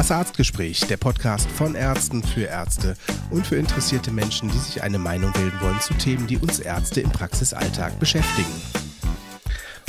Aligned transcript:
Das 0.00 0.10
Arztgespräch, 0.10 0.80
der 0.86 0.96
Podcast 0.96 1.46
von 1.50 1.74
Ärzten 1.74 2.22
für 2.22 2.44
Ärzte 2.44 2.96
und 3.30 3.46
für 3.46 3.56
interessierte 3.56 4.10
Menschen, 4.10 4.50
die 4.50 4.56
sich 4.56 4.82
eine 4.82 4.98
Meinung 4.98 5.30
bilden 5.34 5.60
wollen 5.60 5.78
zu 5.78 5.92
Themen, 5.92 6.26
die 6.26 6.38
uns 6.38 6.58
Ärzte 6.58 7.02
im 7.02 7.10
Praxisalltag 7.10 8.00
beschäftigen. 8.00 8.48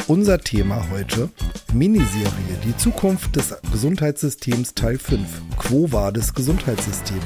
Unser 0.07 0.39
Thema 0.39 0.85
heute: 0.91 1.29
Miniserie, 1.71 2.27
die 2.65 2.75
Zukunft 2.75 3.37
des 3.37 3.55
Gesundheitssystems 3.71 4.73
Teil 4.73 4.97
5. 4.97 5.25
Quo 5.57 5.93
war 5.93 6.11
das 6.11 6.33
Gesundheitssystem? 6.33 7.21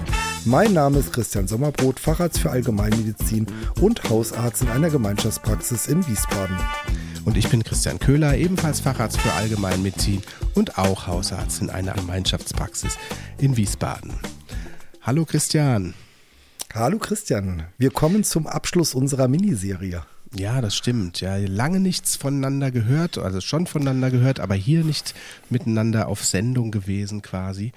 Mein 0.46 0.74
Name 0.74 1.00
ist 1.00 1.12
Christian 1.12 1.48
Sommerbrot, 1.48 2.00
Facharzt 2.00 2.38
für 2.38 2.52
Allgemeinmedizin 2.52 3.48
und 3.82 4.08
Hausarzt 4.12 4.62
in 4.62 4.70
einer 4.70 4.92
Gemeinschaftspraxis 4.92 5.88
in 5.88 6.08
Wiesbaden. 6.08 6.56
Und 7.26 7.38
ich 7.38 7.50
bin 7.50 7.64
Christian 7.64 7.98
Köhler, 7.98 8.38
ebenfalls 8.38 8.80
Facharzt 8.80 9.20
für 9.20 9.34
Allgemeinmedizin 9.34 10.22
und 10.54 10.78
auch 10.78 11.08
Hausarzt 11.08 11.60
in 11.60 11.72
einer 11.72 11.94
Gemeinschaftspraxis 11.94 13.00
in 13.40 13.58
Wiesbaden. 13.58 14.14
Hallo 15.02 15.26
Christian. 15.26 15.96
Hallo 16.72 17.00
Christian, 17.00 17.64
wir 17.80 17.90
kommen 17.90 18.24
zum 18.24 18.46
Abschluss 18.46 18.94
unserer 18.94 19.28
Miniserie. 19.28 20.04
Ja, 20.36 20.62
das 20.62 20.76
stimmt. 20.76 21.20
Ja, 21.20 21.38
lange 21.38 21.80
nichts 21.80 22.16
voneinander 22.16 22.70
gehört, 22.70 23.18
also 23.18 23.42
schon 23.42 23.66
voneinander 23.66 24.12
gehört, 24.12 24.40
aber 24.40 24.54
hier 24.54 24.84
nicht 24.84 25.16
miteinander 25.50 26.08
auf 26.08 26.24
Sendung 26.24 26.70
gewesen 26.70 27.24
quasi. 27.24 27.72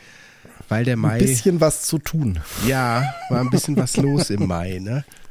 Weil 0.68 0.84
der 0.84 0.96
Mai. 0.96 1.14
Ein 1.14 1.18
bisschen 1.20 1.60
was 1.60 1.84
zu 1.84 1.98
tun. 1.98 2.38
Ja, 2.66 3.14
war 3.30 3.40
ein 3.40 3.50
bisschen 3.50 3.76
was 3.78 3.96
los 3.96 4.28
im 4.28 4.46
Mai, 4.46 4.78
ne? 4.78 5.06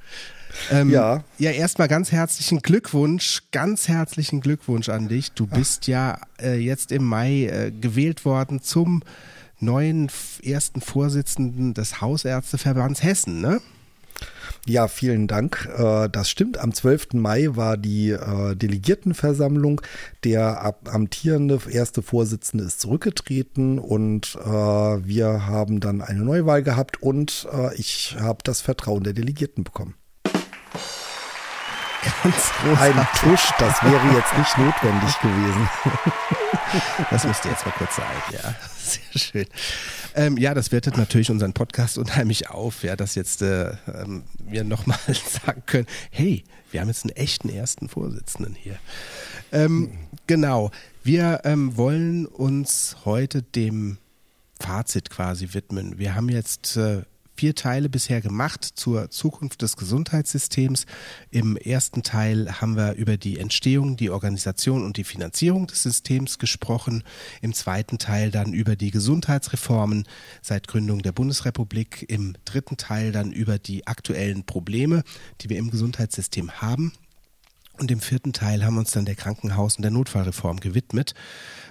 Ähm, 0.72 0.90
ja. 0.90 1.24
Ja, 1.38 1.52
erstmal 1.52 1.88
ganz 1.88 2.12
herzlichen 2.12 2.62
Glückwunsch, 2.62 3.44
ganz 3.52 3.88
herzlichen 3.88 4.42
Glückwunsch 4.42 4.90
an 4.90 5.08
dich. 5.08 5.32
Du 5.32 5.48
bist 5.48 5.84
Ach. 5.84 5.88
ja 5.88 6.20
äh, 6.42 6.58
jetzt 6.58 6.92
im 6.92 7.06
Mai 7.06 7.46
äh, 7.46 7.72
gewählt 7.72 8.26
worden 8.26 8.62
zum 8.62 9.04
neuen 9.60 10.10
ersten 10.44 10.82
Vorsitzenden 10.82 11.74
des 11.74 12.02
Hausärzteverbands 12.02 13.04
Hessen, 13.04 13.42
ne? 13.42 13.62
Ja, 14.66 14.88
vielen 14.88 15.28
Dank. 15.28 15.70
Äh, 15.78 16.10
das 16.10 16.30
stimmt. 16.30 16.58
Am 16.58 16.74
12. 16.74 17.14
Mai 17.14 17.50
war 17.52 17.78
die 17.78 18.10
äh, 18.10 18.56
Delegiertenversammlung. 18.56 19.82
Der 20.24 20.76
amtierende 20.86 21.60
erste 21.70 22.02
Vorsitzende 22.02 22.66
ist 22.66 22.82
zurückgetreten 22.82 23.80
und 23.80 24.38
äh, 24.44 24.48
wir 24.48 25.48
haben 25.48 25.80
dann 25.80 26.02
eine 26.02 26.24
Neuwahl 26.24 26.64
gehabt 26.64 27.02
und 27.02 27.48
ich 27.76 28.18
habe 28.20 28.40
das 28.44 28.62
Vertrauen 28.62 29.04
der 29.04 29.14
Delegierten 29.14 29.64
bekommen. 29.64 29.96
Ganz 32.24 32.52
großartig. 32.62 32.96
Ein 32.96 33.08
Tusch, 33.16 33.52
das 33.60 33.84
wäre 33.84 34.16
jetzt 34.16 34.38
nicht 34.38 34.58
notwendig 34.58 35.20
gewesen. 35.20 35.70
Das 37.10 37.24
musste 37.26 37.48
jetzt 37.48 37.66
mal 37.66 37.72
kurz 37.72 37.96
sein, 37.96 38.06
ja. 38.32 38.56
Sehr 38.78 39.20
schön. 39.20 39.46
Ähm, 40.16 40.38
ja, 40.38 40.54
das 40.54 40.72
wertet 40.72 40.98
natürlich 40.98 41.32
unseren 41.32 41.54
Podcast 41.54 41.98
unheimlich 41.98 42.50
auf, 42.50 42.84
ja, 42.84 42.96
dass 42.96 43.16
jetzt 43.16 43.42
äh, 43.42 43.72
ähm, 43.88 44.24
wir 44.40 44.64
nochmal 44.64 45.00
sagen 45.46 45.64
können, 45.66 45.88
hey, 46.10 46.44
wir 46.72 46.82
haben 46.82 46.88
jetzt 46.88 47.06
einen 47.06 47.16
echten 47.16 47.50
ersten 47.50 47.88
Vorsitzenden 47.88 48.56
hier. 48.56 48.78
Ähm, 49.52 49.92
genau, 50.26 50.72
wir 51.04 51.42
ähm, 51.46 51.78
wollen 51.78 52.26
uns 52.26 52.98
heute 53.06 53.44
dem 53.44 53.98
Fazit 54.60 55.10
quasi 55.10 55.54
widmen. 55.54 55.98
Wir 55.98 56.16
haben 56.16 56.30
jetzt 56.30 56.76
äh, 56.78 57.04
vier 57.38 57.56
Teile 57.56 57.88
bisher 57.88 58.20
gemacht 58.20 58.64
zur 58.64 59.10
Zukunft 59.12 59.62
des 59.62 59.78
Gesundheitssystems. 59.78 60.86
Im 61.30 61.56
ersten 61.56 62.02
Teil 62.04 62.60
haben 62.60 62.76
wir 62.76 62.94
über 62.96 63.18
die 63.18 63.40
Entstehung, 63.40 63.96
die 63.96 64.10
Organisation 64.10 64.84
und 64.84 64.98
die 64.98 65.04
Finanzierung 65.04 65.68
des 65.68 65.84
Systems 65.84 66.40
gesprochen. 66.40 67.04
Im 67.42 67.54
zweiten 67.54 68.00
Teil 68.00 68.32
dann 68.32 68.54
über 68.54 68.76
die 68.76 68.92
Gesundheitsreformen 68.92 70.08
seit 70.42 70.68
Gründung 70.68 71.04
der 71.04 71.12
Bundesrepublik. 71.12 72.06
Im 72.10 72.36
dritten 72.44 72.78
Teil 72.78 73.12
dann 73.12 73.32
über 73.32 73.60
die 73.60 73.86
aktuellen 73.86 74.44
Probleme, 74.44 75.04
die 75.42 75.50
wir 75.50 75.58
im 75.58 75.70
Gesundheitssystem 75.70 76.54
haben. 76.62 76.92
Und 77.80 77.92
im 77.92 78.00
vierten 78.00 78.34
Teil 78.34 78.66
haben 78.66 78.76
wir 78.76 78.80
uns 78.80 78.92
dann 78.92 79.06
der 79.06 79.16
Krankenhaus- 79.16 79.76
und 79.76 79.84
der 79.84 79.92
Notfallreform 79.92 80.60
gewidmet. 80.60 81.14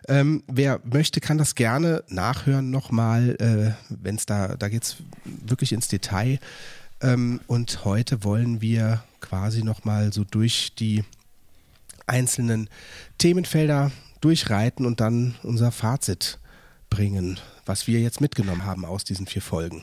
Ähm, 0.09 0.44
wer 0.47 0.81
möchte, 0.84 1.21
kann 1.21 1.39
das 1.39 1.55
gerne 1.55 2.05
nachhören 2.09 2.71
nochmal, 2.71 3.37
äh, 3.41 3.72
wenn 3.89 4.15
es 4.15 4.27
da, 4.27 4.56
da 4.56 4.69
geht 4.69 4.84
es 4.84 4.97
wirklich 5.25 5.72
ins 5.72 5.89
Detail. 5.89 6.39
Ähm, 7.00 7.41
und 7.49 7.84
heute 7.84 8.22
wollen 8.22 8.61
wir 8.61 9.03
quasi 9.21 9.65
nochmal 9.65 10.12
so 10.12 10.25
durch 10.25 10.75
die 10.78 11.05
einzelnen 12.06 12.71
Themenfelder 13.19 13.91
durchreiten 14.21 14.87
und 14.87 15.00
dann 15.00 15.34
unser 15.43 15.72
Fazit 15.72 16.39
bringen, 16.89 17.41
was 17.65 17.87
wir 17.87 18.00
jetzt 18.00 18.21
mitgenommen 18.21 18.65
haben 18.65 18.84
aus 18.84 19.03
diesen 19.05 19.27
vier 19.27 19.43
Folgen. 19.43 19.83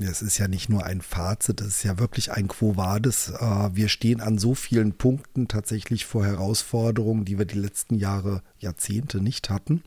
Es 0.00 0.22
ist 0.22 0.38
ja 0.38 0.48
nicht 0.48 0.70
nur 0.70 0.86
ein 0.86 1.02
Fazit, 1.02 1.60
es 1.60 1.66
ist 1.68 1.82
ja 1.82 1.98
wirklich 1.98 2.32
ein 2.32 2.48
Quo 2.48 2.76
Vadis. 2.76 3.28
Äh, 3.28 3.70
wir 3.74 3.88
stehen 3.88 4.22
an 4.22 4.38
so 4.38 4.54
vielen 4.54 4.94
Punkten 4.94 5.48
tatsächlich 5.48 6.06
vor 6.06 6.24
Herausforderungen, 6.24 7.26
die 7.26 7.38
wir 7.38 7.44
die 7.44 7.58
letzten 7.58 7.96
Jahre, 7.96 8.42
Jahrzehnte 8.58 9.20
nicht 9.20 9.50
hatten. 9.50 9.82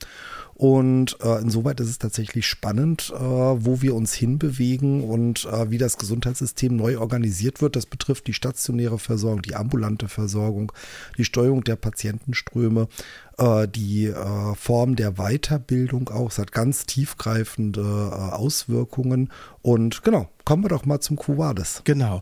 Und 0.55 1.17
äh, 1.21 1.41
insoweit 1.41 1.79
ist 1.81 1.89
es 1.89 1.99
tatsächlich 1.99 2.47
spannend, 2.47 3.11
äh, 3.13 3.19
wo 3.19 3.81
wir 3.81 3.93
uns 3.93 4.13
hinbewegen 4.13 5.03
und 5.03 5.45
wie 5.67 5.77
das 5.77 5.97
Gesundheitssystem 5.97 6.75
neu 6.75 6.97
organisiert 6.97 7.61
wird. 7.61 7.75
Das 7.75 7.85
betrifft 7.85 8.27
die 8.27 8.33
stationäre 8.33 8.97
Versorgung, 8.97 9.41
die 9.41 9.55
ambulante 9.55 10.07
Versorgung, 10.07 10.71
die 11.17 11.25
Steuerung 11.25 11.63
der 11.63 11.75
Patientenströme 11.75 12.88
äh, 13.38 13.67
die 13.67 14.05
äh, 14.05 14.55
Form 14.55 14.95
der 14.95 15.13
Weiterbildung 15.13 16.09
auch. 16.09 16.29
Es 16.31 16.39
hat 16.39 16.51
ganz 16.51 16.85
tiefgreifende 16.85 17.81
äh, 17.81 18.33
Auswirkungen. 18.33 19.31
Und 19.61 20.03
genau, 20.03 20.29
kommen 20.45 20.63
wir 20.63 20.69
doch 20.69 20.85
mal 20.85 21.00
zum 21.00 21.17
Quo 21.17 21.38
Vadis. 21.38 21.81
Genau. 21.83 22.22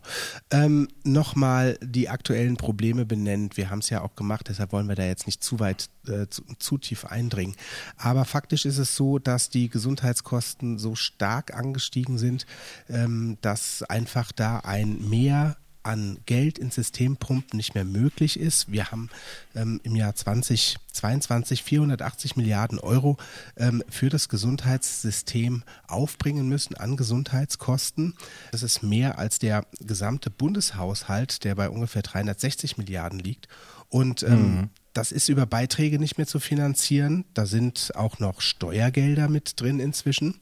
Ähm, 0.50 0.88
Nochmal 1.04 1.78
die 1.82 2.08
aktuellen 2.08 2.56
Probleme 2.56 3.04
benennt. 3.04 3.56
Wir 3.56 3.70
haben 3.70 3.80
es 3.80 3.90
ja 3.90 4.00
auch 4.00 4.16
gemacht, 4.16 4.48
deshalb 4.48 4.72
wollen 4.72 4.88
wir 4.88 4.96
da 4.96 5.04
jetzt 5.04 5.26
nicht 5.26 5.44
zu 5.44 5.60
weit, 5.60 5.90
äh, 6.08 6.26
zu, 6.28 6.42
zu, 6.58 6.78
tief 6.78 7.04
eindringen. 7.04 7.54
Aber 7.96 8.24
faktisch 8.24 8.64
ist 8.64 8.78
es 8.78 8.96
so, 8.96 9.18
dass 9.18 9.50
die 9.50 9.68
Gesundheitskosten 9.68 10.78
so 10.78 10.94
stark 10.94 11.54
angestiegen 11.54 12.16
sind, 12.16 12.46
ähm, 12.88 13.36
dass 13.42 13.82
einfach 13.82 14.32
da 14.32 14.60
ein 14.60 15.08
Mehr 15.08 15.56
an 15.84 16.18
Geld 16.26 16.58
ins 16.58 16.74
System 16.74 17.16
pumpen 17.16 17.56
nicht 17.56 17.74
mehr 17.74 17.84
möglich 17.84 18.38
ist. 18.38 18.72
Wir 18.72 18.90
haben 18.90 19.10
ähm, 19.54 19.80
im 19.84 19.94
Jahr 19.94 20.14
2022 20.14 21.62
480 21.62 22.36
Milliarden 22.36 22.78
Euro 22.78 23.16
ähm, 23.56 23.82
für 23.88 24.08
das 24.08 24.28
Gesundheitssystem 24.28 25.62
aufbringen 25.86 26.48
müssen 26.48 26.74
an 26.74 26.96
Gesundheitskosten. 26.96 28.14
Das 28.50 28.62
ist 28.62 28.82
mehr 28.82 29.18
als 29.18 29.38
der 29.38 29.66
gesamte 29.80 30.30
Bundeshaushalt, 30.30 31.44
der 31.44 31.54
bei 31.54 31.68
ungefähr 31.68 32.02
360 32.02 32.78
Milliarden 32.78 33.18
liegt. 33.18 33.48
Und 33.88 34.22
ähm, 34.22 34.56
mhm. 34.56 34.70
Das 34.94 35.10
ist 35.10 35.28
über 35.28 35.44
Beiträge 35.44 35.98
nicht 35.98 36.18
mehr 36.18 36.26
zu 36.26 36.38
finanzieren. 36.38 37.24
Da 37.34 37.46
sind 37.46 37.90
auch 37.96 38.20
noch 38.20 38.40
Steuergelder 38.40 39.28
mit 39.28 39.60
drin 39.60 39.80
inzwischen. 39.80 40.40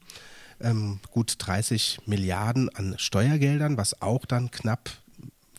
Ähm, 0.61 0.99
gut 1.09 1.35
30 1.39 2.01
Milliarden 2.05 2.69
an 2.69 2.93
Steuergeldern, 2.99 3.77
was 3.77 4.01
auch 4.03 4.25
dann 4.25 4.51
knapp 4.51 4.91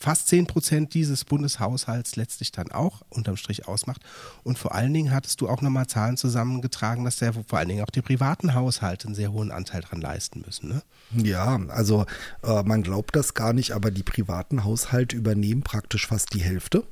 fast 0.05 0.29
10 0.29 0.47
Prozent 0.47 0.93
dieses 0.93 1.25
Bundeshaushalts 1.25 2.17
letztlich 2.17 2.53
dann 2.53 2.71
auch 2.71 3.01
unterm 3.09 3.39
Strich 3.39 3.67
ausmacht. 3.67 4.03
Und 4.43 4.59
vor 4.59 4.75
allen 4.75 4.93
Dingen 4.93 5.13
hattest 5.13 5.41
du 5.41 5.49
auch 5.49 5.63
nochmal 5.63 5.87
Zahlen 5.87 6.19
zusammengetragen, 6.19 7.07
dass 7.07 7.17
der 7.17 7.33
vor 7.33 7.59
allen 7.59 7.69
Dingen 7.69 7.83
auch 7.83 7.91
die 7.91 8.03
privaten 8.03 8.53
Haushalte 8.53 9.07
einen 9.07 9.15
sehr 9.15 9.33
hohen 9.33 9.51
Anteil 9.51 9.81
dran 9.81 10.03
leisten 10.03 10.43
müssen. 10.45 10.69
Ne? 10.69 10.83
Ja, 11.25 11.59
also 11.69 12.05
äh, 12.43 12.63
man 12.65 12.83
glaubt 12.83 13.17
das 13.17 13.33
gar 13.33 13.55
nicht, 13.55 13.73
aber 13.73 13.91
die 13.91 14.03
privaten 14.03 14.63
Haushalte 14.63 15.17
übernehmen 15.17 15.63
praktisch 15.63 16.07
fast 16.07 16.35
die 16.35 16.43
Hälfte 16.43 16.85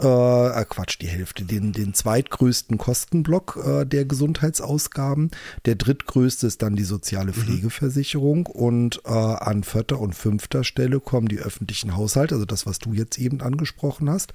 äh, 0.00 0.64
Quatsch, 0.64 0.98
die 1.00 1.08
Hälfte, 1.08 1.44
den, 1.44 1.72
den 1.72 1.94
zweitgrößten 1.94 2.78
Kostenblock 2.78 3.58
äh, 3.64 3.84
der 3.84 4.04
Gesundheitsausgaben. 4.04 5.30
Der 5.66 5.74
drittgrößte 5.74 6.46
ist 6.46 6.62
dann 6.62 6.76
die 6.76 6.84
soziale 6.84 7.32
mhm. 7.32 7.34
Pflegeversicherung 7.34 8.46
und 8.46 9.02
äh, 9.04 9.10
an 9.10 9.62
vierter 9.62 10.00
und 10.00 10.14
fünfter 10.14 10.64
Stelle 10.64 11.00
kommen 11.00 11.28
die 11.28 11.38
öffentlichen 11.38 11.96
Haushalte, 11.96 12.34
also 12.34 12.46
das, 12.46 12.66
was 12.66 12.78
du 12.78 12.92
jetzt 12.92 13.18
eben 13.18 13.40
angesprochen 13.40 14.08
hast. 14.10 14.32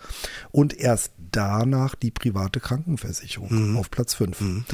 Und 0.52 0.78
erst 0.78 1.12
danach 1.32 1.96
die 1.96 2.12
private 2.12 2.60
Krankenversicherung 2.60 3.72
mhm. 3.72 3.78
auf 3.78 3.90
Platz 3.90 4.14
fünf. 4.14 4.42
Mhm. 4.42 4.66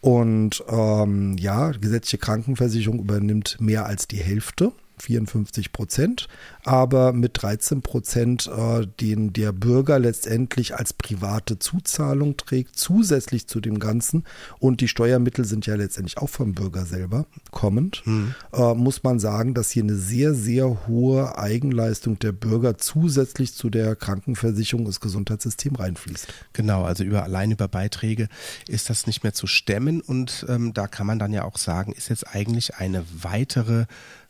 Und 0.00 0.64
ähm, 0.68 1.36
ja, 1.38 1.70
gesetzliche 1.72 2.18
Krankenversicherung 2.18 3.00
übernimmt 3.00 3.56
mehr 3.60 3.86
als 3.86 4.08
die 4.08 4.18
Hälfte 4.18 4.72
54 5.02 5.72
Prozent, 5.72 6.28
aber 6.64 7.12
mit 7.12 7.42
13 7.42 7.82
Prozent, 7.82 8.46
äh, 8.46 8.86
den 9.00 9.32
der 9.32 9.52
Bürger 9.52 9.98
letztendlich 9.98 10.76
als 10.76 10.92
private 10.92 11.58
Zuzahlung 11.58 12.36
trägt, 12.36 12.76
zusätzlich 12.76 13.46
zu 13.46 13.60
dem 13.60 13.78
Ganzen. 13.78 14.24
Und 14.58 14.80
die 14.80 14.88
Steuermittel 14.88 15.44
sind 15.44 15.66
ja 15.66 15.74
letztendlich 15.74 16.18
auch 16.18 16.28
vom 16.28 16.54
Bürger 16.54 16.84
selber 16.86 17.26
kommend, 17.50 18.02
hm. 18.04 18.34
äh, 18.52 18.74
muss 18.74 19.02
man 19.02 19.18
sagen, 19.18 19.54
dass 19.54 19.70
hier 19.70 19.82
eine 19.82 19.96
sehr, 19.96 20.34
sehr 20.34 20.86
hohe 20.86 21.38
Eigenleistung 21.38 22.18
der 22.18 22.32
Bürger 22.32 22.78
zusätzlich 22.78 23.54
zu 23.54 23.70
der 23.70 23.96
Krankenversicherung 23.96 24.86
ins 24.86 25.00
Gesundheitssystem 25.00 25.74
reinfließt. 25.74 26.26
Genau, 26.52 26.84
also 26.84 27.04
über 27.04 27.22
allein 27.24 27.50
über 27.50 27.68
Beiträge 27.68 28.28
ist 28.66 28.90
das 28.90 29.06
nicht 29.06 29.22
mehr 29.22 29.32
zu 29.32 29.46
stemmen 29.46 30.00
und 30.00 30.46
ähm, 30.48 30.72
da 30.74 30.86
kann 30.86 31.06
man 31.06 31.18
dann 31.18 31.32
ja 31.32 31.44
auch 31.44 31.58
sagen, 31.58 31.92
ist 31.92 32.08
jetzt 32.08 32.26
eigentlich 32.26 32.76
eine 32.76 33.04
weitere 33.12 33.86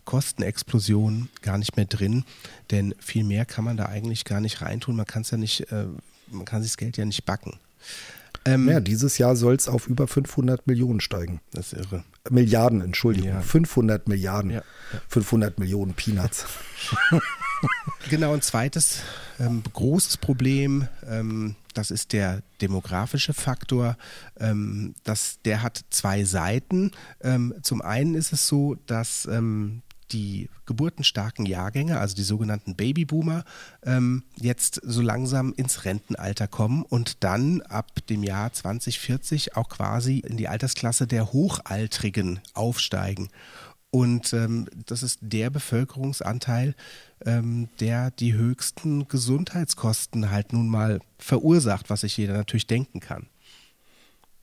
Kostenexplosion 0.08 1.28
gar 1.43 1.58
nicht 1.58 1.76
mehr 1.76 1.84
drin, 1.84 2.25
denn 2.70 2.94
viel 2.99 3.25
mehr 3.25 3.44
kann 3.44 3.62
man 3.62 3.76
da 3.76 3.84
eigentlich 3.87 4.25
gar 4.25 4.40
nicht 4.40 4.62
reintun. 4.62 4.96
Man 4.96 5.05
kann 5.05 5.20
es 5.20 5.31
ja 5.31 5.37
nicht, 5.37 5.70
äh, 5.70 5.84
man 6.31 6.46
kann 6.46 6.62
sich 6.62 6.70
das 6.70 6.76
Geld 6.78 6.96
ja 6.96 7.05
nicht 7.05 7.26
backen. 7.26 7.58
Ähm, 8.46 8.70
ja, 8.70 8.81
dieses 8.81 9.19
Jahr 9.19 9.37
soll 9.37 9.55
es 9.55 9.69
auf 9.69 9.87
über 9.87 10.08
500 10.08 10.66
Millionen 10.66 11.02
steigen. 11.02 11.43
Das 11.52 11.75
ist 11.75 11.81
irre. 11.84 12.05
Milliarden, 12.31 12.81
Entschuldigung. 12.81 13.32
Ja. 13.32 13.40
500 13.43 14.08
Milliarden. 14.08 14.50
Ja, 14.50 14.62
ja. 14.94 15.00
500 15.08 15.58
Millionen 15.58 15.93
Peanuts. 15.93 16.46
genau, 18.08 18.32
ein 18.32 18.40
zweites 18.40 19.02
ähm, 19.38 19.62
großes 19.70 20.16
Problem, 20.16 20.88
ähm, 21.06 21.55
das 21.75 21.90
ist 21.90 22.14
der 22.14 22.43
demografische 22.62 23.34
Faktor. 23.34 23.99
Ähm, 24.40 24.94
das, 25.05 25.40
der 25.44 25.62
hat 25.62 25.84
zwei 25.90 26.25
Seiten. 26.25 26.93
Ähm, 27.20 27.55
zum 27.60 27.82
einen 27.82 28.14
ist 28.14 28.32
es 28.32 28.46
so, 28.46 28.76
dass 28.87 29.26
ähm, 29.26 29.82
die 30.12 30.49
geburtenstarken 30.66 31.46
Jahrgänge, 31.46 31.99
also 31.99 32.14
die 32.14 32.22
sogenannten 32.22 32.75
Babyboomer, 32.75 33.44
ähm, 33.82 34.25
jetzt 34.37 34.81
so 34.84 35.02
langsam 35.02 35.52
ins 35.56 35.84
Rentenalter 35.84 36.49
kommen 36.49 36.82
und 36.82 37.22
dann 37.25 37.62
ab 37.62 38.06
dem 38.08 38.22
Jahr 38.22 38.52
2040 38.52 39.56
auch 39.56 39.69
quasi 39.69 40.19
in 40.19 40.37
die 40.37 40.49
Altersklasse 40.49 41.06
der 41.06 41.32
Hochaltrigen 41.32 42.40
aufsteigen. 42.55 43.28
Und 43.90 44.34
ähm, 44.34 44.66
das 44.87 45.02
ist 45.02 45.20
der 45.22 45.49
Bevölkerungsanteil, 45.49 46.75
ähm, 47.25 47.69
der 47.81 48.10
die 48.10 48.34
höchsten 48.34 49.08
Gesundheitskosten 49.08 50.31
halt 50.31 50.52
nun 50.52 50.69
mal 50.69 51.00
verursacht, 51.19 51.88
was 51.88 52.02
sich 52.02 52.16
jeder 52.16 52.34
natürlich 52.34 52.66
denken 52.66 53.00
kann. 53.00 53.28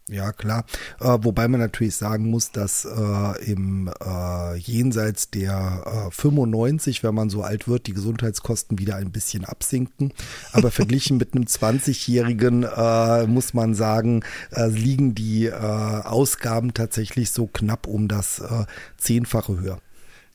Ja, 0.08 0.32
klar. 0.32 0.66
Äh, 1.00 1.18
wobei 1.22 1.48
man 1.48 1.60
natürlich 1.60 1.96
sagen 1.96 2.30
muss, 2.30 2.52
dass 2.52 2.86
äh, 2.86 3.52
im 3.52 3.90
äh, 4.06 4.56
jenseits 4.56 5.32
der 5.32 6.10
äh, 6.10 6.12
95, 6.12 7.02
wenn 7.02 7.16
man 7.16 7.32
so 7.32 7.42
alt 7.42 7.68
wird, 7.68 7.88
die 7.88 7.94
Gesundheitskosten 7.94 8.78
wieder 8.78 8.98
ein 8.98 9.12
bisschen 9.12 9.46
absinken. 9.46 10.14
Aber 10.54 10.70
verglichen 10.72 11.18
mit 11.18 11.34
einem 11.34 11.46
20-Jährigen 11.46 12.64
äh, 12.64 13.26
muss 13.26 13.56
man 13.56 13.74
sagen, 13.74 14.24
äh, 14.52 14.68
liegen 14.68 15.16
die 15.16 15.48
äh, 15.48 15.54
Ausgaben 15.56 16.76
tatsächlich 16.76 17.32
so 17.32 17.48
knapp 17.48 17.88
um 17.88 18.08
das 18.08 18.38
äh, 18.40 18.66
Zehnfache 18.98 19.60
höher. 19.60 19.80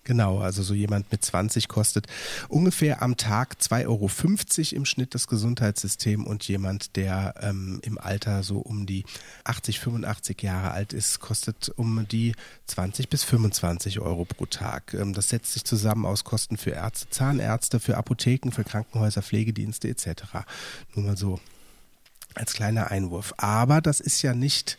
Genau, 0.05 0.39
also 0.39 0.63
so 0.63 0.73
jemand 0.73 1.13
mit 1.13 1.23
20 1.23 1.69
kostet 1.69 2.07
ungefähr 2.49 3.03
am 3.03 3.19
Tag 3.19 3.57
2,50 3.61 3.87
Euro 3.87 4.77
im 4.77 4.85
Schnitt 4.87 5.15
das 5.15 5.27
Gesundheitssystem 5.27 6.27
und 6.27 6.49
jemand, 6.49 6.97
der 6.97 7.35
ähm, 7.41 7.81
im 7.85 7.99
Alter 7.99 8.43
so 8.43 8.61
um 8.61 8.87
die 8.87 9.05
80, 9.45 9.79
85 9.79 10.43
Jahre 10.43 10.71
alt 10.71 10.95
ist, 10.95 11.21
kostet 11.21 11.69
um 11.77 12.09
die 12.09 12.35
20 12.67 13.11
bis 13.11 13.25
25 13.25 14.01
Euro 14.01 14.25
pro 14.25 14.47
Tag. 14.47 14.95
Ähm, 14.95 15.13
das 15.13 15.29
setzt 15.29 15.53
sich 15.53 15.65
zusammen 15.65 16.07
aus 16.07 16.25
Kosten 16.25 16.57
für 16.57 16.71
Ärzte, 16.71 17.11
Zahnärzte, 17.11 17.79
für 17.79 17.99
Apotheken, 17.99 18.53
für 18.53 18.65
Krankenhäuser, 18.65 19.21
Pflegedienste 19.21 19.89
etc. 19.89 20.23
Nur 20.95 21.05
mal 21.05 21.17
so 21.19 21.39
als 22.35 22.55
kleiner 22.55 22.91
Einwurf. 22.91 23.35
Aber 23.37 23.83
das 23.83 24.01
ist 24.01 24.23
ja 24.23 24.33
nicht 24.35 24.79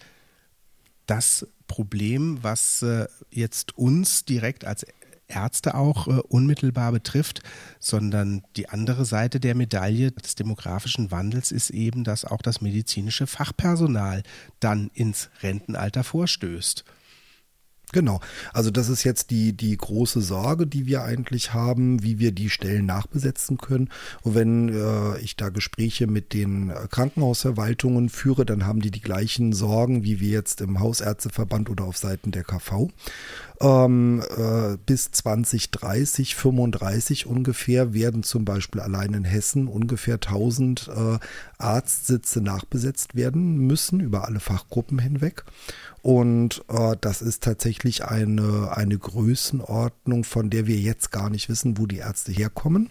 das 1.06 1.48
Problem, 1.68 2.40
was 2.42 2.82
äh, 2.82 3.08
jetzt 3.30 3.78
uns 3.78 4.26
direkt 4.26 4.66
als 4.66 4.86
Ärzte 5.32 5.76
auch 5.76 6.08
äh, 6.08 6.22
unmittelbar 6.28 6.92
betrifft, 6.92 7.42
sondern 7.80 8.44
die 8.56 8.70
andere 8.70 9.06
Seite 9.06 9.40
der 9.40 9.56
Medaille 9.56 10.12
des 10.12 10.36
demografischen 10.36 11.12
Wandels 11.12 11.52
ist 11.52 11.70
eben, 11.70 12.04
dass 12.04 12.26
auch 12.26 12.42
das 12.42 12.62
medizinische 12.62 13.28
Fachpersonal 13.28 14.24
dann 14.60 14.90
ins 14.94 15.30
Rentenalter 15.42 16.04
vorstößt. 16.04 16.86
Genau. 17.92 18.22
Also 18.54 18.72
das 18.72 18.90
ist 18.90 19.04
jetzt 19.04 19.32
die, 19.32 19.54
die 19.54 19.76
große 19.76 20.22
Sorge, 20.22 20.66
die 20.66 20.86
wir 20.86 21.04
eigentlich 21.04 21.54
haben, 21.54 22.04
wie 22.04 22.20
wir 22.20 22.32
die 22.32 22.50
Stellen 22.50 22.86
nachbesetzen 22.86 23.58
können. 23.58 23.90
Und 24.22 24.36
wenn 24.36 24.70
äh, 24.70 25.20
ich 25.20 25.36
da 25.36 25.50
Gespräche 25.50 26.08
mit 26.08 26.34
den 26.34 26.72
Krankenhausverwaltungen 26.90 28.10
führe, 28.10 28.46
dann 28.46 28.66
haben 28.66 28.82
die 28.82 28.92
die 28.92 29.02
gleichen 29.02 29.52
Sorgen, 29.52 30.04
wie 30.04 30.20
wir 30.20 30.30
jetzt 30.30 30.62
im 30.62 30.80
Hausärzteverband 30.80 31.70
oder 31.70 31.84
auf 31.84 31.98
Seiten 31.98 32.32
der 32.32 32.44
KV 32.44 32.90
ähm, 33.62 34.22
äh, 34.38 34.78
bis 34.86 35.12
2030, 35.12 36.36
35 36.36 37.28
ungefähr 37.28 37.94
werden 37.94 38.24
zum 38.24 38.44
Beispiel 38.44 38.82
allein 38.82 39.14
in 39.14 39.24
Hessen 39.24 39.68
ungefähr 39.68 40.16
1000 40.16 40.90
äh, 40.90 41.20
Arztsitze 41.58 42.42
nachbesetzt 42.42 43.16
werden 43.16 43.58
müssen 43.58 44.00
über 44.00 44.26
alle 44.26 44.40
Fachgruppen 44.40 45.00
hinweg. 45.00 45.46
Und 46.02 46.64
äh, 46.68 46.96
das 47.00 47.22
ist 47.22 47.44
tatsächlich 47.44 48.06
eine, 48.06 48.76
eine 48.76 48.98
Größenordnung, 48.98 50.24
von 50.24 50.50
der 50.50 50.66
wir 50.66 50.78
jetzt 50.78 51.12
gar 51.12 51.30
nicht 51.30 51.48
wissen, 51.48 51.78
wo 51.78 51.86
die 51.86 51.98
Ärzte 51.98 52.32
herkommen. 52.32 52.90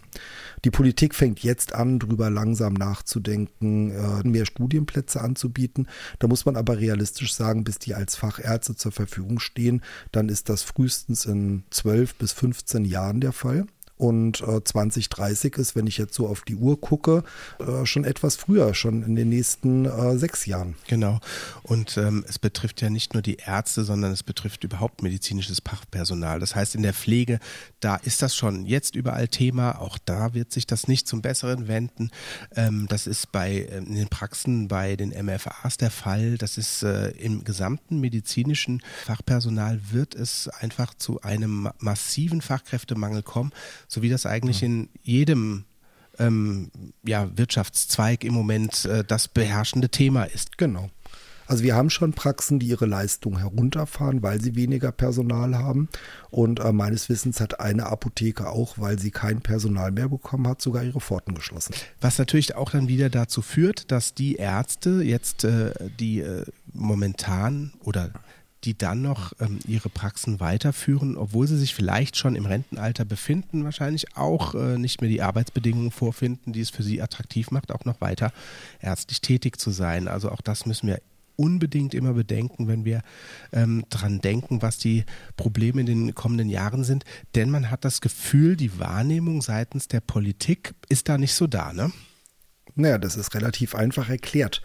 Die 0.63 0.71
Politik 0.71 1.13
fängt 1.13 1.41
jetzt 1.41 1.75
an, 1.75 1.99
darüber 1.99 2.29
langsam 2.29 2.73
nachzudenken, 2.73 3.91
äh, 3.91 4.27
mehr 4.27 4.45
Studienplätze 4.45 5.19
anzubieten. 5.19 5.87
Da 6.19 6.27
muss 6.27 6.45
man 6.45 6.55
aber 6.55 6.77
realistisch 6.77 7.33
sagen, 7.33 7.65
bis 7.65 7.79
die 7.79 7.95
als 7.95 8.15
Fachärzte 8.15 8.77
zur 8.77 8.93
Verfügung 8.93 9.39
stehen, 9.39 9.81
dann 10.13 10.29
ist 10.29 10.47
das 10.47 10.63
frühestens 10.63 11.25
in 11.25 11.63
12 11.69 12.15
bis 12.15 12.31
15 12.31 12.85
Jahren 12.85 13.19
der 13.19 13.33
Fall 13.33 13.65
und 14.01 14.41
äh, 14.41 14.63
2030 14.63 15.57
ist, 15.57 15.75
wenn 15.75 15.85
ich 15.85 15.99
jetzt 15.99 16.15
so 16.15 16.27
auf 16.27 16.41
die 16.41 16.55
Uhr 16.55 16.81
gucke, 16.81 17.23
äh, 17.59 17.85
schon 17.85 18.03
etwas 18.03 18.35
früher, 18.35 18.73
schon 18.73 19.03
in 19.03 19.15
den 19.15 19.29
nächsten 19.29 19.85
äh, 19.85 20.17
sechs 20.17 20.47
Jahren. 20.47 20.73
Genau. 20.87 21.19
Und 21.61 21.97
ähm, 21.97 22.25
es 22.27 22.39
betrifft 22.39 22.81
ja 22.81 22.89
nicht 22.89 23.13
nur 23.13 23.21
die 23.21 23.35
Ärzte, 23.35 23.83
sondern 23.83 24.11
es 24.11 24.23
betrifft 24.23 24.63
überhaupt 24.63 25.03
medizinisches 25.03 25.61
Fachpersonal. 25.63 26.39
Das 26.39 26.55
heißt, 26.55 26.73
in 26.73 26.81
der 26.81 26.95
Pflege, 26.95 27.39
da 27.79 27.95
ist 27.97 28.23
das 28.23 28.35
schon 28.35 28.65
jetzt 28.65 28.95
überall 28.95 29.27
Thema. 29.27 29.79
Auch 29.79 29.99
da 30.03 30.33
wird 30.33 30.51
sich 30.51 30.65
das 30.65 30.87
nicht 30.87 31.07
zum 31.07 31.21
Besseren 31.21 31.67
wenden. 31.67 32.09
Ähm, 32.55 32.87
das 32.89 33.05
ist 33.05 33.31
bei 33.31 33.67
ähm, 33.69 33.85
in 33.85 33.93
den 33.93 34.07
Praxen 34.07 34.67
bei 34.67 34.95
den 34.95 35.09
MFAs 35.09 35.77
der 35.77 35.91
Fall. 35.91 36.39
Das 36.39 36.57
ist 36.57 36.81
äh, 36.81 37.09
im 37.11 37.43
gesamten 37.43 37.99
medizinischen 37.99 38.81
Fachpersonal 39.05 39.79
wird 39.91 40.15
es 40.15 40.47
einfach 40.47 40.95
zu 40.95 41.21
einem 41.21 41.69
massiven 41.77 42.41
Fachkräftemangel 42.41 43.21
kommen 43.21 43.51
so 43.91 44.01
wie 44.01 44.09
das 44.09 44.25
eigentlich 44.25 44.63
in 44.63 44.87
jedem 45.03 45.65
ähm, 46.17 46.71
ja, 47.03 47.29
Wirtschaftszweig 47.35 48.23
im 48.23 48.33
Moment 48.33 48.85
äh, 48.85 49.03
das 49.03 49.27
beherrschende 49.27 49.89
Thema 49.89 50.23
ist. 50.23 50.57
Genau. 50.57 50.89
Also 51.45 51.65
wir 51.65 51.75
haben 51.75 51.89
schon 51.89 52.13
Praxen, 52.13 52.59
die 52.59 52.67
ihre 52.67 52.85
Leistung 52.85 53.37
herunterfahren, 53.37 54.23
weil 54.23 54.39
sie 54.39 54.55
weniger 54.55 54.93
Personal 54.93 55.57
haben. 55.57 55.89
Und 56.29 56.61
äh, 56.61 56.71
meines 56.71 57.09
Wissens 57.09 57.41
hat 57.41 57.59
eine 57.59 57.87
Apotheke 57.87 58.47
auch, 58.47 58.77
weil 58.77 58.97
sie 58.97 59.11
kein 59.11 59.41
Personal 59.41 59.91
mehr 59.91 60.07
bekommen 60.07 60.47
hat, 60.47 60.61
sogar 60.61 60.85
ihre 60.85 61.01
Pforten 61.01 61.35
geschlossen. 61.35 61.75
Was 61.99 62.17
natürlich 62.17 62.55
auch 62.55 62.69
dann 62.69 62.87
wieder 62.87 63.09
dazu 63.09 63.41
führt, 63.41 63.91
dass 63.91 64.13
die 64.13 64.35
Ärzte 64.35 65.01
jetzt, 65.03 65.43
äh, 65.43 65.73
die 65.99 66.21
äh, 66.21 66.45
momentan 66.71 67.73
oder 67.81 68.11
die 68.63 68.77
dann 68.77 69.01
noch 69.01 69.33
ähm, 69.39 69.59
ihre 69.67 69.89
Praxen 69.89 70.39
weiterführen, 70.39 71.17
obwohl 71.17 71.47
sie 71.47 71.57
sich 71.57 71.73
vielleicht 71.73 72.17
schon 72.17 72.35
im 72.35 72.45
Rentenalter 72.45 73.05
befinden, 73.05 73.63
wahrscheinlich 73.63 74.15
auch 74.15 74.53
äh, 74.55 74.77
nicht 74.77 75.01
mehr 75.01 75.09
die 75.09 75.21
Arbeitsbedingungen 75.21 75.91
vorfinden, 75.91 76.53
die 76.53 76.61
es 76.61 76.69
für 76.69 76.83
sie 76.83 77.01
attraktiv 77.01 77.51
macht, 77.51 77.71
auch 77.71 77.85
noch 77.85 78.01
weiter 78.01 78.31
ärztlich 78.79 79.21
tätig 79.21 79.59
zu 79.59 79.71
sein. 79.71 80.07
Also 80.07 80.31
auch 80.31 80.41
das 80.41 80.65
müssen 80.65 80.87
wir 80.87 81.01
unbedingt 81.35 81.95
immer 81.95 82.13
bedenken, 82.13 82.67
wenn 82.67 82.85
wir 82.85 83.01
ähm, 83.51 83.83
dran 83.89 84.21
denken, 84.21 84.61
was 84.61 84.77
die 84.77 85.05
Probleme 85.37 85.81
in 85.81 85.87
den 85.87 86.15
kommenden 86.15 86.49
Jahren 86.49 86.83
sind. 86.83 87.03
Denn 87.33 87.49
man 87.49 87.71
hat 87.71 87.83
das 87.83 88.01
Gefühl, 88.01 88.55
die 88.55 88.79
Wahrnehmung 88.79 89.41
seitens 89.41 89.87
der 89.87 90.01
Politik 90.01 90.75
ist 90.87 91.09
da 91.09 91.17
nicht 91.17 91.33
so 91.33 91.47
da, 91.47 91.73
ne? 91.73 91.91
Naja, 92.75 92.97
das 92.97 93.17
ist 93.17 93.33
relativ 93.33 93.75
einfach 93.75 94.09
erklärt. 94.09 94.61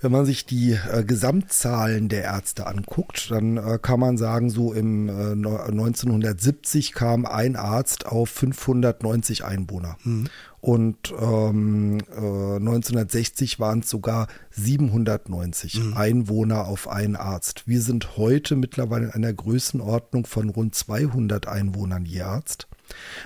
Wenn 0.00 0.12
man 0.12 0.26
sich 0.26 0.44
die 0.44 0.72
äh, 0.72 1.04
Gesamtzahlen 1.04 2.08
der 2.08 2.24
Ärzte 2.24 2.66
anguckt, 2.66 3.30
dann 3.30 3.56
äh, 3.56 3.78
kann 3.80 3.98
man 3.98 4.18
sagen, 4.18 4.50
so 4.50 4.72
im 4.72 5.08
äh, 5.08 5.32
1970 5.32 6.92
kam 6.92 7.24
ein 7.24 7.56
Arzt 7.56 8.06
auf 8.06 8.28
590 8.28 9.44
Einwohner. 9.44 9.96
Mhm. 10.04 10.28
Und 10.60 11.14
ähm, 11.18 11.98
äh, 12.10 12.56
1960 12.56 13.58
waren 13.60 13.80
es 13.80 13.88
sogar 13.88 14.26
790 14.50 15.80
mhm. 15.80 15.96
Einwohner 15.96 16.66
auf 16.66 16.88
einen 16.88 17.16
Arzt. 17.16 17.62
Wir 17.66 17.80
sind 17.80 18.16
heute 18.16 18.56
mittlerweile 18.56 19.06
in 19.06 19.12
einer 19.12 19.32
Größenordnung 19.32 20.26
von 20.26 20.50
rund 20.50 20.74
200 20.74 21.46
Einwohnern 21.46 22.04
je 22.04 22.22
Arzt. 22.22 22.68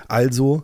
Also 0.07 0.63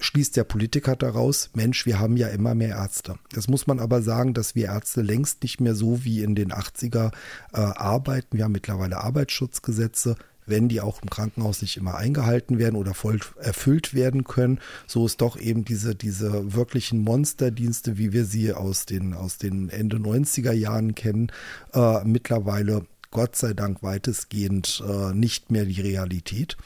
schließt 0.00 0.36
der 0.36 0.44
Politiker 0.44 0.96
daraus, 0.96 1.50
Mensch, 1.54 1.86
wir 1.86 1.98
haben 1.98 2.16
ja 2.16 2.28
immer 2.28 2.54
mehr 2.54 2.76
Ärzte. 2.76 3.16
Das 3.32 3.48
muss 3.48 3.66
man 3.66 3.80
aber 3.80 4.02
sagen, 4.02 4.34
dass 4.34 4.54
wir 4.54 4.66
Ärzte 4.66 5.02
längst 5.02 5.42
nicht 5.42 5.60
mehr 5.60 5.74
so 5.74 6.04
wie 6.04 6.22
in 6.22 6.34
den 6.34 6.52
80er 6.52 7.12
äh, 7.52 7.58
arbeiten. 7.58 8.36
Wir 8.36 8.44
haben 8.44 8.52
mittlerweile 8.52 8.98
Arbeitsschutzgesetze. 8.98 10.16
Wenn 10.46 10.70
die 10.70 10.80
auch 10.80 11.02
im 11.02 11.10
Krankenhaus 11.10 11.60
nicht 11.60 11.76
immer 11.76 11.96
eingehalten 11.96 12.58
werden 12.58 12.76
oder 12.76 12.94
voll 12.94 13.20
erfüllt 13.38 13.92
werden 13.92 14.24
können, 14.24 14.60
so 14.86 15.04
ist 15.04 15.20
doch 15.20 15.38
eben 15.38 15.66
diese, 15.66 15.94
diese 15.94 16.54
wirklichen 16.54 17.02
Monsterdienste, 17.02 17.98
wie 17.98 18.14
wir 18.14 18.24
sie 18.24 18.54
aus 18.54 18.86
den, 18.86 19.12
aus 19.12 19.36
den 19.36 19.68
Ende 19.68 19.98
90er 19.98 20.52
Jahren 20.52 20.94
kennen, 20.94 21.30
äh, 21.74 22.02
mittlerweile 22.04 22.86
Gott 23.10 23.36
sei 23.36 23.54
Dank 23.54 23.82
weitestgehend 23.82 24.82
äh, 24.86 25.14
nicht 25.14 25.50
mehr 25.50 25.64
die 25.64 25.80
Realität. 25.80 26.56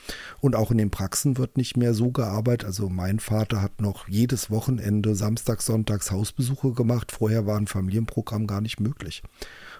Und 0.41 0.57
auch 0.57 0.71
in 0.71 0.79
den 0.79 0.91
Praxen 0.91 1.39
wird 1.39 1.57
nicht 1.57 1.77
mehr 1.77 1.95
so 1.95 2.11
gearbeitet. 2.11 2.67
Also 2.67 2.89
mein 2.89 3.21
Vater 3.21 3.63
hat 3.63 3.81
noch 3.81 4.09
jedes 4.09 4.51
Wochenende 4.51 5.15
Samstags, 5.15 5.67
Sonntags 5.67 6.11
Hausbesuche 6.11 6.73
gemacht. 6.73 7.13
Vorher 7.13 7.47
war 7.47 7.57
ein 7.57 7.69
Familienprogramm 7.69 8.47
gar 8.47 8.61
nicht 8.61 8.81
möglich. 8.81 9.23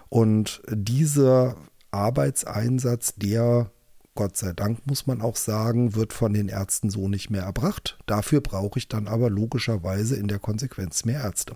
Und 0.09 0.61
dieser 0.69 1.57
Arbeitseinsatz, 1.91 3.15
der 3.15 3.71
Gott 4.15 4.37
sei 4.37 4.53
Dank 4.53 4.85
muss 4.85 5.07
man 5.07 5.21
auch 5.21 5.35
sagen, 5.35 5.95
wird 5.95 6.13
von 6.13 6.33
den 6.33 6.47
Ärzten 6.47 6.91
so 6.91 7.07
nicht 7.07 7.31
mehr 7.31 7.43
erbracht. 7.43 7.97
Dafür 8.05 8.41
brauche 8.41 8.77
ich 8.77 8.87
dann 8.87 9.07
aber 9.07 9.29
logischerweise 9.29 10.15
in 10.15 10.27
der 10.27 10.37
Konsequenz 10.37 11.03
mehr 11.03 11.21
Ärzte. 11.21 11.55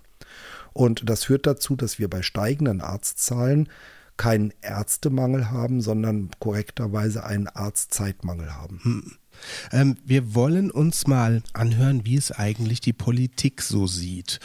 Und 0.72 1.08
das 1.08 1.24
führt 1.24 1.46
dazu, 1.46 1.76
dass 1.76 1.98
wir 2.00 2.10
bei 2.10 2.22
steigenden 2.22 2.80
Arztzahlen 2.80 3.68
keinen 4.18 4.52
Ärztemangel 4.60 5.50
haben, 5.50 5.80
sondern 5.80 6.28
korrekterweise 6.38 7.24
einen 7.24 7.46
Arztzeitmangel 7.46 8.54
haben. 8.54 8.80
Hm. 8.82 9.12
Ähm, 9.72 9.96
wir 10.04 10.34
wollen 10.34 10.70
uns 10.70 11.06
mal 11.06 11.42
anhören, 11.54 12.04
wie 12.04 12.16
es 12.16 12.32
eigentlich 12.32 12.80
die 12.80 12.92
Politik 12.92 13.62
so 13.62 13.86
sieht. 13.86 14.40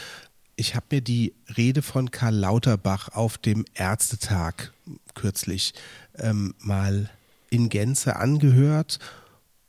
Ich 0.56 0.74
habe 0.74 0.86
mir 0.92 1.00
die 1.02 1.34
Rede 1.56 1.82
von 1.82 2.10
Karl 2.10 2.34
Lauterbach 2.34 3.08
auf 3.10 3.36
dem 3.36 3.64
Ärztetag 3.74 4.72
kürzlich 5.14 5.74
ähm, 6.16 6.54
mal 6.60 7.10
in 7.50 7.68
Gänze 7.68 8.16
angehört 8.16 9.00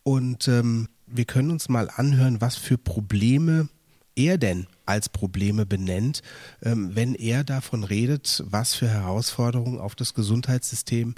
und 0.03 0.47
ähm, 0.47 0.87
wir 1.07 1.25
können 1.25 1.51
uns 1.51 1.69
mal 1.69 1.89
anhören, 1.89 2.41
was 2.41 2.55
für 2.55 2.77
Probleme 2.77 3.67
er 4.15 4.37
denn 4.37 4.67
als 4.85 5.09
Probleme 5.09 5.65
benennt, 5.65 6.21
ähm, 6.63 6.95
wenn 6.95 7.15
er 7.15 7.43
davon 7.43 7.83
redet, 7.83 8.43
was 8.45 8.75
für 8.75 8.87
Herausforderungen 8.87 9.79
auf 9.79 9.95
das 9.95 10.13
Gesundheitssystem 10.13 11.15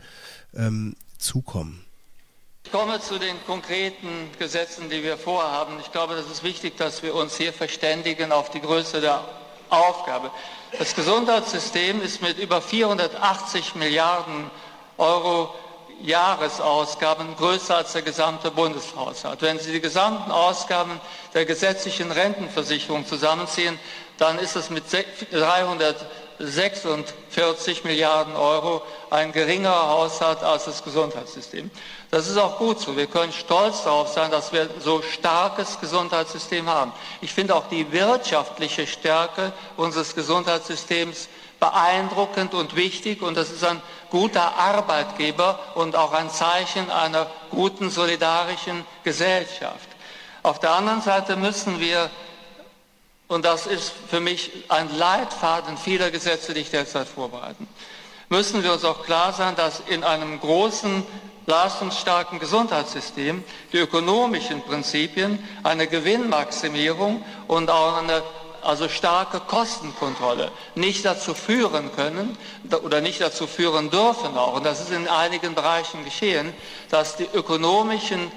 ähm, 0.55 0.95
zukommen. 1.17 1.83
Ich 2.63 2.71
komme 2.71 2.99
zu 2.99 3.17
den 3.17 3.35
konkreten 3.45 4.09
Gesetzen, 4.39 4.89
die 4.89 5.01
wir 5.01 5.17
vorhaben. 5.17 5.79
Ich 5.79 5.91
glaube, 5.91 6.15
das 6.15 6.29
ist 6.29 6.43
wichtig, 6.43 6.75
dass 6.75 7.01
wir 7.01 7.15
uns 7.15 7.37
hier 7.37 7.53
verständigen 7.53 8.33
auf 8.33 8.49
die 8.49 8.59
Größe 8.59 8.99
der 8.99 9.23
Aufgabe. 9.69 10.31
Das 10.77 10.93
Gesundheitssystem 10.93 12.01
ist 12.01 12.21
mit 12.21 12.37
über 12.37 12.61
480 12.61 13.75
Milliarden 13.75 14.51
Euro 14.97 15.53
Jahresausgaben 16.03 17.35
größer 17.35 17.77
als 17.77 17.93
der 17.93 18.03
gesamte 18.03 18.51
Bundeshaushalt. 18.51 19.41
Wenn 19.41 19.59
Sie 19.59 19.71
die 19.71 19.81
gesamten 19.81 20.31
Ausgaben 20.31 20.99
der 21.33 21.45
gesetzlichen 21.45 22.11
Rentenversicherung 22.11 23.05
zusammenziehen, 23.05 23.79
dann 24.17 24.39
ist 24.39 24.55
es 24.55 24.69
mit 24.69 24.83
346 25.31 27.83
Milliarden 27.83 28.35
Euro 28.35 28.81
ein 29.09 29.31
geringerer 29.31 29.89
Haushalt 29.89 30.43
als 30.43 30.65
das 30.65 30.83
Gesundheitssystem. 30.83 31.71
Das 32.09 32.27
ist 32.27 32.37
auch 32.37 32.57
gut 32.57 32.79
so. 32.79 32.95
Wir 32.95 33.07
können 33.07 33.33
stolz 33.33 33.83
darauf 33.83 34.07
sein, 34.07 34.31
dass 34.31 34.53
wir 34.53 34.69
so 34.79 35.01
starkes 35.01 35.79
Gesundheitssystem 35.79 36.69
haben. 36.69 36.93
Ich 37.21 37.33
finde 37.33 37.55
auch 37.55 37.67
die 37.67 37.91
wirtschaftliche 37.91 38.87
Stärke 38.87 39.51
unseres 39.75 40.15
Gesundheitssystems 40.15 41.27
beeindruckend 41.59 42.53
und 42.53 42.75
wichtig 42.75 43.21
und 43.21 43.35
das 43.35 43.49
ist 43.49 43.63
ein 43.63 43.81
guter 44.09 44.55
Arbeitgeber 44.57 45.59
und 45.75 45.95
auch 45.95 46.13
ein 46.13 46.29
Zeichen 46.29 46.89
einer 46.91 47.27
guten 47.49 47.89
solidarischen 47.89 48.85
Gesellschaft. 49.03 49.87
Auf 50.43 50.59
der 50.59 50.71
anderen 50.71 51.01
Seite 51.01 51.35
müssen 51.35 51.79
wir, 51.79 52.09
und 53.27 53.43
das 53.45 53.67
ist 53.67 53.91
für 54.09 54.19
mich 54.19 54.51
ein 54.69 54.95
Leitfaden 54.97 55.77
vieler 55.77 56.11
Gesetze, 56.11 56.53
die 56.53 56.61
ich 56.61 56.71
derzeit 56.71 57.07
vorbereite, 57.07 57.57
müssen 58.29 58.63
wir 58.63 58.73
uns 58.73 58.85
auch 58.85 59.03
klar 59.03 59.33
sein, 59.33 59.55
dass 59.55 59.81
in 59.87 60.03
einem 60.03 60.39
großen 60.39 61.03
leistungsstarken 61.45 62.39
Gesundheitssystem 62.39 63.43
die 63.71 63.77
ökonomischen 63.77 64.61
Prinzipien, 64.63 65.41
eine 65.63 65.87
Gewinnmaximierung 65.87 67.23
und 67.47 67.69
auch 67.69 67.97
eine 67.97 68.21
also 68.67 68.89
starke 68.89 69.39
Kostenkontrolle, 69.39 70.51
nicht 70.75 71.05
dazu 71.05 71.33
führen 71.33 71.89
können 71.95 72.37
oder 72.83 72.99
nicht 72.99 73.21
dazu 73.21 73.47
führen 73.47 73.89
dürfen 73.89 74.37
auch, 74.37 74.55
und 74.55 74.65
das 74.65 74.81
ist 74.81 74.91
in 74.91 75.07
einigen 75.07 75.55
Bereichen 75.55 76.03
geschehen, 76.03 76.53
dass 76.89 77.15
die 77.15 77.27
ökonomischen 77.33 78.29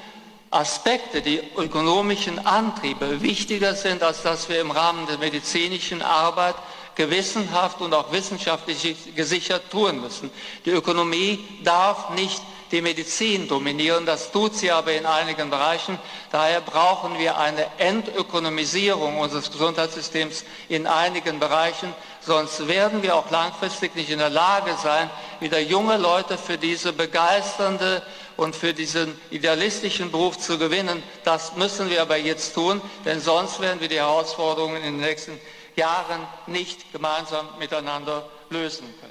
Aspekte, 0.53 1.21
die 1.21 1.41
ökonomischen 1.57 2.45
Antriebe 2.47 3.21
wichtiger 3.23 3.75
sind, 3.75 4.05
als 4.05 4.23
dass 4.23 4.49
wir 4.49 4.61
im 4.61 4.71
Rahmen 4.71 5.07
der 5.09 5.19
medizinischen 5.19 6.01
Arbeit 6.01 6.55
gewissenhaft 6.95 7.81
und 7.81 7.93
auch 7.93 8.13
wissenschaftlich 8.13 8.97
gesichert 9.17 9.63
tun 9.71 10.01
müssen. 10.01 10.31
Die 10.65 10.71
Ökonomie 10.71 11.45
darf 11.65 12.11
nicht 12.11 12.41
die 12.71 12.83
Medizin 12.83 13.49
dominieren. 13.49 14.07
Das 14.07 14.31
tut 14.31 14.55
sie 14.55 14.71
aber 14.71 14.93
in 14.93 15.07
einigen 15.07 15.51
Bereichen. 15.51 15.99
Daher 16.31 16.61
brauchen 16.61 17.19
wir 17.19 17.37
eine 17.37 17.67
Entökonomisierung 17.79 19.19
unseres 19.19 19.51
Gesundheitssystems 19.51 20.45
in 20.69 20.87
einigen 20.87 21.39
Bereichen. 21.41 21.93
Sonst 22.21 22.69
werden 22.69 23.03
wir 23.03 23.17
auch 23.17 23.31
langfristig 23.31 23.95
nicht 23.95 24.11
in 24.11 24.19
der 24.19 24.31
Lage 24.31 24.75
sein, 24.83 25.11
wieder 25.41 25.59
junge 25.59 25.97
Leute 25.97 26.37
für 26.37 26.59
diese 26.59 26.93
begeisternde 26.93 28.03
und 28.37 28.55
für 28.55 28.73
diesen 28.73 29.19
idealistischen 29.31 30.11
Beruf 30.11 30.39
zu 30.39 30.59
gewinnen. 30.59 31.03
Das 31.25 31.57
müssen 31.57 31.91
wir 31.91 32.03
aber 32.03 32.17
jetzt 32.17 32.55
tun, 32.55 32.81
denn 33.05 33.21
sonst 33.21 33.61
werden 33.61 33.81
wir 33.81 33.89
die 33.89 33.97
Herausforderungen 33.97 34.77
in 34.77 34.99
den 34.99 35.01
nächsten 35.01 35.41
Jahren 35.77 36.27
nicht 36.47 36.93
gemeinsam 36.93 37.49
miteinander 37.59 38.29
lösen 38.51 38.87
können. 39.01 39.10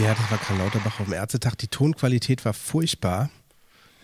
Ja, 0.00 0.14
das 0.14 0.30
war 0.30 0.38
Karl 0.38 0.58
Lauterbach 0.58 1.00
auf 1.00 1.06
dem 1.06 1.12
Ärztetag. 1.12 1.56
Die 1.56 1.66
Tonqualität 1.66 2.44
war 2.44 2.52
furchtbar. 2.52 3.30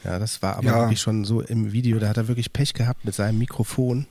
Ja, 0.03 0.19
das 0.19 0.43
war 0.43 0.57
aber 0.57 0.67
ja. 0.67 0.81
wirklich 0.81 1.01
schon 1.01 1.25
so 1.25 1.41
im 1.41 1.73
Video. 1.73 2.01
Da 2.01 2.09
hat 2.09 2.17
er 2.17 2.27
wirklich 2.27 2.53
Pech 2.53 2.75
gehabt 2.75 3.05
mit 3.05 3.15
seinem 3.15 3.39
Mikrofon. 3.39 4.07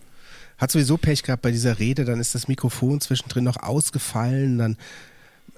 Hat 0.58 0.72
sowieso 0.72 0.98
Pech 0.98 1.24
gehabt 1.24 1.42
bei 1.42 1.52
dieser 1.52 1.80
Rede. 1.80 2.06
Dann 2.06 2.22
ist 2.22 2.36
das 2.36 2.48
Mikrofon 2.48 3.02
zwischendrin 3.02 3.44
noch 3.44 3.58
ausgefallen. 3.58 4.58
Dann 4.60 4.78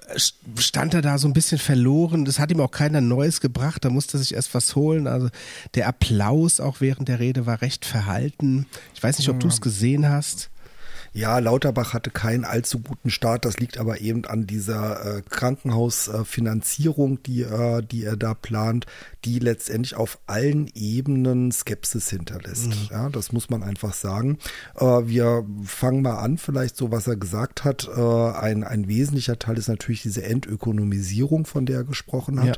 äh, 0.08 0.18
stand 0.58 0.94
er 0.94 1.02
da 1.02 1.16
so 1.18 1.28
ein 1.28 1.32
bisschen 1.32 1.58
verloren. 1.58 2.24
Das 2.24 2.40
hat 2.40 2.50
ihm 2.50 2.60
auch 2.60 2.72
keiner 2.72 3.00
Neues 3.00 3.40
gebracht. 3.40 3.84
Da 3.84 3.90
musste 3.90 4.16
er 4.16 4.20
sich 4.20 4.34
erst 4.34 4.52
was 4.52 4.74
holen. 4.74 5.06
Also 5.06 5.28
der 5.74 5.86
Applaus 5.86 6.58
auch 6.58 6.80
während 6.80 7.06
der 7.06 7.20
Rede 7.20 7.46
war 7.46 7.62
recht 7.62 7.84
verhalten. 7.84 8.66
Ich 8.94 9.02
weiß 9.02 9.18
nicht, 9.18 9.28
ob 9.28 9.38
du 9.38 9.46
es 9.46 9.60
gesehen 9.60 10.08
hast. 10.08 10.50
Ja, 11.16 11.38
Lauterbach 11.38 11.94
hatte 11.94 12.10
keinen 12.10 12.44
allzu 12.44 12.80
guten 12.80 13.08
Start. 13.08 13.46
Das 13.46 13.56
liegt 13.56 13.78
aber 13.78 14.02
eben 14.02 14.26
an 14.26 14.46
dieser 14.46 15.16
äh, 15.16 15.22
Krankenhausfinanzierung, 15.22 17.22
die, 17.22 17.40
äh, 17.40 17.82
die 17.82 18.04
er 18.04 18.18
da 18.18 18.34
plant, 18.34 18.84
die 19.24 19.38
letztendlich 19.38 19.96
auf 19.96 20.18
allen 20.26 20.70
Ebenen 20.74 21.52
Skepsis 21.52 22.10
hinterlässt. 22.10 22.68
Mhm. 22.68 22.88
Ja, 22.90 23.08
das 23.08 23.32
muss 23.32 23.48
man 23.48 23.62
einfach 23.62 23.94
sagen. 23.94 24.36
Äh, 24.74 24.84
wir 24.84 25.46
fangen 25.64 26.02
mal 26.02 26.18
an, 26.18 26.36
vielleicht 26.36 26.76
so, 26.76 26.92
was 26.92 27.06
er 27.06 27.16
gesagt 27.16 27.64
hat. 27.64 27.88
Äh, 27.88 28.00
ein, 28.00 28.62
ein 28.62 28.86
wesentlicher 28.86 29.38
Teil 29.38 29.56
ist 29.56 29.68
natürlich 29.68 30.02
diese 30.02 30.22
Entökonomisierung, 30.22 31.46
von 31.46 31.64
der 31.64 31.78
er 31.78 31.84
gesprochen 31.84 32.40
hat. 32.40 32.46
Ja. 32.46 32.54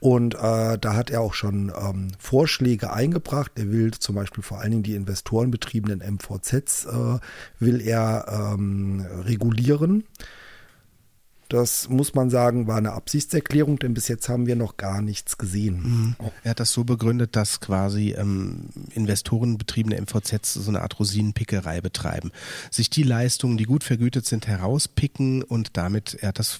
Und 0.00 0.34
äh, 0.34 0.78
da 0.78 0.94
hat 0.94 1.10
er 1.10 1.20
auch 1.20 1.34
schon 1.34 1.72
ähm, 1.76 2.08
Vorschläge 2.18 2.92
eingebracht. 2.92 3.52
Er 3.56 3.70
will 3.70 3.92
zum 3.92 4.14
Beispiel 4.14 4.44
vor 4.44 4.60
allen 4.60 4.70
Dingen 4.70 4.82
die 4.84 4.94
investorenbetriebenen 4.94 6.00
MVZs 6.00 6.86
äh, 6.86 7.18
will 7.58 7.80
er 7.80 7.97
ähm, 8.54 9.04
regulieren. 9.24 10.04
Das 11.48 11.88
muss 11.88 12.14
man 12.14 12.28
sagen, 12.28 12.66
war 12.66 12.76
eine 12.76 12.92
Absichtserklärung, 12.92 13.78
denn 13.78 13.94
bis 13.94 14.06
jetzt 14.08 14.28
haben 14.28 14.46
wir 14.46 14.54
noch 14.54 14.76
gar 14.76 15.00
nichts 15.00 15.38
gesehen. 15.38 15.82
Mhm. 15.82 16.16
Er 16.44 16.50
hat 16.50 16.60
das 16.60 16.72
so 16.72 16.84
begründet, 16.84 17.36
dass 17.36 17.60
quasi 17.60 18.10
ähm, 18.10 18.68
investorenbetriebene 18.92 19.98
MVZs 19.98 20.54
so 20.54 20.70
eine 20.70 20.82
Art 20.82 20.98
Rosinenpickerei 21.00 21.80
betreiben. 21.80 22.32
Sich 22.70 22.90
die 22.90 23.02
Leistungen, 23.02 23.56
die 23.56 23.64
gut 23.64 23.82
vergütet 23.82 24.26
sind, 24.26 24.46
herauspicken 24.46 25.42
und 25.42 25.78
damit, 25.78 26.18
er 26.20 26.28
hat 26.28 26.38
das, 26.38 26.58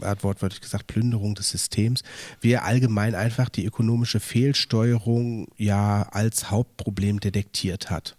er 0.00 0.10
hat 0.10 0.24
wortwörtlich 0.24 0.62
gesagt, 0.62 0.86
Plünderung 0.86 1.34
des 1.34 1.50
Systems, 1.50 2.02
wie 2.40 2.52
er 2.52 2.64
allgemein 2.64 3.14
einfach 3.14 3.50
die 3.50 3.66
ökonomische 3.66 4.20
Fehlsteuerung 4.20 5.48
ja 5.58 6.08
als 6.12 6.50
Hauptproblem 6.50 7.20
detektiert 7.20 7.90
hat. 7.90 8.16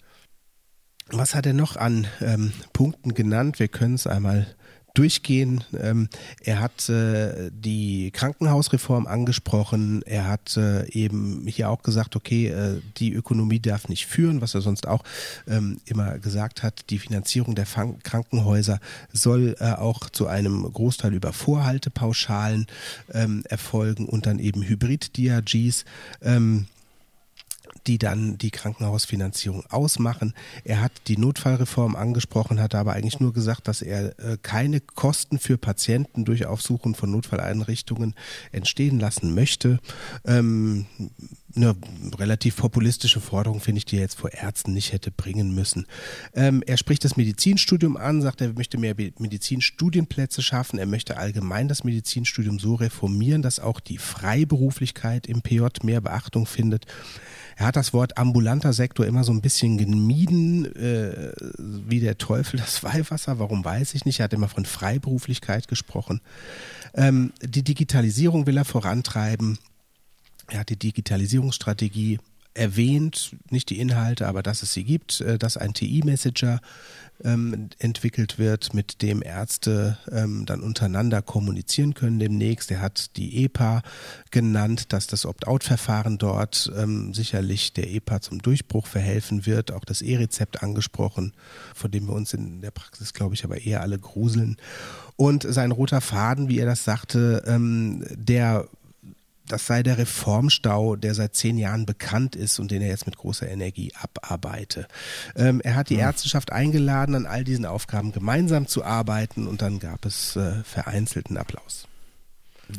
Was 1.14 1.36
hat 1.36 1.46
er 1.46 1.54
noch 1.54 1.76
an 1.76 2.08
ähm, 2.22 2.54
Punkten 2.72 3.14
genannt? 3.14 3.60
Wir 3.60 3.68
können 3.68 3.96
es 3.96 4.08
einmal 4.08 4.48
durchgehen. 4.94 5.64
Ähm, 5.80 6.10
er 6.42 6.60
hat 6.60 6.90
äh, 6.90 7.50
die 7.52 8.12
Krankenhausreform 8.12 9.08
angesprochen. 9.08 10.02
Er 10.04 10.28
hat 10.28 10.58
äh, 10.58 10.90
eben 10.92 11.46
hier 11.48 11.70
auch 11.70 11.82
gesagt, 11.84 12.16
okay, 12.16 12.48
äh, 12.48 12.82
die 12.98 13.14
Ökonomie 13.14 13.60
darf 13.60 13.88
nicht 13.90 14.06
führen, 14.06 14.42
was 14.42 14.54
er 14.56 14.62
sonst 14.62 14.88
auch 14.88 15.04
ähm, 15.48 15.80
immer 15.86 16.18
gesagt 16.20 16.64
hat. 16.64 16.90
Die 16.90 17.00
Finanzierung 17.00 17.56
der 17.56 17.66
Fang 17.66 18.00
Krankenhäuser 18.04 18.80
soll 19.12 19.56
äh, 19.60 19.74
auch 19.74 20.10
zu 20.10 20.28
einem 20.28 20.64
Großteil 20.72 21.14
über 21.14 21.34
Vorhaltepauschalen 21.34 22.68
ähm, 23.14 23.44
erfolgen 23.50 24.08
und 24.08 24.26
dann 24.26 24.40
eben 24.40 24.62
Hybrid-DRGs. 24.62 25.86
Die 27.88 27.98
dann 27.98 28.38
die 28.38 28.52
Krankenhausfinanzierung 28.52 29.66
ausmachen. 29.68 30.34
Er 30.64 30.82
hat 30.82 30.92
die 31.08 31.18
Notfallreform 31.18 31.96
angesprochen, 31.96 32.60
hat 32.60 32.76
aber 32.76 32.94
eigentlich 32.94 33.20
nur 33.20 33.34
gesagt, 33.34 33.68
dass 33.68 33.82
er 33.82 34.20
äh, 34.20 34.38
keine 34.42 34.82
Kosten 34.82 35.40
für 35.40 35.58
Patienten 35.58 36.26
durch 36.26 36.46
Aufsuchen 36.46 36.96
von 36.96 37.12
Notfalleinrichtungen 37.12 38.16
entstehen 38.52 39.00
lassen 39.00 39.34
möchte. 39.34 39.80
Ähm, 40.26 40.86
eine 41.56 41.76
relativ 42.18 42.58
populistische 42.58 43.20
Forderung, 43.20 43.60
finde 43.60 43.80
ich, 43.80 43.86
die 43.86 43.98
er 43.98 44.04
jetzt 44.04 44.18
vor 44.18 44.32
Ärzten 44.32 44.74
nicht 44.74 44.94
hätte 44.94 45.12
bringen 45.12 45.54
müssen. 45.54 45.86
Ähm, 46.34 46.64
er 46.66 46.78
spricht 46.78 47.04
das 47.04 47.18
Medizinstudium 47.18 47.98
an, 47.98 48.22
sagt, 48.22 48.42
er 48.42 48.54
möchte 48.54 48.78
mehr 48.78 48.96
Medizinstudienplätze 48.96 50.42
schaffen. 50.42 50.80
Er 50.80 50.86
möchte 50.86 51.18
allgemein 51.18 51.68
das 51.68 51.84
Medizinstudium 51.84 52.60
so 52.60 52.76
reformieren, 52.76 53.42
dass 53.42 53.60
auch 53.60 53.80
die 53.80 53.98
Freiberuflichkeit 53.98 55.28
im 55.28 55.42
PJ 55.42 55.66
mehr 55.84 56.02
Beachtung 56.02 56.46
findet. 56.46 56.86
Er 57.56 57.68
hat 57.68 57.76
das 57.76 57.94
Wort 57.94 58.18
ambulanter 58.18 58.74
Sektor 58.74 59.06
immer 59.06 59.24
so 59.24 59.32
ein 59.32 59.42
bisschen 59.42 59.78
gemieden, 59.78 60.66
äh, 60.76 61.34
wie 61.58 62.00
der 62.00 62.18
Teufel 62.18 62.60
das 62.60 62.84
Weihwasser. 62.84 63.40
Warum 63.40 63.64
weiß 63.64 63.94
ich 63.94 64.06
nicht. 64.06 64.20
Er 64.20 64.26
hat 64.26 64.34
immer 64.34 64.50
von 64.50 64.66
Freiberuflichkeit 64.66 65.68
gesprochen. 65.68 66.22
Ähm, 66.94 67.34
die 67.42 67.64
Digitalisierung 67.64 68.48
will 68.48 68.58
er 68.58 68.66
vorantreiben. 68.66 69.60
Er 70.48 70.60
hat 70.60 70.70
die 70.70 70.80
Digitalisierungsstrategie 70.80 72.20
erwähnt, 72.54 73.36
nicht 73.50 73.70
die 73.70 73.80
Inhalte, 73.80 74.28
aber 74.28 74.44
dass 74.44 74.64
es 74.64 74.74
sie 74.74 74.84
gibt, 74.84 75.22
äh, 75.22 75.38
dass 75.38 75.58
ein 75.58 75.74
TI-Messenger 75.74 76.60
ähm, 77.24 77.70
entwickelt 77.80 78.40
wird, 78.40 78.74
mit 78.74 79.02
dem 79.02 79.22
Ärzte 79.22 79.98
ähm, 80.12 80.46
dann 80.46 80.62
untereinander 80.62 81.22
kommunizieren 81.22 81.94
können 81.94 82.20
demnächst. 82.20 82.72
Er 82.72 82.82
hat 82.82 83.16
die 83.18 83.44
EPA 83.44 83.84
genannt, 84.32 84.92
dass 84.94 85.08
das 85.08 85.26
Opt-out-Verfahren 85.26 86.18
dort 86.18 86.72
ähm, 86.76 87.14
sicherlich 87.14 87.74
der 87.74 87.90
EPA 87.90 88.22
zum 88.22 88.42
Durchbruch 88.42 88.88
verhelfen 88.88 89.46
wird. 89.46 89.72
Auch 89.72 89.86
das 89.86 90.02
E-Rezept 90.02 90.64
angesprochen, 90.64 91.34
von 91.76 91.92
dem 91.92 92.08
wir 92.08 92.14
uns 92.14 92.34
in 92.34 92.62
der 92.62 92.72
Praxis, 92.72 93.14
glaube 93.14 93.36
ich, 93.36 93.44
aber 93.44 93.62
eher 93.62 93.82
alle 93.82 94.00
gruseln. 94.00 94.58
Und 95.16 95.46
sein 95.48 95.72
roter 95.72 96.02
Faden, 96.02 96.50
wie 96.50 96.60
er 96.60 96.66
das 96.66 96.84
sagte, 96.84 97.44
ähm, 97.46 98.04
der 98.10 98.68
das 99.52 99.68
sei 99.68 99.84
der 99.84 99.98
Reformstau, 99.98 100.96
der 100.96 101.14
seit 101.14 101.36
zehn 101.36 101.58
Jahren 101.58 101.86
bekannt 101.86 102.36
ist 102.36 102.60
und 102.60 102.72
den 102.72 102.82
er 102.82 102.88
jetzt 102.88 103.06
mit 103.06 103.18
großer 103.18 103.50
Energie 103.50 103.92
abarbeite. 104.00 104.88
Ähm, 105.36 105.62
er 105.62 105.76
hat 105.76 105.90
die 105.90 105.96
ja. 105.96 106.08
Ärzteschaft 106.08 106.52
eingeladen, 106.52 107.16
an 107.16 107.26
all 107.26 107.44
diesen 107.44 107.66
Aufgaben 107.66 108.12
gemeinsam 108.12 108.68
zu 108.68 108.84
arbeiten 108.84 109.48
und 109.48 109.62
dann 109.62 109.80
gab 109.80 110.06
es 110.06 110.36
äh, 110.36 110.64
vereinzelten 110.64 111.38
Applaus. 111.38 111.88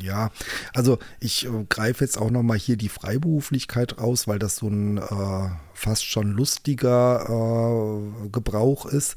Ja, 0.01 0.31
also 0.73 0.97
ich 1.19 1.45
äh, 1.45 1.65
greife 1.69 2.03
jetzt 2.03 2.17
auch 2.17 2.31
nochmal 2.31 2.57
hier 2.57 2.77
die 2.77 2.89
Freiberuflichkeit 2.89 3.99
raus, 3.99 4.27
weil 4.27 4.39
das 4.39 4.55
so 4.55 4.67
ein 4.67 4.97
äh, 4.97 5.49
fast 5.73 6.05
schon 6.05 6.31
lustiger 6.31 7.27
äh, 7.29 8.29
Gebrauch 8.29 8.85
ist. 8.85 9.15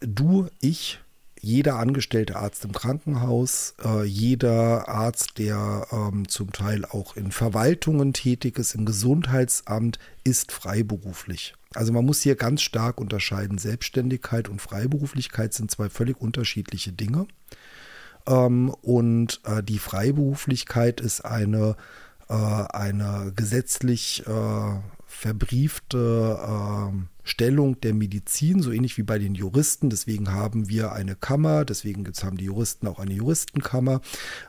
Du, 0.00 0.48
ich, 0.60 1.00
jeder 1.46 1.76
angestellte 1.76 2.34
Arzt 2.34 2.64
im 2.64 2.72
Krankenhaus, 2.72 3.76
äh, 3.84 4.02
jeder 4.02 4.88
Arzt, 4.88 5.38
der 5.38 5.86
ähm, 5.92 6.28
zum 6.28 6.52
Teil 6.52 6.84
auch 6.84 7.14
in 7.14 7.30
Verwaltungen 7.30 8.12
tätig 8.12 8.58
ist, 8.58 8.74
im 8.74 8.84
Gesundheitsamt, 8.84 10.00
ist 10.24 10.50
freiberuflich. 10.50 11.54
Also 11.72 11.92
man 11.92 12.04
muss 12.04 12.22
hier 12.22 12.34
ganz 12.34 12.62
stark 12.62 13.00
unterscheiden. 13.00 13.58
Selbstständigkeit 13.58 14.48
und 14.48 14.60
Freiberuflichkeit 14.60 15.54
sind 15.54 15.70
zwei 15.70 15.88
völlig 15.88 16.20
unterschiedliche 16.20 16.90
Dinge. 16.90 17.28
Ähm, 18.26 18.70
und 18.82 19.40
äh, 19.44 19.62
die 19.62 19.78
Freiberuflichkeit 19.78 21.00
ist 21.00 21.24
eine, 21.24 21.76
äh, 22.28 22.34
eine 22.34 23.32
gesetzlich 23.36 24.26
äh, 24.26 24.80
verbriefte 25.06 26.40
äh, 26.42 27.15
Stellung 27.26 27.80
der 27.80 27.92
Medizin, 27.92 28.62
so 28.62 28.70
ähnlich 28.70 28.96
wie 28.98 29.02
bei 29.02 29.18
den 29.18 29.34
Juristen. 29.34 29.90
Deswegen 29.90 30.32
haben 30.32 30.68
wir 30.68 30.92
eine 30.92 31.16
Kammer, 31.16 31.64
deswegen 31.64 32.06
haben 32.22 32.36
die 32.36 32.44
Juristen 32.44 32.86
auch 32.86 33.00
eine 33.00 33.12
Juristenkammer, 33.12 34.00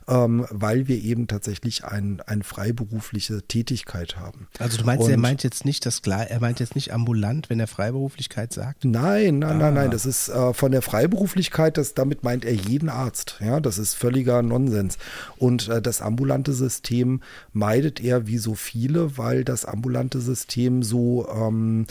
ähm, 0.08 0.46
weil 0.52 0.88
wir 0.88 1.04
eben 1.04 1.28
tatsächlich 1.28 1.86
ein, 1.86 2.22
eine 2.22 2.44
freiberufliche 2.44 3.42
Tätigkeit 3.42 4.18
haben. 4.18 4.48
Also 4.60 4.78
du 4.78 4.84
meinst, 4.86 5.06
Und, 5.06 5.12
er 5.12 5.18
meint 5.18 5.44
jetzt 5.44 5.66
nicht 5.66 5.86
das 5.88 6.02
er 6.06 6.40
meint 6.40 6.60
jetzt 6.60 6.76
nicht 6.76 6.94
ambulant, 6.94 7.50
wenn 7.50 7.60
er 7.60 7.68
Freiberuflichkeit 7.68 8.54
sagt? 8.54 8.86
Nein, 8.86 9.40
nein, 9.40 9.52
ah. 9.52 9.54
nein, 9.56 9.74
nein. 9.74 9.92
Das 9.92 10.06
ist 10.06 10.30
äh, 10.30 10.54
von 10.54 10.72
der 10.72 10.84
Freiberuflichkeit, 10.84 11.78
das, 11.78 11.96
damit 11.96 12.24
meint 12.24 12.46
er 12.46 12.54
jeden 12.54 12.90
Arzt. 12.90 13.38
Ja, 13.40 13.60
das 13.60 13.80
ist 13.80 13.96
völliger 13.96 14.44
Nonsens. 14.44 15.00
Und 15.38 15.68
äh, 15.68 15.82
das 15.82 16.02
ambulante 16.02 16.54
System 16.54 17.22
meidet 17.54 18.00
er 18.00 18.28
wie 18.28 18.38
so 18.38 18.54
viele, 18.54 19.18
weil 19.18 19.44
das 19.44 19.66
ambulante 19.66 20.22
System 20.22 20.84
so 20.84 21.28
ähm, 21.28 21.88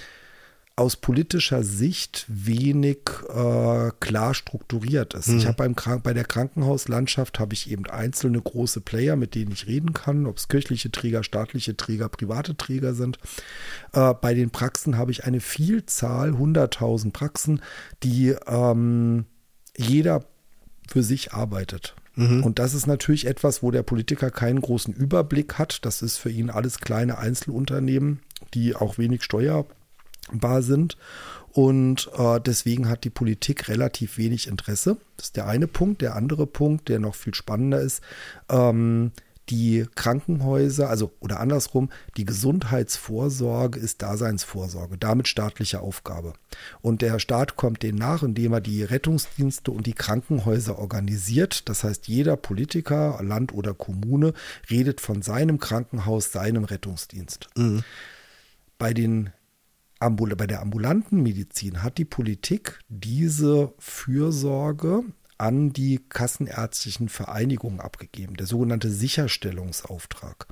aus 0.79 0.97
politischer 0.97 1.63
Sicht 1.63 2.27
wenig 2.29 2.99
äh, 3.31 3.91
klar 3.99 4.35
strukturiert 4.35 5.15
ist. 5.15 5.29
Mhm. 5.29 5.39
Ich 5.39 5.47
habe 5.47 5.57
beim 5.57 5.75
Krank 5.75 6.03
bei 6.03 6.13
der 6.13 6.25
Krankenhauslandschaft 6.25 7.41
habe 7.41 7.55
ich 7.55 7.71
eben 7.71 7.87
einzelne 7.87 8.39
große 8.39 8.83
Player, 8.83 9.17
mit 9.17 9.35
denen 9.35 9.53
ich 9.53 9.67
reden 9.67 9.95
kann, 9.95 10.27
ob 10.27 10.37
es 10.37 10.49
kirchliche 10.49 10.91
Träger, 10.91 11.25
staatliche 11.25 11.79
Träger, 11.79 12.11
private 12.11 12.59
Träger 12.59 12.93
sind. 12.93 13.19
Äh, 13.95 14.13
bei 14.21 14.35
den 14.35 14.51
Praxen 14.51 14.99
habe 14.99 15.11
ich 15.13 15.25
eine 15.25 15.41
Vielzahl, 15.41 16.33
100.000 16.33 17.11
Praxen, 17.11 17.63
die 18.03 18.37
ähm, 18.47 19.25
jeder 19.79 20.27
für 20.87 21.03
sich 21.03 21.33
arbeitet. 21.33 21.95
Mhm. 22.17 22.45
Und 22.45 22.59
das 22.59 22.75
ist 22.75 22.87
natürlich 22.87 23.27
etwas, 23.27 23.63
wo 23.63 23.71
der 23.71 23.83
Politiker 23.83 24.31
keinen 24.31 24.61
großen 24.61 24.93
Überblick 24.93 25.55
hat. 25.55 25.87
Das 25.87 26.03
ist 26.03 26.19
für 26.19 26.31
ihn 26.31 26.51
alles 26.51 26.81
kleine 26.81 27.17
Einzelunternehmen, 27.17 28.21
die 28.53 28.77
auch 28.77 28.99
wenig 28.99 29.23
Steuer 29.23 29.65
bar 30.33 30.63
sind. 30.63 30.97
Und 31.53 32.11
äh, 32.19 32.39
deswegen 32.41 32.89
hat 32.89 33.05
die 33.05 33.11
Politik 33.11 33.69
relativ 33.69 34.19
wenig 34.19 34.47
Interesse. 34.47 34.99
Das 35.17 35.27
ist 35.27 35.37
der 35.37 35.47
eine 35.47 35.67
Punkt. 35.67 36.03
Der 36.03 36.15
andere 36.15 36.47
Punkt, 36.47 36.89
der 36.89 36.99
noch 36.99 37.15
viel 37.15 37.35
spannender 37.35 37.81
ist, 37.81 38.03
ähm, 38.51 39.13
die 39.49 39.87
Krankenhäuser, 39.95 40.91
also 40.91 41.13
oder 41.21 41.41
andersrum, 41.41 41.91
die 42.17 42.25
Gesundheitsvorsorge 42.25 43.79
ist 43.79 44.03
Daseinsvorsorge, 44.03 44.99
damit 44.99 45.29
staatliche 45.29 45.81
Aufgabe. 45.81 46.33
Und 46.83 47.03
der 47.03 47.19
Staat 47.19 47.57
kommt 47.57 47.83
denen 47.83 47.99
nach, 47.99 48.23
indem 48.23 48.53
er 48.53 48.61
die 48.61 48.83
Rettungsdienste 48.83 49.71
und 49.71 49.87
die 49.87 49.93
Krankenhäuser 49.93 50.79
organisiert. 50.79 51.69
Das 51.69 51.85
heißt, 51.85 52.09
jeder 52.09 52.37
Politiker, 52.37 53.21
Land 53.23 53.55
oder 53.55 53.75
Kommune, 53.75 54.33
redet 54.69 55.01
von 55.01 55.23
seinem 55.23 55.59
Krankenhaus, 55.59 56.33
seinem 56.33 56.65
Rettungsdienst. 56.65 57.49
Mhm. 57.57 57.85
Bei 58.79 58.93
den 58.93 59.31
bei 60.37 60.47
der 60.47 60.63
ambulanten 60.63 61.23
Medizin 61.23 61.83
hat 61.83 61.99
die 61.99 62.05
Politik 62.05 62.79
diese 62.89 63.73
Fürsorge 63.79 65.05
an 65.39 65.73
die 65.73 66.01
kassenärztlichen 66.09 67.09
Vereinigungen 67.09 67.81
abgegeben, 67.81 68.37
der 68.37 68.47
sogenannte 68.47 68.91
Sicherstellungsauftrag. 68.91 70.47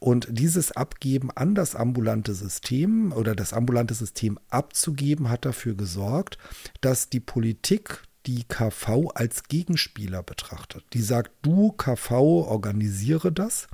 Und 0.00 0.26
dieses 0.30 0.72
Abgeben 0.72 1.30
an 1.30 1.54
das 1.54 1.76
ambulante 1.76 2.34
System 2.34 3.12
oder 3.12 3.34
das 3.34 3.52
ambulante 3.52 3.94
System 3.94 4.38
abzugeben, 4.50 5.28
hat 5.28 5.44
dafür 5.44 5.74
gesorgt, 5.74 6.38
dass 6.80 7.08
die 7.10 7.20
Politik 7.20 8.02
die 8.26 8.44
KV 8.44 9.10
als 9.14 9.44
Gegenspieler 9.44 10.22
betrachtet. 10.22 10.84
Die 10.94 11.02
sagt, 11.02 11.30
du 11.42 11.72
KV 11.72 12.10
organisiere 12.12 13.30
das 13.30 13.68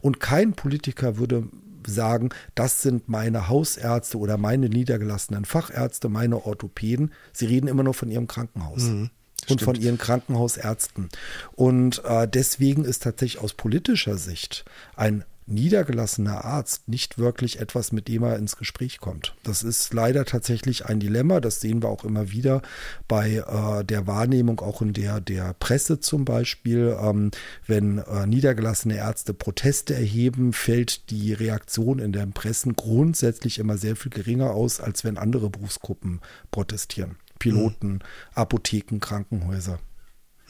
und 0.00 0.20
kein 0.20 0.54
Politiker 0.54 1.18
würde 1.18 1.48
sagen, 1.86 2.30
das 2.54 2.82
sind 2.82 3.08
meine 3.08 3.48
Hausärzte 3.48 4.18
oder 4.18 4.36
meine 4.36 4.68
niedergelassenen 4.68 5.44
Fachärzte, 5.44 6.08
meine 6.08 6.44
Orthopäden. 6.44 7.12
Sie 7.32 7.46
reden 7.46 7.66
immer 7.66 7.82
nur 7.82 7.94
von 7.94 8.10
ihrem 8.10 8.26
Krankenhaus. 8.26 8.82
Mhm. 8.82 9.10
Und 9.48 9.60
Stimmt. 9.60 9.62
von 9.62 9.74
ihren 9.74 9.98
Krankenhausärzten. 9.98 11.08
Und 11.56 12.04
äh, 12.04 12.28
deswegen 12.28 12.84
ist 12.84 13.02
tatsächlich 13.02 13.42
aus 13.42 13.54
politischer 13.54 14.16
Sicht 14.16 14.64
ein 14.94 15.24
niedergelassener 15.46 16.44
Arzt 16.44 16.88
nicht 16.88 17.18
wirklich 17.18 17.60
etwas, 17.60 17.92
mit 17.92 18.08
dem 18.08 18.22
er 18.22 18.36
ins 18.36 18.56
Gespräch 18.56 18.98
kommt. 18.98 19.34
Das 19.42 19.62
ist 19.62 19.92
leider 19.92 20.24
tatsächlich 20.24 20.86
ein 20.86 21.00
Dilemma. 21.00 21.40
Das 21.40 21.60
sehen 21.60 21.82
wir 21.82 21.88
auch 21.88 22.04
immer 22.04 22.30
wieder 22.30 22.62
bei 23.08 23.36
äh, 23.46 23.84
der 23.84 24.06
Wahrnehmung, 24.06 24.60
auch 24.60 24.82
in 24.82 24.92
der, 24.92 25.20
der 25.20 25.54
Presse 25.54 26.00
zum 26.00 26.24
Beispiel. 26.24 26.96
Ähm, 27.00 27.30
wenn 27.66 27.98
äh, 27.98 28.26
niedergelassene 28.26 28.96
Ärzte 28.96 29.34
Proteste 29.34 29.94
erheben, 29.94 30.52
fällt 30.52 31.10
die 31.10 31.32
Reaktion 31.32 31.98
in 31.98 32.12
den 32.12 32.32
Pressen 32.32 32.74
grundsätzlich 32.74 33.58
immer 33.58 33.76
sehr 33.76 33.96
viel 33.96 34.10
geringer 34.10 34.50
aus, 34.50 34.80
als 34.80 35.04
wenn 35.04 35.18
andere 35.18 35.50
Berufsgruppen 35.50 36.20
protestieren. 36.50 37.16
Piloten, 37.38 37.94
mhm. 37.94 38.00
Apotheken, 38.34 39.00
Krankenhäuser. 39.00 39.78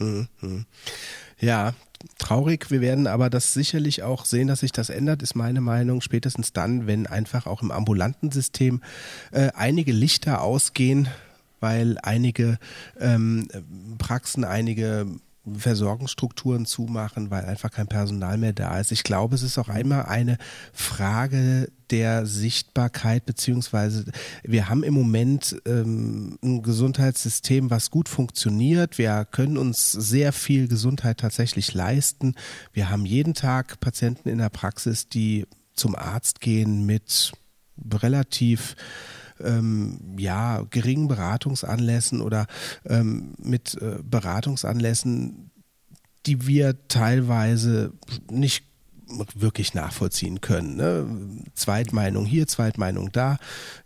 Mhm. 0.02 0.66
Ja, 1.38 1.74
traurig. 2.18 2.70
Wir 2.70 2.80
werden 2.80 3.06
aber 3.06 3.30
das 3.30 3.52
sicherlich 3.52 4.02
auch 4.02 4.24
sehen, 4.24 4.48
dass 4.48 4.60
sich 4.60 4.72
das 4.72 4.90
ändert, 4.90 5.22
ist 5.22 5.34
meine 5.34 5.60
Meinung. 5.60 6.00
Spätestens 6.00 6.52
dann, 6.52 6.86
wenn 6.86 7.06
einfach 7.06 7.46
auch 7.46 7.62
im 7.62 7.70
ambulanten 7.70 8.30
System 8.30 8.82
äh, 9.30 9.50
einige 9.54 9.92
Lichter 9.92 10.42
ausgehen, 10.42 11.08
weil 11.60 11.98
einige 12.02 12.58
ähm, 12.98 13.48
Praxen, 13.98 14.44
einige 14.44 15.06
Versorgungsstrukturen 15.56 16.66
zumachen, 16.66 17.30
weil 17.30 17.44
einfach 17.44 17.70
kein 17.70 17.88
Personal 17.88 18.38
mehr 18.38 18.52
da 18.52 18.78
ist. 18.78 18.92
Ich 18.92 19.02
glaube, 19.02 19.34
es 19.34 19.42
ist 19.42 19.58
auch 19.58 19.68
einmal 19.68 20.04
eine 20.04 20.38
Frage 20.72 21.70
der 21.90 22.26
Sichtbarkeit, 22.26 23.26
beziehungsweise 23.26 24.04
wir 24.44 24.68
haben 24.68 24.84
im 24.84 24.94
Moment 24.94 25.60
ähm, 25.66 26.38
ein 26.42 26.62
Gesundheitssystem, 26.62 27.70
was 27.70 27.90
gut 27.90 28.08
funktioniert. 28.08 28.98
Wir 28.98 29.26
können 29.30 29.58
uns 29.58 29.90
sehr 29.90 30.32
viel 30.32 30.68
Gesundheit 30.68 31.18
tatsächlich 31.18 31.74
leisten. 31.74 32.34
Wir 32.72 32.88
haben 32.88 33.04
jeden 33.04 33.34
Tag 33.34 33.80
Patienten 33.80 34.28
in 34.28 34.38
der 34.38 34.48
Praxis, 34.48 35.08
die 35.08 35.46
zum 35.74 35.96
Arzt 35.96 36.40
gehen 36.40 36.86
mit 36.86 37.32
relativ 37.92 38.76
ähm, 39.44 40.16
ja, 40.18 40.62
geringen 40.70 41.08
Beratungsanlässen 41.08 42.20
oder 42.20 42.46
ähm, 42.84 43.34
mit 43.38 43.74
äh, 43.80 43.98
Beratungsanlässen, 44.02 45.50
die 46.26 46.46
wir 46.46 46.88
teilweise 46.88 47.92
nicht 48.30 48.64
wirklich 49.34 49.74
nachvollziehen 49.74 50.40
können. 50.40 50.76
Ne? 50.76 51.06
Zweitmeinung 51.54 52.24
hier, 52.24 52.46
Zweitmeinung 52.46 53.12
da. 53.12 53.38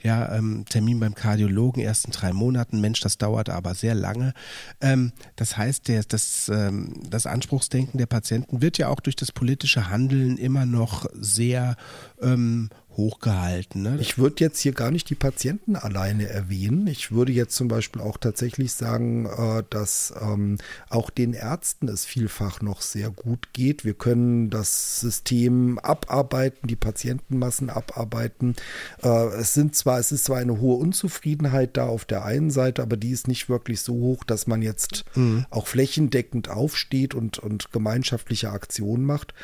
Ja, 0.03 0.35
ähm, 0.35 0.65
Termin 0.69 1.01
beim 1.01 1.15
Kardiologen 1.15 1.83
erst 1.83 2.07
in 2.07 2.13
drei 2.13 2.33
Monaten. 2.33 2.81
Mensch, 2.81 3.01
das 3.01 3.19
dauert 3.19 3.49
aber 3.49 3.75
sehr 3.75 3.95
lange. 3.95 4.35
Ähm, 4.81 5.13
das 5.37 5.57
heißt, 5.57 5.89
der, 5.89 6.03
das, 6.05 6.51
ähm, 6.53 7.03
das 7.09 7.27
Anspruchsdenken 7.27 7.99
der 7.99 8.07
Patienten 8.07 8.63
wird 8.63 8.79
ja 8.79 8.89
auch 8.89 9.01
durch 9.01 9.17
das 9.17 9.33
politische 9.33 9.91
Handeln 9.91 10.37
immer 10.37 10.67
noch 10.67 11.07
sehr 11.15 11.77
ähm, 12.21 12.71
hochgehalten. 12.97 13.83
Ne? 13.83 13.99
Ich 14.01 14.19
würde 14.19 14.37
jetzt 14.41 14.61
hier 14.61 14.73
gar 14.73 14.91
nicht 14.91 15.11
die 15.11 15.15
Patienten 15.15 15.77
alleine 15.77 16.29
erwähnen. 16.29 16.87
Ich 16.87 17.13
würde 17.13 17.33
jetzt 17.33 17.55
zum 17.55 17.69
Beispiel 17.69 18.01
auch 18.01 18.17
tatsächlich 18.17 18.73
sagen, 18.73 19.27
äh, 19.27 19.63
dass 19.69 20.15
ähm, 20.21 20.59
auch 20.89 21.11
den 21.11 21.35
Ärzten 21.35 21.89
es 21.89 22.05
vielfach 22.05 22.63
noch 22.63 22.81
sehr 22.81 23.11
gut 23.11 23.53
geht. 23.53 23.85
Wir 23.85 23.95
können 23.95 24.51
das 24.51 25.01
System 25.01 25.79
abarbeiten, 25.79 26.69
die 26.69 26.77
Patientenmassen 26.77 27.71
abarbeiten. 27.71 28.57
Äh, 29.03 29.27
es 29.39 29.55
sind 29.55 29.77
zwar, 29.77 29.99
es 29.99 30.13
ist 30.13 30.25
zwar 30.25 30.39
eine 30.39 30.61
hohe 30.61 30.77
Unzufriedenheit 30.77 31.77
da 31.77 31.87
auf 31.87 32.05
der 32.05 32.25
einen 32.25 32.51
Seite, 32.51 32.83
aber 32.83 32.97
die 32.97 33.11
ist 33.11 33.29
nicht 33.29 33.49
wirklich 33.49 33.81
so 33.81 33.95
hoch, 33.95 34.25
dass 34.25 34.47
man 34.47 34.63
jetzt 34.63 35.05
mhm. 35.15 35.47
auch 35.51 35.67
flächendeckend 35.67 36.49
aufsteht 36.49 37.15
und, 37.15 37.39
und 37.39 37.73
gemeinschaftliche 37.73 38.51
Aktionen 38.51 39.05
macht. 39.05 39.35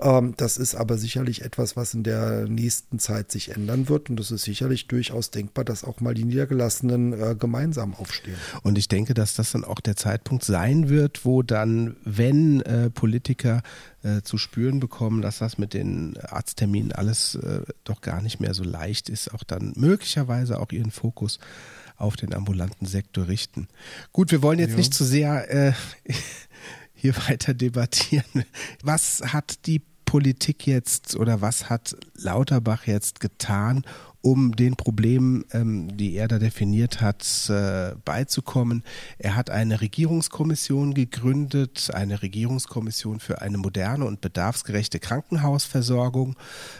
Ähm, 0.00 0.34
das 0.36 0.56
ist 0.56 0.74
aber 0.74 0.96
sicherlich 0.96 1.42
etwas, 1.42 1.76
was 1.76 1.94
in 1.94 2.02
der 2.02 2.48
nächsten 2.48 2.98
Zeit 3.02 3.30
sich 3.30 3.50
ändern 3.50 3.88
wird. 3.88 4.08
Und 4.08 4.18
es 4.18 4.30
ist 4.30 4.44
sicherlich 4.44 4.86
durchaus 4.86 5.30
denkbar, 5.30 5.64
dass 5.64 5.84
auch 5.84 6.00
mal 6.00 6.14
die 6.14 6.24
Niedergelassenen 6.24 7.12
äh, 7.12 7.34
gemeinsam 7.38 7.94
aufstehen. 7.94 8.36
Und 8.62 8.78
ich 8.78 8.88
denke, 8.88 9.12
dass 9.14 9.34
das 9.34 9.52
dann 9.52 9.64
auch 9.64 9.80
der 9.80 9.96
Zeitpunkt 9.96 10.44
sein 10.44 10.88
wird, 10.88 11.24
wo 11.24 11.42
dann, 11.42 11.96
wenn 12.04 12.60
äh, 12.62 12.90
Politiker 12.90 13.62
äh, 14.02 14.22
zu 14.22 14.38
spüren 14.38 14.80
bekommen, 14.80 15.20
dass 15.22 15.38
das 15.38 15.58
mit 15.58 15.74
den 15.74 16.16
Arztterminen 16.16 16.92
alles 16.92 17.34
äh, 17.34 17.62
doch 17.84 18.00
gar 18.00 18.22
nicht 18.22 18.40
mehr 18.40 18.54
so 18.54 18.64
leicht 18.64 19.08
ist, 19.08 19.34
auch 19.34 19.42
dann 19.42 19.72
möglicherweise 19.76 20.60
auch 20.60 20.72
ihren 20.72 20.90
Fokus 20.90 21.38
auf 21.96 22.16
den 22.16 22.34
ambulanten 22.34 22.86
Sektor 22.86 23.28
richten. 23.28 23.68
Gut, 24.12 24.30
wir 24.32 24.42
wollen 24.42 24.58
jetzt 24.58 24.72
ja. 24.72 24.76
nicht 24.76 24.94
zu 24.94 25.04
sehr 25.04 25.50
äh, 25.50 25.72
hier 26.94 27.14
weiter 27.28 27.54
debattieren. 27.54 28.44
Was 28.82 29.22
hat 29.32 29.66
die 29.66 29.82
Politik 30.12 30.66
jetzt 30.66 31.16
oder 31.16 31.40
was 31.40 31.70
hat 31.70 31.96
Lauterbach 32.12 32.86
jetzt 32.86 33.18
getan, 33.18 33.82
um 34.22 34.54
den 34.54 34.76
Problemen, 34.76 35.44
ähm, 35.52 35.96
die 35.96 36.14
er 36.14 36.28
da 36.28 36.38
definiert 36.38 37.00
hat, 37.00 37.50
äh, 37.50 37.94
beizukommen. 38.04 38.84
Er 39.18 39.34
hat 39.34 39.50
eine 39.50 39.80
Regierungskommission 39.80 40.94
gegründet, 40.94 41.90
eine 41.92 42.22
Regierungskommission 42.22 43.18
für 43.18 43.42
eine 43.42 43.58
moderne 43.58 44.04
und 44.04 44.20
bedarfsgerechte 44.20 45.00
Krankenhausversorgung. 45.00 46.36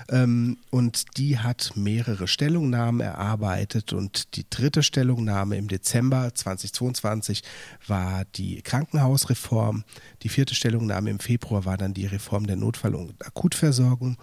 Ähm, 0.08 0.58
und 0.70 1.18
die 1.18 1.38
hat 1.38 1.72
mehrere 1.74 2.28
Stellungnahmen 2.28 3.00
erarbeitet. 3.00 3.92
Und 3.92 4.36
die 4.36 4.46
dritte 4.48 4.84
Stellungnahme 4.84 5.56
im 5.56 5.66
Dezember 5.66 6.32
2022 6.32 7.42
war 7.88 8.24
die 8.36 8.62
Krankenhausreform. 8.62 9.82
Die 10.22 10.28
vierte 10.28 10.54
Stellungnahme 10.54 11.10
im 11.10 11.18
Februar 11.18 11.64
war 11.64 11.76
dann 11.76 11.92
die 11.92 12.06
Reform 12.06 12.46
der 12.46 12.56
Notfall- 12.56 12.94
und 12.94 13.26
Akutversorgung. 13.26 14.16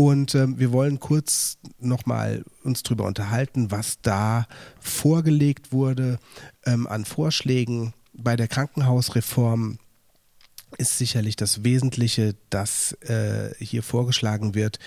Und 0.00 0.34
ähm, 0.34 0.58
wir 0.58 0.72
wollen 0.72 0.98
kurz 0.98 1.58
nochmal 1.78 2.42
uns 2.64 2.82
darüber 2.82 3.04
unterhalten, 3.04 3.70
was 3.70 4.00
da 4.00 4.46
vorgelegt 4.80 5.72
wurde 5.72 6.18
ähm, 6.64 6.86
an 6.86 7.04
Vorschlägen. 7.04 7.92
Bei 8.14 8.34
der 8.34 8.48
Krankenhausreform 8.48 9.78
ist 10.78 10.96
sicherlich 10.96 11.36
das 11.36 11.64
Wesentliche, 11.64 12.34
das 12.48 12.92
äh, 13.02 13.54
hier 13.58 13.82
vorgeschlagen 13.82 14.54
wird, 14.54 14.78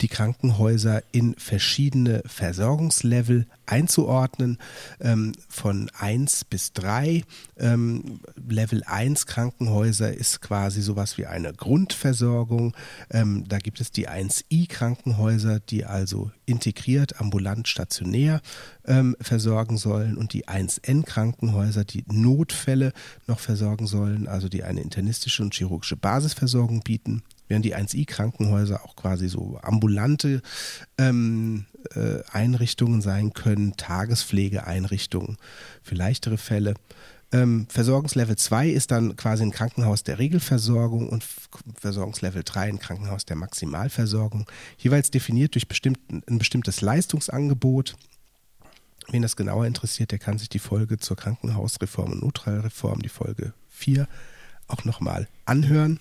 die 0.00 0.08
Krankenhäuser 0.08 1.02
in 1.12 1.34
verschiedene 1.34 2.22
Versorgungslevel 2.26 3.46
einzuordnen, 3.66 4.58
ähm, 5.00 5.32
von 5.48 5.90
1 5.98 6.44
bis 6.44 6.72
3. 6.72 7.24
Ähm, 7.56 8.20
Level 8.48 8.82
1 8.84 9.26
Krankenhäuser 9.26 10.12
ist 10.12 10.40
quasi 10.40 10.82
sowas 10.82 11.18
wie 11.18 11.26
eine 11.26 11.52
Grundversorgung. 11.52 12.74
Ähm, 13.10 13.44
da 13.48 13.58
gibt 13.58 13.80
es 13.80 13.90
die 13.90 14.08
1i 14.08 14.68
Krankenhäuser, 14.68 15.60
die 15.60 15.84
also 15.84 16.30
integriert, 16.46 17.20
ambulant, 17.20 17.68
stationär 17.68 18.40
ähm, 18.86 19.16
versorgen 19.20 19.76
sollen 19.76 20.16
und 20.16 20.32
die 20.32 20.46
1n 20.46 21.04
Krankenhäuser, 21.04 21.84
die 21.84 22.04
Notfälle 22.06 22.92
noch 23.26 23.40
versorgen 23.40 23.86
sollen, 23.86 24.28
also 24.28 24.48
die 24.48 24.62
eine 24.62 24.80
internistische 24.80 25.42
und 25.42 25.54
chirurgische 25.54 25.96
Basisversorgung 25.96 26.80
bieten 26.80 27.22
während 27.48 27.64
die 27.64 27.76
1i-Krankenhäuser 27.76 28.84
auch 28.84 28.94
quasi 28.94 29.28
so 29.28 29.58
ambulante 29.62 30.42
ähm, 30.98 31.66
äh, 31.94 32.22
Einrichtungen 32.30 33.00
sein 33.00 33.32
können, 33.32 33.76
Tagespflegeeinrichtungen 33.76 35.36
für 35.82 35.94
leichtere 35.94 36.38
Fälle. 36.38 36.74
Ähm, 37.30 37.66
Versorgungslevel 37.68 38.36
2 38.36 38.70
ist 38.70 38.90
dann 38.90 39.16
quasi 39.16 39.42
ein 39.42 39.50
Krankenhaus 39.50 40.02
der 40.02 40.18
Regelversorgung 40.18 41.10
und 41.10 41.24
Versorgungslevel 41.78 42.42
3 42.42 42.60
ein 42.62 42.78
Krankenhaus 42.78 43.26
der 43.26 43.36
Maximalversorgung, 43.36 44.50
jeweils 44.78 45.10
definiert 45.10 45.54
durch 45.54 45.68
bestimmt, 45.68 45.98
ein 46.10 46.38
bestimmtes 46.38 46.80
Leistungsangebot. 46.80 47.96
Wen 49.10 49.22
das 49.22 49.36
genauer 49.36 49.66
interessiert, 49.66 50.10
der 50.10 50.18
kann 50.18 50.38
sich 50.38 50.48
die 50.48 50.58
Folge 50.58 50.98
zur 50.98 51.16
Krankenhausreform 51.16 52.12
und 52.12 52.22
Notfallreform, 52.22 53.00
die 53.00 53.08
Folge 53.08 53.52
4, 53.70 54.08
auch 54.66 54.84
nochmal 54.84 55.28
anhören. 55.44 56.00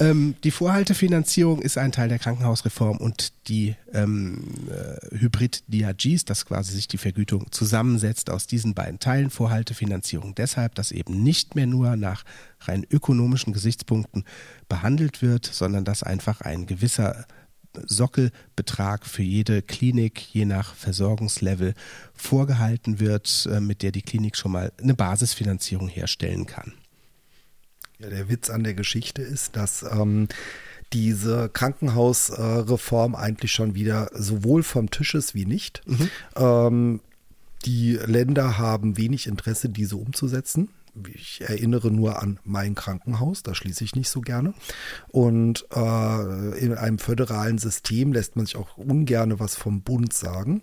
Ähm, 0.00 0.34
die 0.44 0.50
Vorhaltefinanzierung 0.50 1.60
ist 1.60 1.76
ein 1.76 1.92
Teil 1.92 2.08
der 2.08 2.18
Krankenhausreform 2.18 2.96
und 2.96 3.34
die 3.48 3.76
ähm, 3.92 4.44
äh, 4.70 5.18
Hybrid-DRGs, 5.18 6.24
dass 6.24 6.46
quasi 6.46 6.72
sich 6.72 6.88
die 6.88 6.96
Vergütung 6.96 7.52
zusammensetzt 7.52 8.30
aus 8.30 8.46
diesen 8.46 8.72
beiden 8.72 8.98
Teilen. 8.98 9.28
Vorhaltefinanzierung 9.28 10.34
deshalb, 10.34 10.74
dass 10.74 10.90
eben 10.90 11.22
nicht 11.22 11.54
mehr 11.54 11.66
nur 11.66 11.96
nach 11.96 12.24
rein 12.60 12.86
ökonomischen 12.90 13.52
Gesichtspunkten 13.52 14.24
behandelt 14.70 15.20
wird, 15.20 15.44
sondern 15.44 15.84
dass 15.84 16.02
einfach 16.02 16.40
ein 16.40 16.64
gewisser 16.64 17.26
Sockelbetrag 17.84 19.04
für 19.04 19.22
jede 19.22 19.60
Klinik 19.60 20.18
je 20.32 20.46
nach 20.46 20.74
Versorgungslevel 20.74 21.74
vorgehalten 22.14 23.00
wird, 23.00 23.46
äh, 23.52 23.60
mit 23.60 23.82
der 23.82 23.92
die 23.92 24.02
Klinik 24.02 24.38
schon 24.38 24.52
mal 24.52 24.72
eine 24.80 24.94
Basisfinanzierung 24.94 25.88
herstellen 25.88 26.46
kann. 26.46 26.72
Ja, 28.00 28.08
der 28.08 28.28
Witz 28.30 28.48
an 28.48 28.64
der 28.64 28.74
Geschichte 28.74 29.20
ist, 29.20 29.56
dass 29.56 29.82
ähm, 29.82 30.28
diese 30.92 31.50
Krankenhausreform 31.50 33.14
äh, 33.14 33.16
eigentlich 33.16 33.52
schon 33.52 33.74
wieder 33.74 34.10
sowohl 34.14 34.62
vom 34.62 34.90
Tisch 34.90 35.14
ist 35.14 35.34
wie 35.34 35.44
nicht. 35.44 35.82
Mhm. 35.86 36.10
Ähm, 36.36 37.00
die 37.66 37.96
Länder 37.96 38.56
haben 38.56 38.96
wenig 38.96 39.26
Interesse, 39.26 39.68
diese 39.68 39.96
umzusetzen. 39.96 40.70
Ich 41.14 41.42
erinnere 41.42 41.90
nur 41.90 42.20
an 42.20 42.40
mein 42.42 42.74
Krankenhaus, 42.74 43.42
da 43.42 43.54
schließe 43.54 43.84
ich 43.84 43.94
nicht 43.94 44.08
so 44.08 44.22
gerne. 44.22 44.54
Und 45.08 45.66
äh, 45.74 46.58
in 46.58 46.74
einem 46.74 46.98
föderalen 46.98 47.58
System 47.58 48.12
lässt 48.12 48.34
man 48.34 48.46
sich 48.46 48.56
auch 48.56 48.76
ungern 48.76 49.38
was 49.38 49.56
vom 49.56 49.82
Bund 49.82 50.12
sagen. 50.12 50.62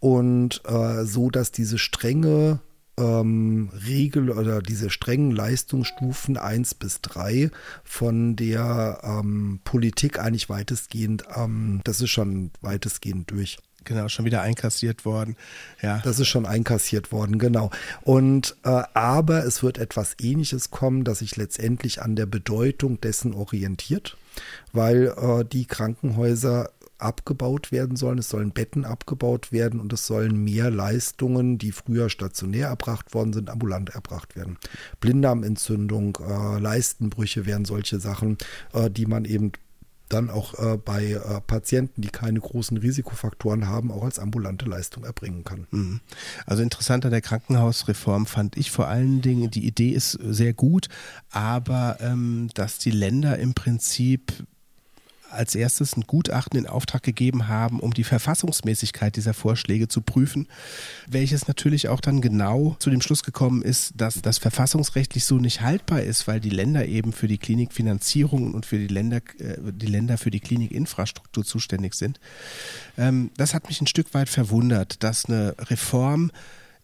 Und 0.00 0.62
äh, 0.66 1.04
so, 1.04 1.30
dass 1.30 1.52
diese 1.52 1.78
strenge 1.78 2.60
ähm, 2.98 3.70
Regel 3.86 4.30
oder 4.30 4.60
diese 4.60 4.90
strengen 4.90 5.30
Leistungsstufen 5.30 6.36
1 6.36 6.74
bis 6.74 7.00
3 7.00 7.50
von 7.84 8.36
der 8.36 9.00
ähm, 9.02 9.60
Politik 9.64 10.18
eigentlich 10.18 10.48
weitestgehend, 10.48 11.24
ähm, 11.34 11.80
das 11.84 12.00
ist 12.00 12.10
schon 12.10 12.50
weitestgehend 12.60 13.30
durch. 13.30 13.58
Genau, 13.84 14.08
schon 14.08 14.24
wieder 14.24 14.42
einkassiert 14.42 15.04
worden. 15.04 15.36
Ja. 15.80 15.98
Das 16.04 16.20
ist 16.20 16.28
schon 16.28 16.46
einkassiert 16.46 17.10
worden, 17.10 17.38
genau. 17.38 17.70
Und 18.02 18.56
äh, 18.62 18.82
aber 18.94 19.44
es 19.44 19.64
wird 19.64 19.78
etwas 19.78 20.14
Ähnliches 20.20 20.70
kommen, 20.70 21.02
das 21.02 21.18
sich 21.18 21.36
letztendlich 21.36 22.00
an 22.00 22.14
der 22.14 22.26
Bedeutung 22.26 23.00
dessen 23.00 23.34
orientiert, 23.34 24.16
weil 24.72 25.14
äh, 25.16 25.44
die 25.44 25.64
Krankenhäuser 25.64 26.70
abgebaut 27.02 27.72
werden 27.72 27.96
sollen. 27.96 28.18
Es 28.18 28.28
sollen 28.28 28.52
Betten 28.52 28.84
abgebaut 28.84 29.52
werden 29.52 29.80
und 29.80 29.92
es 29.92 30.06
sollen 30.06 30.42
mehr 30.44 30.70
Leistungen, 30.70 31.58
die 31.58 31.72
früher 31.72 32.08
stationär 32.08 32.68
erbracht 32.68 33.14
worden 33.14 33.32
sind, 33.32 33.50
ambulant 33.50 33.90
erbracht 33.90 34.36
werden. 34.36 34.58
Blinddarmentzündung, 35.00 36.18
äh, 36.26 36.58
Leistenbrüche 36.58 37.46
wären 37.46 37.64
solche 37.64 38.00
Sachen, 38.00 38.38
äh, 38.72 38.90
die 38.90 39.06
man 39.06 39.24
eben 39.24 39.52
dann 40.12 40.30
auch 40.30 40.58
äh, 40.58 40.76
bei 40.76 41.12
äh, 41.12 41.40
Patienten, 41.46 42.02
die 42.02 42.08
keine 42.08 42.40
großen 42.40 42.76
Risikofaktoren 42.76 43.66
haben, 43.66 43.90
auch 43.90 44.04
als 44.04 44.18
ambulante 44.18 44.66
Leistung 44.66 45.04
erbringen 45.04 45.44
kann. 45.44 45.66
Mhm. 45.70 46.00
Also 46.46 46.62
interessant 46.62 47.04
an 47.04 47.10
der 47.10 47.20
Krankenhausreform 47.20 48.26
fand 48.26 48.56
ich 48.56 48.70
vor 48.70 48.88
allen 48.88 49.22
Dingen, 49.22 49.50
die 49.50 49.66
Idee 49.66 49.90
ist 49.90 50.12
sehr 50.12 50.52
gut, 50.52 50.88
aber 51.30 51.98
ähm, 52.00 52.50
dass 52.54 52.78
die 52.78 52.90
Länder 52.90 53.38
im 53.38 53.54
Prinzip 53.54 54.32
als 55.32 55.54
erstes 55.54 55.96
ein 55.96 56.02
Gutachten 56.02 56.58
in 56.58 56.66
Auftrag 56.66 57.02
gegeben 57.02 57.48
haben, 57.48 57.80
um 57.80 57.94
die 57.94 58.04
Verfassungsmäßigkeit 58.04 59.16
dieser 59.16 59.34
Vorschläge 59.34 59.88
zu 59.88 60.00
prüfen, 60.00 60.48
welches 61.08 61.48
natürlich 61.48 61.88
auch 61.88 62.00
dann 62.00 62.20
genau 62.20 62.76
zu 62.78 62.90
dem 62.90 63.00
Schluss 63.00 63.22
gekommen 63.22 63.62
ist, 63.62 63.94
dass 63.96 64.22
das 64.22 64.38
verfassungsrechtlich 64.38 65.24
so 65.24 65.36
nicht 65.36 65.60
haltbar 65.60 66.02
ist, 66.02 66.26
weil 66.26 66.40
die 66.40 66.50
Länder 66.50 66.86
eben 66.86 67.12
für 67.12 67.28
die 67.28 67.38
Klinikfinanzierung 67.38 68.54
und 68.54 68.66
für 68.66 68.78
die 68.78 68.88
Länder, 68.88 69.20
äh, 69.38 69.56
die 69.72 69.86
Länder 69.86 70.18
für 70.18 70.30
die 70.30 70.40
Klinikinfrastruktur 70.40 71.44
zuständig 71.44 71.94
sind. 71.94 72.20
Ähm, 72.98 73.30
das 73.36 73.54
hat 73.54 73.68
mich 73.68 73.80
ein 73.80 73.86
Stück 73.86 74.14
weit 74.14 74.28
verwundert, 74.28 75.02
dass 75.02 75.26
eine 75.26 75.54
Reform 75.58 76.30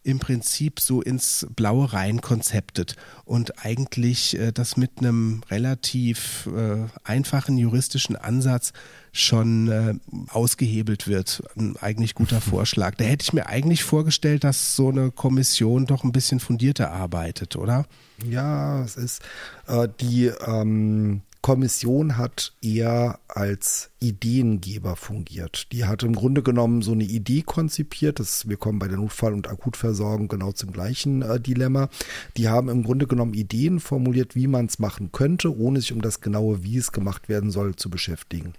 im 0.09 0.21
Prinzip 0.21 0.81
so 0.81 1.03
ins 1.03 1.47
Blaue 1.55 1.93
rein 1.93 2.23
konzeptet 2.23 2.97
und 3.27 3.63
eigentlich 3.63 4.39
äh, 4.39 4.53
das 4.53 4.79
mit 4.79 4.93
einem 4.99 5.43
relativ 5.51 6.49
äh, 6.57 6.87
einfachen 7.05 7.59
juristischen 7.59 8.17
Ansatz 8.17 8.73
schon 9.13 9.69
äh, 9.69 9.95
ausgehebelt 10.31 11.09
wird. 11.09 11.43
Ein 11.57 11.77
eigentlich 11.77 12.15
guter 12.15 12.41
Vorschlag. 12.41 12.95
Da 12.95 13.05
hätte 13.05 13.23
ich 13.23 13.35
mir 13.35 13.49
eigentlich 13.49 13.85
vorgestellt, 13.85 14.45
dass 14.45 14.75
so 14.75 14.89
eine 14.89 15.11
Kommission 15.11 15.85
doch 15.85 16.05
ein 16.05 16.13
bisschen 16.13 16.41
fundierter 16.41 16.91
arbeitet, 16.91 17.57
oder? 17.57 17.85
Ja, 18.25 18.83
es 18.83 18.97
ist 18.97 19.23
äh, 19.67 19.89
die 20.01 20.27
ähm, 20.47 21.21
Kommission 21.41 22.17
hat 22.17 22.53
eher 22.61 23.21
als 23.29 23.91
Ideengeber 24.01 24.97
fungiert. 24.97 25.73
Die 25.73 25.85
hat 25.85 26.03
im 26.03 26.15
Grunde 26.15 26.43
genommen 26.43 26.83
so 26.83 26.93
eine 26.93 27.05
Idee 27.05 27.43
konzipiert. 27.43 28.19
Das, 28.19 28.49
wir 28.49 28.57
kommen 28.57 28.79
bei 28.79 28.89
der 28.89 28.99
Notfall- 28.99 29.33
und 29.33 29.49
Akutversorgung 29.49 30.29
genau 30.29 30.53
zum 30.53 30.73
gleichen 30.73 31.23
äh, 31.23 31.41
Dilemma. 31.41 31.89
Die 32.37 32.49
haben 32.49 32.69
im 32.69 32.83
Grunde 32.83 33.07
genommen 33.07 33.35
Ideen 33.35 33.79
formuliert, 33.79 34.35
wie 34.35 34.47
man 34.49 34.67
es 34.67 34.79
machen 34.79 35.13
könnte, 35.13 35.57
ohne 35.57 35.81
sich 35.81 35.93
um 35.93 36.03
das 36.03 36.21
genaue, 36.21 36.65
wie 36.65 36.77
es 36.77 36.93
gemacht 36.93 37.29
werden 37.29 37.51
soll, 37.51 37.77
zu 37.77 37.89
beschäftigen. 37.89 38.55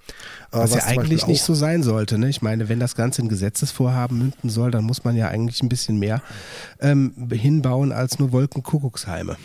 Äh, 0.52 0.58
was, 0.58 0.72
was, 0.72 0.78
ja 0.78 0.84
eigentlich 0.86 1.28
nicht 1.28 1.44
so 1.44 1.54
sein 1.54 1.84
sollte. 1.84 2.18
Ne? 2.18 2.30
Ich 2.30 2.42
meine, 2.42 2.70
wenn 2.70 2.80
das 2.80 2.96
Ganze 2.96 3.22
in 3.22 3.30
Gesetzesvorhaben 3.30 4.18
münden 4.18 4.50
soll, 4.50 4.72
dann 4.72 4.86
muss 4.86 5.04
man 5.04 5.16
ja 5.16 5.28
eigentlich 5.28 5.62
ein 5.62 5.70
bisschen 5.70 6.00
mehr 6.00 6.22
ähm, 6.80 7.14
hinbauen 7.30 7.92
als 7.92 8.20
nur 8.20 8.32
Wolkenkuckucksheime. 8.32 9.36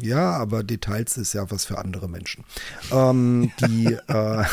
Ja, 0.00 0.32
aber 0.32 0.62
Details 0.62 1.16
ist 1.16 1.32
ja 1.32 1.50
was 1.50 1.64
für 1.64 1.78
andere 1.78 2.08
Menschen. 2.08 2.44
Ähm, 2.92 3.50
die, 3.60 3.86
äh, 4.08 4.44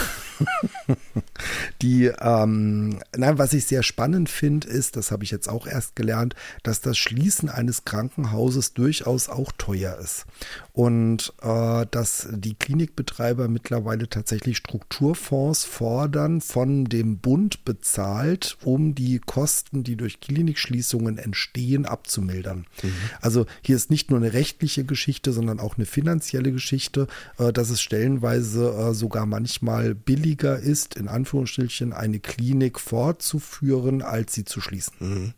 die, 1.81 2.05
ähm, 2.05 2.99
nein, 3.15 3.37
was 3.37 3.53
ich 3.53 3.65
sehr 3.65 3.83
spannend 3.83 4.29
finde, 4.29 4.67
ist, 4.67 4.95
das 4.95 5.11
habe 5.11 5.23
ich 5.23 5.31
jetzt 5.31 5.49
auch 5.49 5.67
erst 5.67 5.95
gelernt, 5.95 6.35
dass 6.63 6.81
das 6.81 6.97
Schließen 6.97 7.49
eines 7.49 7.85
Krankenhauses 7.85 8.73
durchaus 8.73 9.29
auch 9.29 9.51
teuer 9.57 9.97
ist 9.97 10.25
und 10.73 11.33
äh, 11.41 11.85
dass 11.91 12.27
die 12.31 12.55
Klinikbetreiber 12.55 13.47
mittlerweile 13.47 14.09
tatsächlich 14.09 14.57
Strukturfonds 14.57 15.65
fordern, 15.65 16.41
von 16.41 16.85
dem 16.85 17.17
Bund 17.17 17.63
bezahlt, 17.65 18.57
um 18.63 18.95
die 18.95 19.19
Kosten, 19.19 19.83
die 19.83 19.95
durch 19.95 20.19
Klinikschließungen 20.19 21.17
entstehen, 21.17 21.85
abzumildern. 21.85 22.65
Mhm. 22.81 22.93
Also 23.21 23.45
hier 23.61 23.75
ist 23.75 23.91
nicht 23.91 24.09
nur 24.09 24.19
eine 24.19 24.33
rechtliche 24.33 24.83
Geschichte, 24.83 25.31
sondern 25.31 25.59
auch 25.59 25.77
eine 25.77 25.85
finanzielle 25.85 26.51
Geschichte, 26.51 27.07
äh, 27.37 27.53
dass 27.53 27.69
es 27.69 27.81
stellenweise 27.81 28.69
äh, 28.71 28.93
sogar 28.93 29.25
manchmal 29.25 29.95
billiger 30.33 30.59
ist, 30.59 30.95
in 30.95 31.07
Anführungsstrichen 31.07 31.93
eine 31.93 32.19
Klinik 32.19 32.79
fortzuführen, 32.79 34.01
als 34.01 34.33
sie 34.33 34.45
zu 34.45 34.61
schließen. 34.61 34.93
Mhm. 34.99 35.33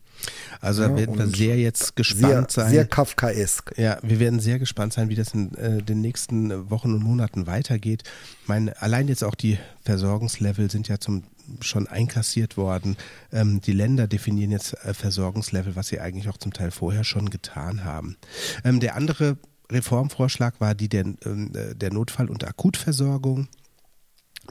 Also 0.61 0.83
da 0.83 0.89
ja, 0.91 0.95
werden 0.95 1.17
wir 1.17 1.27
sehr 1.27 1.57
jetzt 1.57 1.97
gespannt 1.97 2.51
sehr, 2.51 2.63
sein. 2.63 2.71
Sehr 2.71 2.85
Kafkaesk. 2.85 3.77
Ja, 3.77 3.97
wir 4.01 4.19
werden 4.19 4.39
sehr 4.39 4.59
gespannt 4.59 4.93
sein, 4.93 5.09
wie 5.09 5.15
das 5.15 5.33
in 5.33 5.53
äh, 5.55 5.83
den 5.83 5.99
nächsten 5.99 6.69
Wochen 6.69 6.93
und 6.93 7.03
Monaten 7.03 7.47
weitergeht. 7.47 8.03
Ich 8.41 8.47
meine, 8.47 8.81
allein 8.81 9.09
jetzt 9.09 9.25
auch 9.25 9.35
die 9.35 9.59
Versorgungslevel 9.83 10.71
sind 10.71 10.87
ja 10.87 10.99
zum 10.99 11.23
schon 11.61 11.85
einkassiert 11.87 12.57
worden. 12.57 12.97
Ähm, 13.31 13.61
die 13.61 13.73
Länder 13.73 14.07
definieren 14.07 14.49
jetzt 14.49 14.73
äh, 14.83 14.95
Versorgungslevel, 14.95 15.75
was 15.75 15.89
sie 15.89 15.99
eigentlich 15.99 16.27
auch 16.29 16.37
zum 16.37 16.53
Teil 16.53 16.71
vorher 16.71 17.03
schon 17.03 17.29
getan 17.29 17.83
haben. 17.83 18.15
Ähm, 18.63 18.79
der 18.79 18.95
andere 18.95 19.37
Reformvorschlag 19.71 20.59
war 20.59 20.73
die 20.73 20.89
der, 20.89 21.03
ähm, 21.23 21.51
äh, 21.53 21.75
der 21.75 21.93
Notfall- 21.93 22.29
und 22.29 22.43
Akutversorgung 22.45 23.47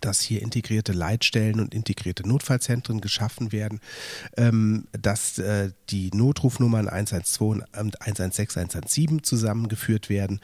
dass 0.00 0.20
hier 0.20 0.42
integrierte 0.42 0.92
Leitstellen 0.92 1.60
und 1.60 1.74
integrierte 1.74 2.26
Notfallzentren 2.26 3.00
geschaffen 3.00 3.52
werden, 3.52 3.80
ähm, 4.36 4.86
dass 4.92 5.38
äh, 5.38 5.70
die 5.90 6.10
Notrufnummern 6.12 6.88
112 6.88 7.64
und 7.78 8.00
116, 8.02 8.62
117 8.62 9.22
zusammengeführt 9.22 10.08
werden, 10.08 10.40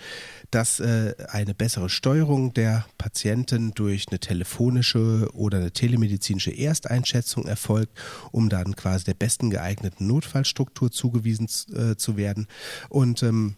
dass 0.50 0.80
äh, 0.80 1.14
eine 1.28 1.54
bessere 1.54 1.88
Steuerung 1.88 2.54
der 2.54 2.86
Patienten 2.98 3.72
durch 3.74 4.08
eine 4.08 4.18
telefonische 4.18 5.28
oder 5.32 5.58
eine 5.58 5.70
telemedizinische 5.70 6.56
Ersteinschätzung 6.56 7.46
erfolgt, 7.46 7.98
um 8.32 8.48
dann 8.48 8.76
quasi 8.76 9.04
der 9.04 9.14
besten 9.14 9.50
geeigneten 9.50 10.06
Notfallstruktur 10.06 10.90
zugewiesen 10.90 11.48
äh, 11.74 11.96
zu 11.96 12.16
werden. 12.16 12.46
Und 12.88 13.22
ähm, 13.22 13.56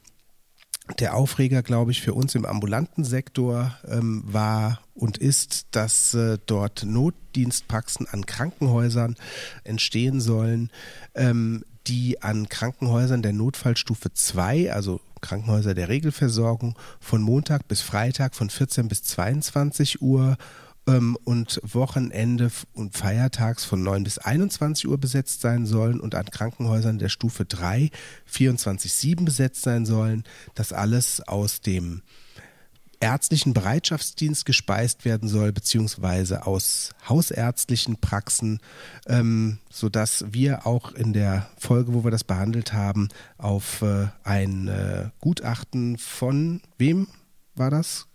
der 0.98 1.14
Aufreger, 1.14 1.62
glaube 1.62 1.92
ich, 1.92 2.02
für 2.02 2.14
uns 2.14 2.34
im 2.34 2.44
ambulanten 2.44 3.04
Sektor 3.04 3.76
ähm, 3.88 4.22
war 4.26 4.80
und 4.94 5.16
ist, 5.16 5.66
dass 5.70 6.14
äh, 6.14 6.38
dort 6.46 6.84
Notdienstpraxen 6.84 8.08
an 8.08 8.26
Krankenhäusern 8.26 9.16
entstehen 9.64 10.20
sollen, 10.20 10.70
ähm, 11.14 11.64
die 11.86 12.22
an 12.22 12.48
Krankenhäusern 12.48 13.22
der 13.22 13.32
Notfallstufe 13.32 14.12
2, 14.12 14.72
also 14.72 15.00
Krankenhäuser 15.20 15.74
der 15.74 15.88
Regelversorgung, 15.88 16.76
von 17.00 17.22
Montag 17.22 17.68
bis 17.68 17.80
Freitag 17.80 18.34
von 18.34 18.50
14 18.50 18.88
bis 18.88 19.02
22 19.04 20.02
Uhr 20.02 20.36
ähm, 20.86 21.16
und 21.24 21.60
Wochenende 21.62 22.50
und 22.72 22.96
Feiertags 22.96 23.64
von 23.64 23.82
9 23.82 24.04
bis 24.04 24.18
21 24.18 24.88
Uhr 24.88 24.98
besetzt 24.98 25.40
sein 25.40 25.66
sollen 25.66 26.00
und 26.00 26.14
an 26.14 26.26
Krankenhäusern 26.26 26.98
der 26.98 27.08
Stufe 27.08 27.44
3 27.44 27.90
24-7 28.30 29.24
besetzt 29.24 29.62
sein 29.62 29.86
sollen. 29.86 30.24
Das 30.54 30.72
alles 30.72 31.20
aus 31.20 31.60
dem 31.60 32.02
ärztlichen 33.02 33.52
Bereitschaftsdienst 33.52 34.46
gespeist 34.46 35.04
werden 35.04 35.28
soll, 35.28 35.52
beziehungsweise 35.52 36.46
aus 36.46 36.90
hausärztlichen 37.08 38.00
Praxen, 38.00 38.60
ähm, 39.06 39.58
sodass 39.70 40.24
wir 40.30 40.66
auch 40.66 40.92
in 40.92 41.12
der 41.12 41.48
Folge, 41.58 41.94
wo 41.94 42.04
wir 42.04 42.12
das 42.12 42.22
behandelt 42.22 42.72
haben, 42.72 43.08
auf 43.38 43.82
äh, 43.82 44.06
ein 44.22 44.68
äh, 44.68 45.10
Gutachten 45.20 45.98
von 45.98 46.62
wem 46.78 47.08
war 47.56 47.70
das? 47.70 48.06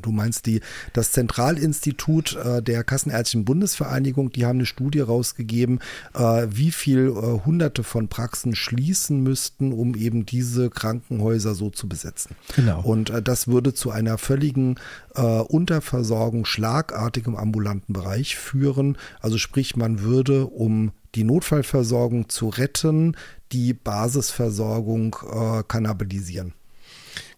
Du 0.00 0.12
meinst 0.12 0.46
die, 0.46 0.60
das 0.92 1.10
Zentralinstitut 1.10 2.36
äh, 2.36 2.62
der 2.62 2.84
Kassenärztlichen 2.84 3.44
Bundesvereinigung, 3.44 4.30
die 4.30 4.46
haben 4.46 4.58
eine 4.58 4.66
Studie 4.66 5.00
rausgegeben, 5.00 5.80
äh, 6.14 6.46
wie 6.48 6.70
viel 6.70 7.08
äh, 7.08 7.44
Hunderte 7.44 7.82
von 7.82 8.06
Praxen 8.06 8.54
schließen 8.54 9.20
müssten, 9.24 9.72
um 9.72 9.96
eben 9.96 10.24
diese 10.24 10.70
Krankenhäuser 10.70 11.56
so 11.56 11.70
zu 11.70 11.88
besetzen. 11.88 12.36
Genau. 12.54 12.80
Und 12.82 13.10
äh, 13.10 13.20
das 13.20 13.48
würde 13.48 13.74
zu 13.74 13.90
einer 13.90 14.18
völligen 14.18 14.76
äh, 15.16 15.22
Unterversorgung 15.22 16.44
schlagartig 16.44 17.26
im 17.26 17.34
ambulanten 17.34 17.92
Bereich 17.92 18.36
führen. 18.36 18.96
Also 19.18 19.36
sprich, 19.36 19.74
man 19.74 20.00
würde, 20.02 20.46
um 20.46 20.92
die 21.16 21.24
Notfallversorgung 21.24 22.28
zu 22.28 22.50
retten, 22.50 23.16
die 23.50 23.72
Basisversorgung 23.72 25.16
äh, 25.28 25.62
kannibalisieren. 25.66 26.52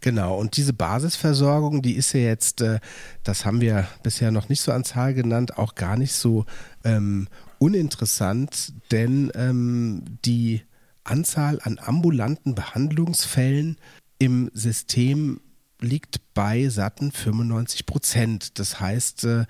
Genau, 0.01 0.39
und 0.39 0.57
diese 0.57 0.73
Basisversorgung, 0.73 1.83
die 1.83 1.95
ist 1.95 2.15
ja 2.15 2.21
jetzt, 2.21 2.63
äh, 2.63 2.81
das 3.23 3.45
haben 3.45 3.61
wir 3.61 3.87
bisher 4.03 4.31
noch 4.31 4.49
nicht 4.49 4.63
so 4.63 4.73
an 4.73 4.85
Zahl 4.85 5.13
genannt, 5.13 5.59
auch 5.59 5.75
gar 5.75 5.97
nicht 5.97 6.15
so 6.15 6.47
ähm, 6.85 7.29
uninteressant, 7.59 8.73
denn 8.91 9.31
ähm, 9.35 10.05
die 10.25 10.63
Anzahl 11.05 11.61
an 11.63 11.79
ambulanten 11.79 12.55
Behandlungsfällen 12.55 13.77
im 14.19 14.51
System 14.55 15.41
liegt 15.81 16.35
bei 16.35 16.69
satten 16.69 17.13
95 17.13 17.87
Prozent. 17.87 18.59
Das 18.59 18.81
heißt, 18.81 19.25
äh, 19.25 19.45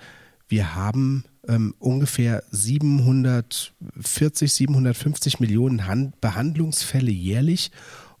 wir 0.47 0.75
haben 0.75 1.25
ähm, 1.47 1.73
ungefähr 1.79 2.43
740, 2.51 4.51
750 4.51 5.39
Millionen 5.39 5.87
Hand 5.87 6.19
Behandlungsfälle 6.19 7.11
jährlich 7.11 7.71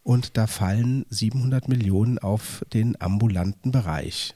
und 0.03 0.37
da 0.37 0.47
fallen 0.47 1.05
700 1.09 1.67
Millionen 1.67 2.19
auf 2.19 2.65
den 2.73 2.99
ambulanten 2.99 3.71
Bereich. 3.71 4.35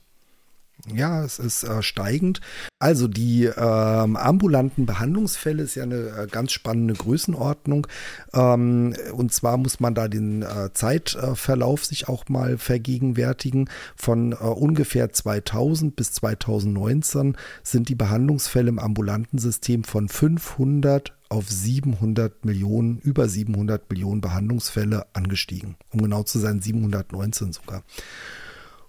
Ja, 0.93 1.23
es 1.23 1.39
ist 1.39 1.63
äh, 1.63 1.81
steigend. 1.81 2.41
Also 2.79 3.07
die 3.07 3.45
ähm, 3.45 4.15
ambulanten 4.15 4.85
Behandlungsfälle 4.85 5.63
ist 5.63 5.75
ja 5.75 5.83
eine 5.83 5.95
äh, 5.95 6.27
ganz 6.29 6.51
spannende 6.51 6.93
Größenordnung. 6.93 7.87
Ähm, 8.33 8.93
und 9.13 9.33
zwar 9.33 9.57
muss 9.57 9.79
man 9.79 9.95
da 9.95 10.07
den 10.07 10.43
äh, 10.43 10.71
Zeitverlauf 10.73 11.85
sich 11.85 12.07
auch 12.07 12.29
mal 12.29 12.57
vergegenwärtigen. 12.57 13.69
Von 13.95 14.33
äh, 14.33 14.35
ungefähr 14.35 15.11
2000 15.11 15.95
bis 15.95 16.11
2019 16.11 17.35
sind 17.63 17.89
die 17.89 17.95
Behandlungsfälle 17.95 18.69
im 18.69 18.79
ambulanten 18.79 19.39
System 19.39 19.85
von 19.85 20.07
500 20.07 21.13
auf 21.35 21.51
700 21.51 22.45
Millionen, 22.45 22.99
über 22.99 23.27
700 23.27 23.89
Millionen 23.89 24.21
Behandlungsfälle 24.21 25.05
angestiegen. 25.13 25.75
Um 25.91 26.01
genau 26.01 26.23
zu 26.23 26.39
sein, 26.39 26.61
719 26.61 27.53
sogar. 27.53 27.83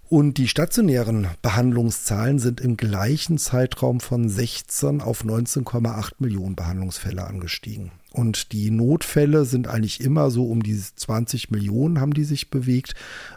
Und 0.09 0.39
die 0.39 0.47
stationären 0.47 1.27
Behandlungszahlen 1.43 2.39
sind 2.39 2.61
im 2.61 2.77
gleichen 2.77 3.39
Zeitraum 3.39 3.99
von 3.99 4.29
16 4.29 5.01
auf 5.01 5.25
19,8 5.25 6.13
Millionen 6.21 6.55
Behandlungsfälle 6.55 7.27
angestiegen. 7.27 7.91
Und 8.17 8.53
die 8.53 8.71
Notfälle 8.71 9.45
sind 9.45 9.69
eigentlich 9.69 10.01
immer 10.01 10.31
so 10.31 10.47
um 10.47 10.63
die 10.63 10.75
20 10.75 11.51
Millionen 11.51 12.01
haben 12.01 12.15
die 12.15 12.25
sich 12.25 12.49
bewegt. 12.49 12.95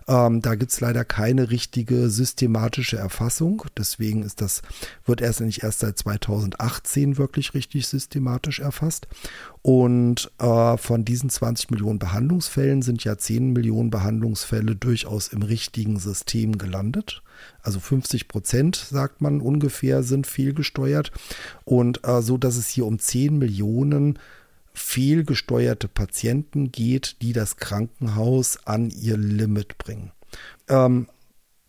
Ähm, 0.08 0.42
da 0.42 0.56
gibt's 0.56 0.80
leider 0.80 1.04
keine 1.04 1.52
richtige 1.52 2.10
systematische 2.10 2.96
Erfassung. 2.96 3.64
Deswegen 3.78 4.24
ist 4.24 4.40
das, 4.40 4.62
wird 5.06 5.20
erst 5.20 5.42
nicht 5.42 5.64
erst 5.64 5.80
seit 5.80 5.98
2018 5.98 7.18
wirklich 7.18 7.54
richtig 7.54 7.88
systematisch 7.88 8.62
erfasst. 8.62 9.10
Und 9.62 10.32
äh, 10.40 10.78
von 10.78 11.04
diesen 11.04 11.30
20 11.30 11.72
Millionen 11.72 12.00
Behandlungsfällen 12.00 12.82
sind 12.82 13.04
ja 13.04 13.18
10 13.18 13.52
Millionen 13.52 13.90
Behandlungsfälle 13.90 14.78
durchaus 14.78 15.28
im 15.28 15.42
richtigen 15.42 16.00
System 16.00 16.58
gelandet. 16.58 17.22
Also 17.62 17.82
50 17.82 18.30
Prozent, 18.30 18.78
sagt 18.78 19.20
man 19.20 19.42
ungefähr, 19.42 20.04
sind 20.04 20.26
fehlgesteuert. 20.26 21.12
Und 21.66 22.08
äh, 22.08 22.22
so, 22.22 22.38
dass 22.38 22.56
es 22.56 22.70
hier 22.70 22.86
um 22.86 22.98
10 22.98 23.38
Millionen 23.38 24.18
fehlgesteuerte 24.80 25.88
Patienten 25.88 26.72
geht, 26.72 27.18
die 27.22 27.34
das 27.34 27.58
Krankenhaus 27.58 28.66
an 28.66 28.90
ihr 28.90 29.18
Limit 29.18 29.78
bringen. 29.78 30.12
Ähm, 30.68 31.08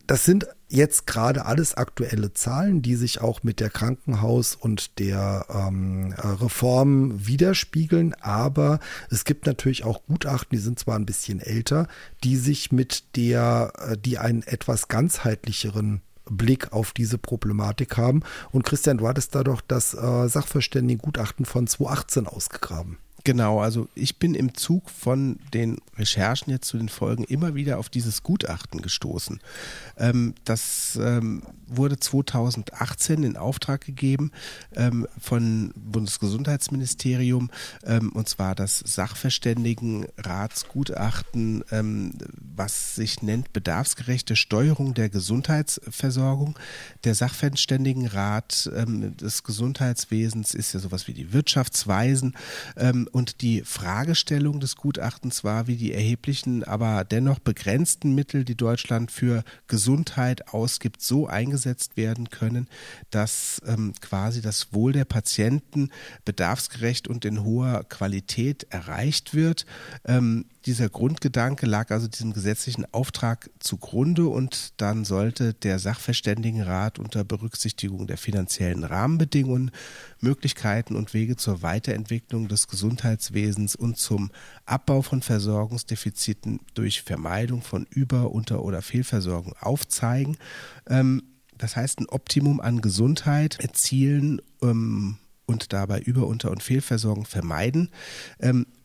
das 0.07 0.25
sind 0.25 0.47
jetzt 0.67 1.07
gerade 1.07 1.45
alles 1.45 1.75
aktuelle 1.75 2.33
Zahlen, 2.33 2.81
die 2.81 2.95
sich 2.95 3.21
auch 3.21 3.43
mit 3.43 3.59
der 3.59 3.69
Krankenhaus- 3.69 4.55
und 4.55 4.99
der 4.99 5.45
ähm, 5.49 6.13
Reform 6.17 7.27
widerspiegeln. 7.27 8.13
Aber 8.19 8.79
es 9.09 9.25
gibt 9.25 9.45
natürlich 9.45 9.83
auch 9.83 10.05
Gutachten, 10.05 10.57
die 10.57 10.63
sind 10.63 10.79
zwar 10.79 10.97
ein 10.97 11.05
bisschen 11.05 11.39
älter, 11.39 11.87
die 12.23 12.37
sich 12.37 12.71
mit 12.71 13.15
der, 13.15 13.73
äh, 13.77 13.97
die 13.97 14.17
einen 14.17 14.43
etwas 14.43 14.87
ganzheitlicheren 14.87 16.01
Blick 16.31 16.73
auf 16.73 16.93
diese 16.93 17.17
Problematik 17.17 17.97
haben. 17.97 18.23
Und 18.51 18.63
Christian, 18.63 18.97
du 18.97 19.07
hattest 19.07 19.35
da 19.35 19.43
doch 19.43 19.61
das 19.61 19.93
äh, 19.93 20.27
Sachverständigengutachten 20.27 21.45
von 21.45 21.67
2018 21.67 22.27
ausgegraben. 22.27 22.97
Genau, 23.23 23.59
also 23.59 23.87
ich 23.93 24.17
bin 24.17 24.33
im 24.33 24.55
Zug 24.55 24.89
von 24.89 25.37
den 25.53 25.77
Recherchen 25.97 26.51
jetzt 26.51 26.67
zu 26.67 26.77
den 26.77 26.89
Folgen 26.89 27.23
immer 27.25 27.53
wieder 27.53 27.77
auf 27.77 27.89
dieses 27.89 28.23
Gutachten 28.23 28.81
gestoßen. 28.81 29.39
Ähm, 29.97 30.33
das 30.43 30.97
ähm, 31.01 31.43
wurde 31.67 31.99
2018 31.99 33.21
in 33.23 33.37
Auftrag 33.37 33.81
gegeben 33.81 34.31
ähm, 34.75 35.07
von 35.19 35.71
Bundesgesundheitsministerium 35.75 37.51
ähm, 37.85 38.11
und 38.13 38.27
zwar 38.27 38.55
das 38.55 38.79
Sachverständigenratsgutachten, 38.79 41.63
ähm, 41.71 42.13
was 42.55 42.95
sich 42.95 43.21
nennt 43.21 43.53
bedarfsgerechte 43.53 44.35
Steuerung 44.35 44.95
der 44.95 45.09
Gesundheitsversorgung. 45.09 46.57
Der 47.03 47.13
Sachverständigenrat 47.13 48.71
ähm, 48.75 49.15
des 49.17 49.43
Gesundheitswesens 49.43 50.55
ist 50.55 50.73
ja 50.73 50.79
sowas 50.79 51.07
wie 51.07 51.13
die 51.13 51.33
Wirtschaftsweisen 51.33 52.33
und 53.11 53.41
die 53.41 53.61
Fragestellung 53.61 54.59
des 54.59 54.75
Gutachtens 54.75 55.43
war, 55.43 55.67
wie 55.67 55.75
die 55.75 55.93
erheblichen, 55.93 56.63
aber 56.63 57.03
dennoch 57.03 57.39
begrenzten 57.39 58.15
Mittel, 58.15 58.45
die 58.45 58.55
Deutschland 58.55 59.11
für 59.11 59.43
Gesundheit 59.67 60.53
ausgibt, 60.53 61.01
so 61.01 61.27
eingesetzt 61.27 61.97
werden 61.97 62.29
können, 62.29 62.67
dass 63.09 63.61
ähm, 63.65 63.93
quasi 64.01 64.41
das 64.41 64.73
Wohl 64.73 64.93
der 64.93 65.05
Patienten 65.05 65.89
bedarfsgerecht 66.25 67.07
und 67.07 67.25
in 67.25 67.43
hoher 67.43 67.83
Qualität 67.83 68.67
erreicht 68.69 69.33
wird. 69.33 69.65
Ähm, 70.05 70.45
dieser 70.65 70.89
Grundgedanke 70.89 71.65
lag 71.65 71.89
also 71.89 72.07
diesem 72.07 72.33
gesetzlichen 72.33 72.85
Auftrag 72.93 73.49
zugrunde 73.59 74.27
und 74.27 74.73
dann 74.77 75.05
sollte 75.05 75.53
der 75.55 75.79
Sachverständigenrat 75.79 76.99
unter 76.99 77.23
Berücksichtigung 77.23 78.05
der 78.05 78.17
finanziellen 78.17 78.83
Rahmenbedingungen, 78.83 79.71
Möglichkeiten 80.19 80.95
und 80.95 81.13
Wege 81.13 81.35
zur 81.35 81.63
Weiterentwicklung 81.63 82.47
des 82.47 82.67
Gesundheitswesens 82.67 83.75
und 83.75 83.97
zum 83.97 84.29
Abbau 84.65 85.01
von 85.01 85.23
Versorgungsdefiziten 85.23 86.59
durch 86.75 87.01
Vermeidung 87.01 87.61
von 87.61 87.87
Über-, 87.89 88.31
Unter- 88.31 88.63
oder 88.63 88.83
Fehlversorgung 88.83 89.53
aufzeigen. 89.59 90.37
Ähm, 90.87 91.23
das 91.57 91.75
heißt, 91.75 91.99
ein 91.99 92.09
Optimum 92.09 92.59
an 92.59 92.81
Gesundheit 92.81 93.59
erzielen 93.59 94.41
ähm, 94.61 95.17
und 95.45 95.73
dabei 95.73 96.01
Über-, 96.01 96.27
Unter- 96.27 96.51
und 96.51 96.61
Fehlversorgung 96.61 97.25
vermeiden. 97.25 97.89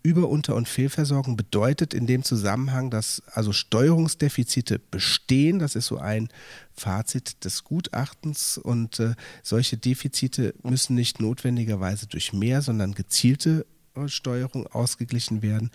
Über-, 0.07 0.29
Unter- 0.29 0.55
und 0.55 0.69
Fehlversorgung 0.69 1.37
bedeutet 1.37 1.92
in 1.92 2.07
dem 2.07 2.23
Zusammenhang, 2.23 2.90
dass 2.90 3.23
also 3.33 3.53
Steuerungsdefizite 3.53 4.79
bestehen. 4.79 5.59
Das 5.59 5.75
ist 5.75 5.87
so 5.87 5.99
ein 5.99 6.29
Fazit 6.73 7.45
des 7.45 7.64
Gutachtens. 7.64 8.57
Und 8.57 9.01
äh, 9.01 9.14
solche 9.42 9.77
Defizite 9.77 10.55
müssen 10.62 10.95
nicht 10.95 11.21
notwendigerweise 11.21 12.07
durch 12.07 12.33
mehr, 12.33 12.62
sondern 12.62 12.95
gezielte 12.95 13.66
äh, 13.97 14.07
Steuerung 14.07 14.69
ausgeglichen 14.69 15.42
werden. 15.42 15.73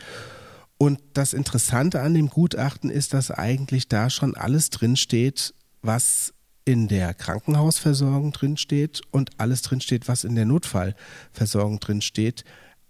Und 0.77 1.01
das 1.13 1.33
Interessante 1.33 1.99
an 1.99 2.13
dem 2.13 2.29
Gutachten 2.29 2.89
ist, 2.89 3.13
dass 3.13 3.31
eigentlich 3.31 3.89
da 3.89 4.09
schon 4.09 4.35
alles 4.35 4.69
drinsteht, 4.69 5.53
was 5.81 6.33
in 6.63 6.87
der 6.87 7.13
Krankenhausversorgung 7.13 8.31
drinsteht 8.31 9.01
und 9.11 9.31
alles 9.37 9.61
drinsteht, 9.61 10.07
was 10.07 10.23
in 10.23 10.35
der 10.35 10.45
Notfallversorgung 10.45 11.81
drinsteht, 11.81 12.45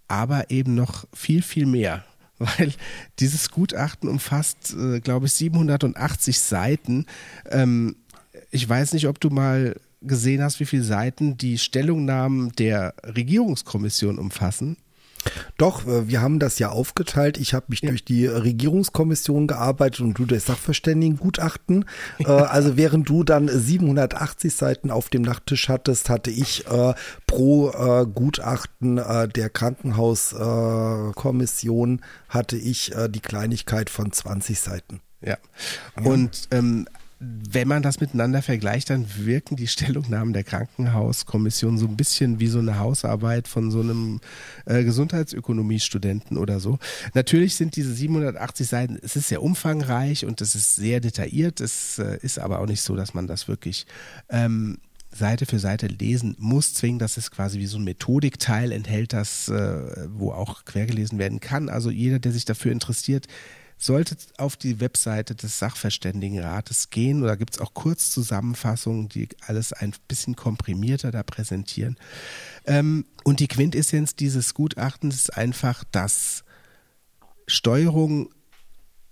aber 0.08 0.50
eben 0.50 0.74
noch 0.74 1.06
viel, 1.12 1.42
viel 1.42 1.66
mehr. 1.66 2.04
Weil 2.38 2.72
dieses 3.20 3.50
Gutachten 3.50 4.08
umfasst, 4.08 4.74
äh, 4.74 5.00
glaube 5.00 5.26
ich, 5.26 5.32
780 5.32 6.38
Seiten. 6.38 7.06
Ähm, 7.50 7.96
ich 8.50 8.68
weiß 8.68 8.94
nicht, 8.94 9.06
ob 9.06 9.20
du 9.20 9.30
mal 9.30 9.76
gesehen 10.00 10.42
hast, 10.42 10.58
wie 10.60 10.66
viele 10.66 10.82
Seiten 10.82 11.36
die 11.36 11.58
Stellungnahmen 11.58 12.50
der 12.52 12.94
Regierungskommission 13.04 14.18
umfassen. 14.18 14.76
Doch, 15.56 15.86
äh, 15.86 16.08
wir 16.08 16.20
haben 16.20 16.38
das 16.38 16.58
ja 16.58 16.68
aufgeteilt. 16.70 17.38
Ich 17.38 17.54
habe 17.54 17.64
mich 17.68 17.80
ja. 17.82 17.88
durch 17.90 18.04
die 18.04 18.26
Regierungskommission 18.26 19.46
gearbeitet 19.46 20.00
und 20.00 20.18
du 20.18 20.26
durch 20.26 20.42
Sachverständigengutachten. 20.44 21.86
Äh, 22.18 22.24
also 22.26 22.76
während 22.76 23.08
du 23.08 23.24
dann 23.24 23.48
780 23.48 24.54
Seiten 24.54 24.90
auf 24.90 25.08
dem 25.08 25.22
Nachttisch 25.22 25.68
hattest, 25.68 26.10
hatte 26.10 26.30
ich 26.30 26.66
äh, 26.66 26.92
pro 27.26 27.70
äh, 27.70 28.04
Gutachten 28.06 28.98
äh, 28.98 29.28
der 29.28 29.48
Krankenhauskommission 29.50 32.00
hatte 32.28 32.56
ich 32.56 32.94
äh, 32.94 33.08
die 33.08 33.20
Kleinigkeit 33.20 33.90
von 33.90 34.12
20 34.12 34.58
Seiten. 34.58 35.00
Ja. 35.20 35.38
Und 36.02 36.48
ähm, 36.50 36.88
wenn 37.24 37.68
man 37.68 37.82
das 37.82 38.00
miteinander 38.00 38.42
vergleicht, 38.42 38.90
dann 38.90 39.06
wirken 39.16 39.54
die 39.54 39.68
Stellungnahmen 39.68 40.32
der 40.32 40.42
Krankenhauskommission 40.42 41.78
so 41.78 41.86
ein 41.86 41.96
bisschen 41.96 42.40
wie 42.40 42.48
so 42.48 42.58
eine 42.58 42.78
Hausarbeit 42.78 43.46
von 43.46 43.70
so 43.70 43.80
einem 43.80 44.20
äh, 44.66 44.82
Gesundheitsökonomiestudenten 44.82 46.36
oder 46.36 46.58
so. 46.58 46.78
Natürlich 47.14 47.54
sind 47.54 47.76
diese 47.76 47.94
780 47.94 48.66
Seiten, 48.66 48.98
es 49.02 49.14
ist 49.14 49.28
sehr 49.28 49.42
umfangreich 49.42 50.24
und 50.24 50.40
es 50.40 50.56
ist 50.56 50.74
sehr 50.74 51.00
detailliert. 51.00 51.60
Es 51.60 51.98
äh, 51.98 52.18
ist 52.22 52.40
aber 52.40 52.58
auch 52.58 52.66
nicht 52.66 52.82
so, 52.82 52.96
dass 52.96 53.14
man 53.14 53.28
das 53.28 53.46
wirklich 53.46 53.86
ähm, 54.28 54.78
Seite 55.12 55.46
für 55.46 55.58
Seite 55.58 55.86
lesen 55.86 56.34
muss, 56.38 56.74
zwingend, 56.74 57.02
dass 57.02 57.18
es 57.18 57.30
quasi 57.30 57.58
wie 57.58 57.66
so 57.66 57.78
ein 57.78 57.84
Methodikteil 57.84 58.72
enthält, 58.72 59.12
das, 59.12 59.48
äh, 59.48 60.08
wo 60.08 60.32
auch 60.32 60.64
quergelesen 60.64 61.18
werden 61.18 61.38
kann. 61.38 61.68
Also 61.68 61.90
jeder, 61.90 62.18
der 62.18 62.32
sich 62.32 62.46
dafür 62.46 62.72
interessiert, 62.72 63.28
solltet 63.82 64.28
auf 64.38 64.56
die 64.56 64.78
Webseite 64.80 65.34
des 65.34 65.58
Sachverständigenrates 65.58 66.90
gehen 66.90 67.22
oder 67.22 67.36
gibt 67.36 67.54
es 67.54 67.60
auch 67.60 67.74
Kurzzusammenfassungen, 67.74 69.08
die 69.08 69.28
alles 69.46 69.72
ein 69.72 69.92
bisschen 70.06 70.36
komprimierter 70.36 71.10
da 71.10 71.24
präsentieren. 71.24 71.96
Ähm, 72.64 73.06
und 73.24 73.40
die 73.40 73.48
Quintessenz 73.48 74.14
dieses 74.14 74.54
Gutachtens 74.54 75.16
ist 75.16 75.36
einfach, 75.36 75.82
dass 75.90 76.44
Steuerung 77.48 78.30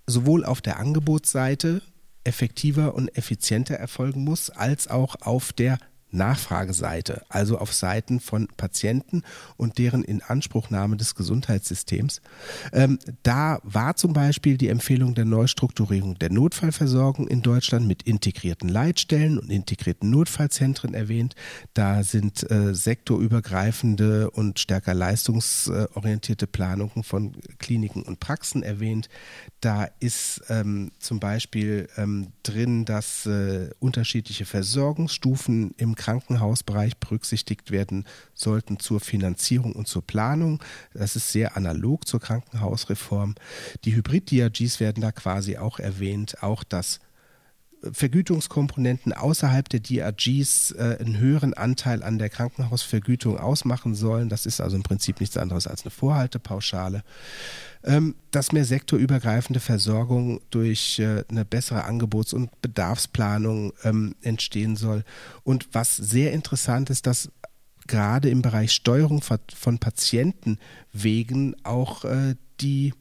sowohl 0.06 0.44
auf 0.44 0.60
der 0.60 0.78
Angebotsseite 0.78 1.82
effektiver 2.22 2.94
und 2.94 3.08
effizienter 3.16 3.74
erfolgen 3.74 4.22
muss, 4.22 4.50
als 4.50 4.86
auch 4.86 5.16
auf 5.20 5.52
der 5.52 5.78
Nachfrageseite, 6.12 7.22
also 7.28 7.58
auf 7.58 7.72
Seiten 7.72 8.20
von 8.20 8.48
Patienten 8.56 9.22
und 9.56 9.78
deren 9.78 10.02
Inanspruchnahme 10.02 10.96
des 10.96 11.14
Gesundheitssystems. 11.14 12.20
Ähm, 12.72 12.98
da 13.22 13.60
war 13.62 13.96
zum 13.96 14.12
Beispiel 14.12 14.56
die 14.56 14.68
Empfehlung 14.68 15.14
der 15.14 15.24
Neustrukturierung 15.24 16.18
der 16.18 16.30
Notfallversorgung 16.30 17.28
in 17.28 17.42
Deutschland 17.42 17.86
mit 17.86 18.02
integrierten 18.02 18.68
Leitstellen 18.68 19.38
und 19.38 19.50
integrierten 19.50 20.10
Notfallzentren 20.10 20.94
erwähnt. 20.94 21.34
Da 21.74 22.02
sind 22.02 22.50
äh, 22.50 22.74
sektorübergreifende 22.74 24.30
und 24.30 24.58
stärker 24.58 24.94
leistungsorientierte 24.94 26.46
Planungen 26.46 27.04
von 27.04 27.32
Kliniken 27.58 28.02
und 28.02 28.20
Praxen 28.20 28.62
erwähnt. 28.62 29.08
Da 29.60 29.88
ist 30.00 30.42
ähm, 30.48 30.92
zum 30.98 31.20
Beispiel 31.20 31.88
ähm, 31.96 32.28
drin, 32.42 32.84
dass 32.84 33.26
äh, 33.26 33.70
unterschiedliche 33.78 34.44
Versorgungsstufen 34.44 35.74
im 35.76 35.94
Krankenhausbereich 36.00 36.96
berücksichtigt 36.96 37.70
werden 37.70 38.06
sollten 38.32 38.78
zur 38.78 39.00
Finanzierung 39.00 39.74
und 39.74 39.86
zur 39.86 40.00
Planung. 40.00 40.62
Das 40.94 41.14
ist 41.14 41.30
sehr 41.30 41.58
analog 41.58 42.08
zur 42.08 42.20
Krankenhausreform. 42.20 43.34
Die 43.84 43.94
Hybrid-DRGs 43.94 44.80
werden 44.80 45.02
da 45.02 45.12
quasi 45.12 45.58
auch 45.58 45.78
erwähnt, 45.78 46.42
auch 46.42 46.64
das 46.64 47.00
Vergütungskomponenten 47.92 49.12
außerhalb 49.12 49.68
der 49.68 49.80
DRGs 49.80 50.72
äh, 50.72 50.98
einen 51.00 51.18
höheren 51.18 51.54
Anteil 51.54 52.02
an 52.02 52.18
der 52.18 52.28
Krankenhausvergütung 52.28 53.38
ausmachen 53.38 53.94
sollen. 53.94 54.28
Das 54.28 54.46
ist 54.46 54.60
also 54.60 54.76
im 54.76 54.82
Prinzip 54.82 55.20
nichts 55.20 55.36
anderes 55.36 55.66
als 55.66 55.82
eine 55.82 55.90
Vorhaltepauschale. 55.90 57.02
Ähm, 57.82 58.14
dass 58.30 58.52
mehr 58.52 58.66
sektorübergreifende 58.66 59.58
Versorgung 59.58 60.42
durch 60.50 60.98
äh, 60.98 61.24
eine 61.30 61.46
bessere 61.46 61.84
Angebots- 61.84 62.34
und 62.34 62.60
Bedarfsplanung 62.60 63.72
ähm, 63.84 64.14
entstehen 64.20 64.76
soll. 64.76 65.02
Und 65.44 65.68
was 65.72 65.96
sehr 65.96 66.32
interessant 66.32 66.90
ist, 66.90 67.06
dass 67.06 67.30
gerade 67.86 68.28
im 68.28 68.42
Bereich 68.42 68.72
Steuerung 68.72 69.22
von 69.22 69.78
Patientenwegen 69.78 71.56
auch 71.64 72.04
äh, 72.04 72.34
die 72.60 72.92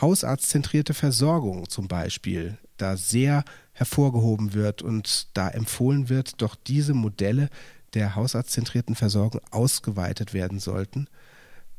hausarztzentrierte 0.00 0.94
Versorgung 0.94 1.68
zum 1.68 1.88
Beispiel 1.88 2.56
da 2.80 2.96
sehr 2.96 3.44
hervorgehoben 3.72 4.54
wird 4.54 4.82
und 4.82 5.28
da 5.34 5.48
empfohlen 5.48 6.08
wird, 6.08 6.42
doch 6.42 6.54
diese 6.54 6.94
Modelle 6.94 7.48
der 7.94 8.14
hausarztzentrierten 8.14 8.94
Versorgung 8.94 9.40
ausgeweitet 9.50 10.34
werden 10.34 10.60
sollten, 10.60 11.08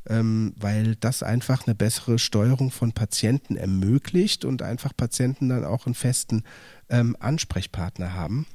ähm, 0.06 0.52
weil 0.56 0.96
das 0.96 1.22
einfach 1.22 1.66
eine 1.66 1.74
bessere 1.74 2.18
Steuerung 2.18 2.70
von 2.70 2.92
Patienten 2.92 3.56
ermöglicht 3.56 4.44
und 4.44 4.62
einfach 4.62 4.96
Patienten 4.96 5.48
dann 5.48 5.64
auch 5.64 5.86
einen 5.86 5.94
festen 5.94 6.44
ähm, 6.88 7.16
Ansprechpartner 7.20 8.14
haben. 8.14 8.46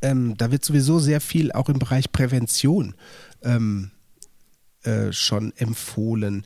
Ähm, 0.00 0.36
da 0.36 0.50
wird 0.50 0.64
sowieso 0.64 0.98
sehr 0.98 1.20
viel 1.20 1.52
auch 1.52 1.68
im 1.68 1.78
Bereich 1.78 2.10
Prävention 2.12 2.94
äh, 4.84 5.12
schon 5.12 5.52
empfohlen. 5.56 6.44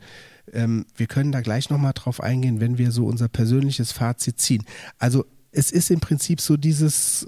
Ähm, 0.53 0.85
wir 0.95 1.07
können 1.07 1.31
da 1.31 1.41
gleich 1.41 1.69
nochmal 1.69 1.93
drauf 1.93 2.21
eingehen, 2.21 2.59
wenn 2.59 2.77
wir 2.77 2.91
so 2.91 3.05
unser 3.05 3.27
persönliches 3.27 3.91
Fazit 3.91 4.39
ziehen. 4.39 4.65
Also 4.97 5.25
es 5.51 5.71
ist 5.71 5.91
im 5.91 5.99
Prinzip 5.99 6.41
so 6.41 6.57
dieses 6.57 7.27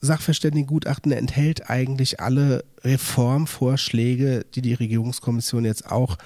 Sachverständigengutachten 0.00 1.12
enthält 1.12 1.70
eigentlich 1.70 2.20
alle 2.20 2.64
Reformvorschläge, 2.82 4.46
die 4.54 4.62
die 4.62 4.74
Regierungskommission 4.74 5.64
jetzt 5.64 5.90
auch 5.90 6.16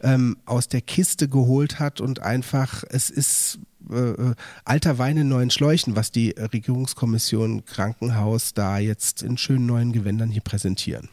ähm, 0.00 0.36
aus 0.44 0.68
der 0.68 0.80
Kiste 0.80 1.28
geholt 1.28 1.78
hat 1.78 2.00
und 2.00 2.20
einfach, 2.20 2.84
es 2.88 3.10
ist 3.10 3.58
äh, 3.90 3.94
äh 3.96 4.34
alter 4.64 4.98
Wein 4.98 5.16
in 5.16 5.28
neuen 5.28 5.50
Schläuchen, 5.50 5.96
was 5.96 6.12
die 6.12 6.30
Regierungskommission 6.30 7.64
Krankenhaus 7.64 8.54
da 8.54 8.78
jetzt 8.78 9.22
in 9.22 9.38
schönen 9.38 9.66
neuen 9.66 9.92
Gewändern 9.92 10.30
hier 10.30 10.42
präsentieren. 10.42 11.08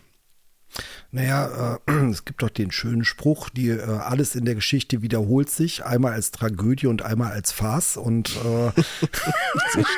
Naja, 1.13 1.77
äh, 1.87 1.91
es 2.11 2.25
gibt 2.25 2.41
doch 2.41 2.49
den 2.49 2.71
schönen 2.71 3.05
Spruch, 3.05 3.49
die 3.49 3.69
äh, 3.69 3.83
alles 3.83 4.35
in 4.35 4.45
der 4.45 4.55
Geschichte 4.55 5.03
wiederholt 5.03 5.49
sich, 5.49 5.85
einmal 5.85 6.13
als 6.13 6.31
Tragödie 6.31 6.87
und 6.87 7.03
einmal 7.03 7.31
als 7.31 7.51
Farce 7.51 7.97
und 7.97 8.35
äh, 8.43 8.71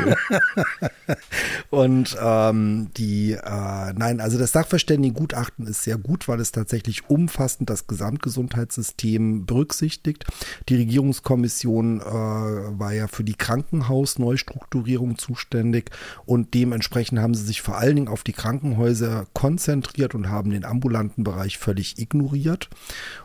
und 1.69 2.17
ähm, 2.21 2.89
die 2.97 3.31
äh, 3.31 3.93
nein, 3.93 4.19
also 4.19 4.37
das 4.37 4.51
Sachverständigengutachten 4.51 5.67
ist 5.67 5.83
sehr 5.83 5.97
gut, 5.97 6.27
weil 6.27 6.41
es 6.41 6.51
tatsächlich 6.51 7.09
umfassend 7.09 7.69
das 7.69 7.87
Gesamtgesundheitssystem 7.87 9.45
berücksichtigt. 9.45 10.25
Die 10.67 10.75
Regierungskommission 10.75 12.01
äh, 12.01 12.03
war 12.03 12.91
ja 12.91 13.07
für 13.07 13.23
die 13.23 13.35
Krankenhausneustrukturierung 13.35 15.17
zuständig 15.17 15.91
und 16.25 16.53
dementsprechend 16.53 17.19
haben 17.19 17.35
sie 17.35 17.45
sich 17.45 17.61
vor 17.61 17.77
allen 17.77 17.95
Dingen 17.95 18.07
auf 18.09 18.23
die 18.23 18.33
Krankenhäuser 18.33 19.27
konzentriert 19.31 20.13
und 20.13 20.29
haben 20.29 20.49
den 20.49 20.64
ambulanten 20.65 21.23
Bereich 21.23 21.57
völlig 21.57 21.99
ignoriert. 21.99 22.69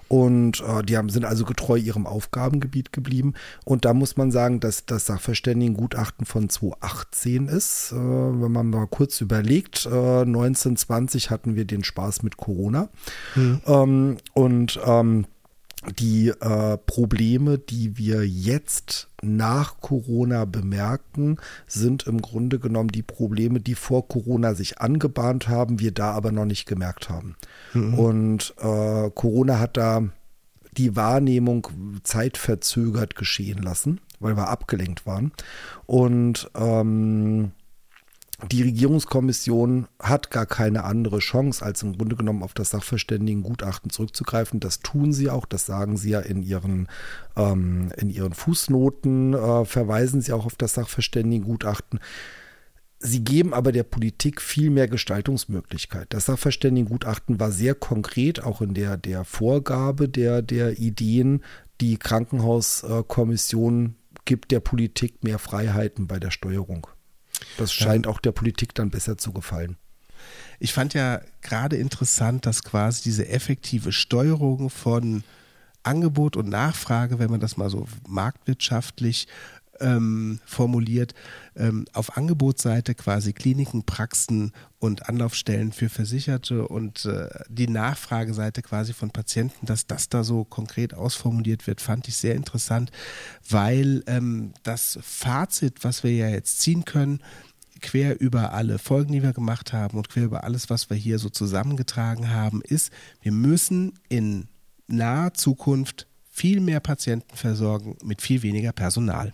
Und 0.08 0.60
äh, 0.60 0.82
die 0.82 0.96
haben, 0.96 1.08
sind 1.08 1.24
also 1.24 1.44
getreu 1.44 1.76
ihrem 1.76 2.06
Aufgabengebiet 2.06 2.92
geblieben. 2.92 3.34
Und 3.64 3.84
da 3.84 3.94
muss 3.94 4.16
man 4.16 4.32
sagen, 4.32 4.58
dass 4.58 4.84
das 4.84 5.06
Sachverständigengutachten 5.06 6.26
von 6.26 6.48
2018 6.48 7.46
ist. 7.48 7.92
Äh, 7.92 7.96
wenn 7.96 8.50
man 8.50 8.70
mal 8.70 8.88
kurz 8.88 9.20
überlegt, 9.20 9.86
äh, 9.86 10.22
1920 10.22 11.30
hatten 11.30 11.54
wir 11.54 11.64
den 11.64 11.84
Spaß 11.84 12.24
mit 12.24 12.36
Corona. 12.36 12.88
Mhm. 13.36 13.60
Ähm, 13.66 14.16
und 14.34 14.80
ähm, 14.84 15.26
die 15.98 16.28
äh, 16.28 16.76
Probleme, 16.76 17.58
die 17.58 17.96
wir 17.96 18.26
jetzt 18.26 19.08
nach 19.22 19.80
Corona 19.80 20.44
bemerken, 20.44 21.38
sind 21.66 22.06
im 22.06 22.20
Grunde 22.20 22.58
genommen 22.58 22.90
die 22.90 23.02
Probleme, 23.02 23.60
die 23.60 23.74
vor 23.74 24.06
Corona 24.06 24.54
sich 24.54 24.78
angebahnt 24.78 25.48
haben, 25.48 25.80
wir 25.80 25.92
da 25.92 26.12
aber 26.12 26.32
noch 26.32 26.44
nicht 26.44 26.66
gemerkt 26.66 27.08
haben. 27.08 27.36
Mhm. 27.72 27.94
Und 27.94 28.54
äh, 28.58 29.10
Corona 29.10 29.58
hat 29.58 29.76
da 29.76 30.02
die 30.76 30.96
Wahrnehmung 30.96 31.66
zeitverzögert 32.04 33.16
geschehen 33.16 33.62
lassen, 33.62 34.00
weil 34.20 34.36
wir 34.36 34.48
abgelenkt 34.48 35.06
waren. 35.06 35.32
Und 35.86 36.50
ähm, 36.54 37.52
die 38.48 38.62
Regierungskommission 38.62 39.88
hat 39.98 40.30
gar 40.30 40.46
keine 40.46 40.84
andere 40.84 41.18
Chance, 41.18 41.64
als 41.64 41.82
im 41.82 41.96
Grunde 41.96 42.16
genommen 42.16 42.42
auf 42.42 42.54
das 42.54 42.70
Sachverständigengutachten 42.70 43.90
zurückzugreifen. 43.90 44.60
Das 44.60 44.80
tun 44.80 45.12
sie 45.12 45.30
auch, 45.30 45.46
das 45.46 45.66
sagen 45.66 45.96
sie 45.96 46.10
ja 46.10 46.20
in 46.20 46.42
ihren, 46.42 46.88
ähm, 47.36 47.92
in 47.96 48.10
ihren 48.10 48.32
Fußnoten, 48.32 49.34
äh, 49.34 49.64
verweisen 49.64 50.20
sie 50.20 50.32
auch 50.32 50.46
auf 50.46 50.56
das 50.56 50.74
Sachverständigengutachten. 50.74 52.00
Sie 52.98 53.24
geben 53.24 53.54
aber 53.54 53.72
der 53.72 53.84
Politik 53.84 54.42
viel 54.42 54.70
mehr 54.70 54.86
Gestaltungsmöglichkeit. 54.86 56.08
Das 56.10 56.26
Sachverständigengutachten 56.26 57.40
war 57.40 57.50
sehr 57.50 57.74
konkret, 57.74 58.42
auch 58.42 58.60
in 58.60 58.74
der, 58.74 58.98
der 58.98 59.24
Vorgabe 59.24 60.08
der, 60.08 60.42
der 60.42 60.78
Ideen. 60.78 61.42
Die 61.80 61.96
Krankenhauskommission 61.96 63.96
gibt 64.26 64.50
der 64.50 64.60
Politik 64.60 65.24
mehr 65.24 65.38
Freiheiten 65.38 66.06
bei 66.06 66.20
der 66.20 66.30
Steuerung. 66.30 66.86
Das 67.56 67.72
scheint 67.72 68.06
ja. 68.06 68.12
auch 68.12 68.20
der 68.20 68.32
Politik 68.32 68.74
dann 68.74 68.90
besser 68.90 69.18
zu 69.18 69.32
gefallen. 69.32 69.76
Ich 70.58 70.72
fand 70.72 70.94
ja 70.94 71.20
gerade 71.40 71.76
interessant, 71.76 72.44
dass 72.46 72.62
quasi 72.62 73.02
diese 73.02 73.28
effektive 73.28 73.92
Steuerung 73.92 74.68
von 74.70 75.24
Angebot 75.82 76.36
und 76.36 76.48
Nachfrage, 76.48 77.18
wenn 77.18 77.30
man 77.30 77.40
das 77.40 77.56
mal 77.56 77.70
so 77.70 77.86
marktwirtschaftlich 78.06 79.26
ähm, 79.80 80.40
formuliert, 80.44 81.14
ähm, 81.56 81.86
auf 81.92 82.16
Angebotsseite 82.16 82.94
quasi 82.94 83.32
Kliniken, 83.32 83.84
Praxen 83.84 84.52
und 84.78 85.08
Anlaufstellen 85.08 85.72
für 85.72 85.88
Versicherte 85.88 86.66
und 86.68 87.04
äh, 87.04 87.28
die 87.48 87.68
Nachfrageseite 87.68 88.62
quasi 88.62 88.92
von 88.92 89.10
Patienten, 89.10 89.66
dass 89.66 89.86
das 89.86 90.08
da 90.08 90.24
so 90.24 90.44
konkret 90.44 90.94
ausformuliert 90.94 91.66
wird, 91.66 91.80
fand 91.80 92.08
ich 92.08 92.16
sehr 92.16 92.34
interessant, 92.34 92.90
weil 93.48 94.02
ähm, 94.06 94.52
das 94.62 94.98
Fazit, 95.02 95.84
was 95.84 96.02
wir 96.02 96.12
ja 96.12 96.28
jetzt 96.28 96.60
ziehen 96.60 96.84
können, 96.84 97.20
quer 97.80 98.20
über 98.20 98.52
alle 98.52 98.78
Folgen, 98.78 99.12
die 99.12 99.22
wir 99.22 99.32
gemacht 99.32 99.72
haben 99.72 99.96
und 99.96 100.08
quer 100.08 100.24
über 100.24 100.44
alles, 100.44 100.70
was 100.70 100.90
wir 100.90 100.96
hier 100.96 101.18
so 101.18 101.28
zusammengetragen 101.28 102.30
haben, 102.30 102.62
ist, 102.62 102.92
wir 103.22 103.32
müssen 103.32 103.94
in 104.08 104.48
naher 104.86 105.34
Zukunft 105.34 106.06
viel 106.30 106.60
mehr 106.60 106.80
Patienten 106.80 107.36
versorgen 107.36 107.96
mit 108.02 108.22
viel 108.22 108.42
weniger 108.42 108.72
Personal. 108.72 109.32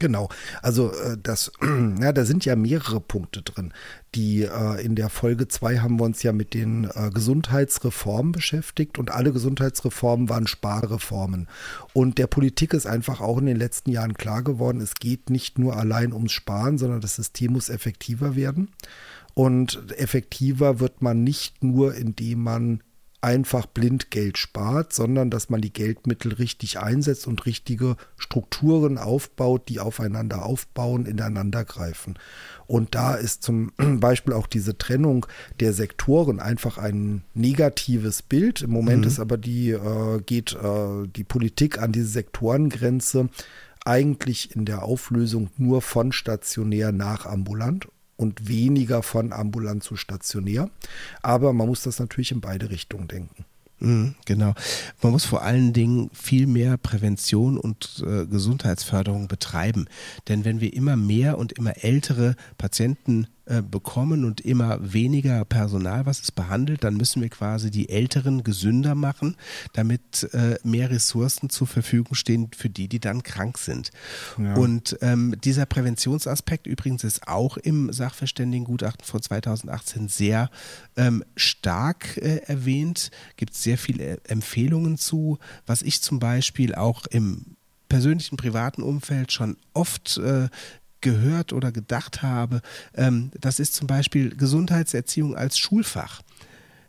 Genau, 0.00 0.30
also 0.62 0.92
äh, 0.92 1.18
das, 1.22 1.52
ja, 2.00 2.12
da 2.12 2.24
sind 2.24 2.44
ja 2.46 2.56
mehrere 2.56 3.00
Punkte 3.00 3.42
drin. 3.42 3.72
Die 4.14 4.42
äh, 4.42 4.82
in 4.82 4.96
der 4.96 5.10
Folge 5.10 5.46
2 5.46 5.78
haben 5.78 6.00
wir 6.00 6.04
uns 6.04 6.22
ja 6.22 6.32
mit 6.32 6.54
den 6.54 6.88
äh, 6.94 7.10
Gesundheitsreformen 7.10 8.32
beschäftigt 8.32 8.98
und 8.98 9.10
alle 9.10 9.30
Gesundheitsreformen 9.30 10.30
waren 10.30 10.46
Sparreformen. 10.46 11.48
Und 11.92 12.16
der 12.16 12.26
Politik 12.26 12.72
ist 12.72 12.86
einfach 12.86 13.20
auch 13.20 13.38
in 13.38 13.46
den 13.46 13.58
letzten 13.58 13.90
Jahren 13.90 14.14
klar 14.14 14.42
geworden, 14.42 14.80
es 14.80 14.94
geht 14.94 15.28
nicht 15.28 15.58
nur 15.58 15.76
allein 15.76 16.14
ums 16.14 16.32
Sparen, 16.32 16.78
sondern 16.78 17.02
das 17.02 17.16
System 17.16 17.52
muss 17.52 17.68
effektiver 17.68 18.34
werden. 18.34 18.70
Und 19.34 19.92
effektiver 19.98 20.80
wird 20.80 21.02
man 21.02 21.22
nicht 21.22 21.62
nur, 21.62 21.94
indem 21.94 22.42
man 22.42 22.82
einfach 23.22 23.66
blind 23.66 24.10
Geld 24.10 24.38
spart, 24.38 24.92
sondern 24.92 25.30
dass 25.30 25.50
man 25.50 25.60
die 25.60 25.72
Geldmittel 25.72 26.32
richtig 26.32 26.78
einsetzt 26.78 27.26
und 27.26 27.44
richtige 27.44 27.96
Strukturen 28.16 28.96
aufbaut, 28.96 29.68
die 29.68 29.80
aufeinander 29.80 30.44
aufbauen, 30.44 31.04
ineinander 31.04 31.64
greifen. 31.64 32.18
Und 32.66 32.94
da 32.94 33.14
ist 33.14 33.42
zum 33.42 33.72
Beispiel 34.00 34.32
auch 34.32 34.46
diese 34.46 34.78
Trennung 34.78 35.26
der 35.60 35.72
Sektoren 35.72 36.40
einfach 36.40 36.78
ein 36.78 37.22
negatives 37.34 38.22
Bild. 38.22 38.62
Im 38.62 38.70
Moment 38.70 39.02
mhm. 39.02 39.08
ist 39.08 39.20
aber 39.20 39.36
die, 39.36 39.70
äh, 39.70 40.20
geht 40.24 40.54
äh, 40.54 41.06
die 41.06 41.24
Politik 41.24 41.78
an 41.78 41.92
diese 41.92 42.06
Sektorengrenze 42.06 43.28
eigentlich 43.84 44.54
in 44.54 44.64
der 44.64 44.82
Auflösung 44.82 45.50
nur 45.56 45.82
von 45.82 46.12
stationär 46.12 46.92
nach 46.92 47.26
ambulant 47.26 47.88
und 48.20 48.48
weniger 48.48 49.02
von 49.02 49.32
ambulant 49.32 49.82
zu 49.82 49.96
stationär. 49.96 50.68
Aber 51.22 51.54
man 51.54 51.66
muss 51.66 51.84
das 51.84 51.98
natürlich 51.98 52.32
in 52.32 52.42
beide 52.42 52.68
Richtungen 52.68 53.08
denken. 53.08 53.46
Mhm, 53.78 54.14
genau. 54.26 54.52
Man 55.00 55.12
muss 55.12 55.24
vor 55.24 55.40
allen 55.40 55.72
Dingen 55.72 56.10
viel 56.12 56.46
mehr 56.46 56.76
Prävention 56.76 57.56
und 57.56 58.04
äh, 58.06 58.26
Gesundheitsförderung 58.26 59.26
betreiben. 59.26 59.86
Denn 60.28 60.44
wenn 60.44 60.60
wir 60.60 60.74
immer 60.74 60.96
mehr 60.96 61.38
und 61.38 61.52
immer 61.52 61.82
ältere 61.82 62.36
Patienten 62.58 63.26
äh, 63.46 63.62
bekommen 63.62 64.24
und 64.24 64.40
immer 64.40 64.92
weniger 64.92 65.44
Personal, 65.44 66.06
was 66.06 66.20
es 66.20 66.32
behandelt, 66.32 66.84
dann 66.84 66.96
müssen 66.96 67.22
wir 67.22 67.28
quasi 67.28 67.70
die 67.70 67.88
Älteren 67.88 68.44
gesünder 68.44 68.94
machen, 68.94 69.36
damit 69.72 70.28
äh, 70.32 70.58
mehr 70.62 70.90
Ressourcen 70.90 71.50
zur 71.50 71.66
Verfügung 71.66 72.14
stehen 72.14 72.50
für 72.56 72.68
die, 72.68 72.88
die 72.88 73.00
dann 73.00 73.22
krank 73.22 73.58
sind. 73.58 73.90
Ja. 74.38 74.54
Und 74.54 74.98
ähm, 75.00 75.34
dieser 75.42 75.66
Präventionsaspekt 75.66 76.66
übrigens 76.66 77.02
ist 77.04 77.28
auch 77.28 77.56
im 77.56 77.92
Sachverständigengutachten 77.92 79.06
von 79.06 79.22
2018 79.22 80.08
sehr 80.08 80.50
ähm, 80.96 81.24
stark 81.36 82.16
äh, 82.18 82.42
erwähnt. 82.46 83.10
Gibt 83.36 83.54
sehr 83.54 83.78
viele 83.78 84.18
Empfehlungen 84.24 84.98
zu, 84.98 85.38
was 85.66 85.82
ich 85.82 86.02
zum 86.02 86.18
Beispiel 86.18 86.74
auch 86.74 87.06
im 87.06 87.56
persönlichen 87.90 88.38
privaten 88.38 88.82
Umfeld 88.82 89.32
schon 89.32 89.58
oft 89.74 90.16
äh, 90.16 90.48
gehört 91.00 91.52
oder 91.52 91.72
gedacht 91.72 92.22
habe, 92.22 92.62
ähm, 92.94 93.30
das 93.40 93.60
ist 93.60 93.74
zum 93.74 93.86
Beispiel 93.86 94.34
Gesundheitserziehung 94.36 95.36
als 95.36 95.58
Schulfach. 95.58 96.22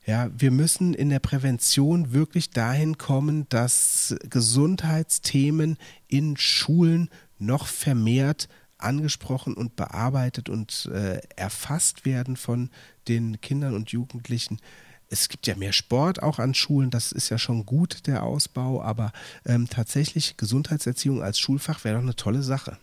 Ja, 0.06 0.30
wir 0.36 0.52
müssen 0.52 0.94
in 0.94 1.10
der 1.10 1.20
Prävention 1.20 2.12
wirklich 2.12 2.50
dahin 2.50 2.98
kommen, 2.98 3.46
dass 3.50 4.16
Gesundheitsthemen 4.30 5.78
in 6.08 6.38
Schulen 6.38 7.10
noch 7.38 7.68
vermehrt 7.68 8.50
angesprochen 8.80 9.54
und 9.54 9.76
bearbeitet 9.76 10.50
und 10.50 10.90
äh, 10.92 11.22
erfasst 11.36 12.04
werden 12.04 12.36
von 12.36 12.72
den 13.08 13.40
Kindern 13.42 13.76
und 13.76 13.92
Jugendlichen. 13.92 14.60
Es 15.08 15.30
gibt 15.30 15.46
ja 15.46 15.56
mehr 15.56 15.74
Sport 15.74 16.24
auch 16.24 16.40
an 16.40 16.54
Schulen, 16.54 16.90
das 16.90 17.12
ist 17.12 17.30
ja 17.30 17.38
schon 17.38 17.66
gut, 17.66 18.08
der 18.08 18.24
Ausbau, 18.24 18.82
aber 18.82 19.12
ähm, 19.46 19.68
tatsächlich 19.70 20.38
Gesundheitserziehung 20.38 21.22
als 21.22 21.38
Schulfach 21.38 21.84
wäre 21.84 21.96
doch 21.96 22.04
eine 22.04 22.16
tolle 22.16 22.42
Sache. 22.42 22.78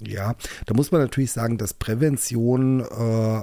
Ja, 0.00 0.34
da 0.66 0.74
muss 0.74 0.90
man 0.90 1.00
natürlich 1.00 1.32
sagen, 1.32 1.58
dass 1.58 1.74
Prävention 1.74 2.80
äh, 2.80 3.42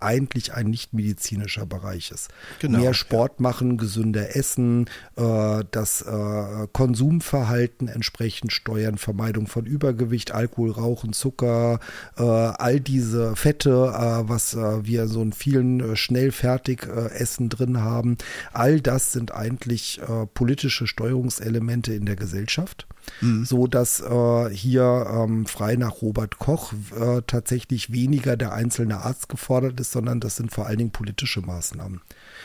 eigentlich 0.00 0.52
ein 0.52 0.66
nicht 0.66 0.92
medizinischer 0.92 1.66
Bereich 1.66 2.10
ist. 2.10 2.28
Genau. 2.58 2.80
Mehr 2.80 2.94
Sport 2.94 3.40
machen, 3.40 3.78
gesünder 3.78 4.36
essen, 4.36 4.86
äh, 5.16 5.64
das 5.70 6.02
äh, 6.02 6.66
Konsumverhalten 6.72 7.88
entsprechend 7.88 8.52
steuern, 8.52 8.98
Vermeidung 8.98 9.46
von 9.46 9.64
Übergewicht, 9.64 10.32
Alkohol, 10.32 10.72
Rauchen, 10.72 11.12
Zucker, 11.12 11.80
äh, 12.16 12.22
all 12.22 12.80
diese 12.80 13.36
Fette, 13.36 13.70
äh, 13.70 14.28
was 14.28 14.54
äh, 14.54 14.84
wir 14.84 15.08
so 15.08 15.22
in 15.22 15.32
vielen 15.32 15.80
äh, 15.80 15.96
schnell 15.96 16.32
fertig 16.32 16.86
Essen 16.86 17.48
drin 17.48 17.80
haben, 17.80 18.16
all 18.52 18.80
das 18.80 19.12
sind 19.12 19.32
eigentlich 19.32 20.00
politische 20.34 20.86
Steuerungselemente 20.86 21.94
in 21.94 22.06
der 22.06 22.16
Gesellschaft 22.16 22.86
mhm. 23.20 23.44
so 23.44 23.66
dass 23.66 24.00
äh, 24.00 24.50
hier 24.50 25.06
ähm, 25.10 25.46
frei 25.46 25.76
nach 25.76 26.02
Robert 26.02 26.38
Koch 26.38 26.72
äh, 26.98 27.22
tatsächlich 27.26 27.92
weniger 27.92 28.36
der 28.36 28.52
einzelne 28.52 28.98
Arzt 28.98 29.28
gefordert 29.28 29.80
ist, 29.80 29.85
sondern 29.92 30.20
das 30.20 30.36
sind 30.36 30.52
vor 30.52 30.66
allen 30.66 30.78
Dingen 30.78 30.90
politische 30.90 31.40
Maßnahmen. 31.40 32.00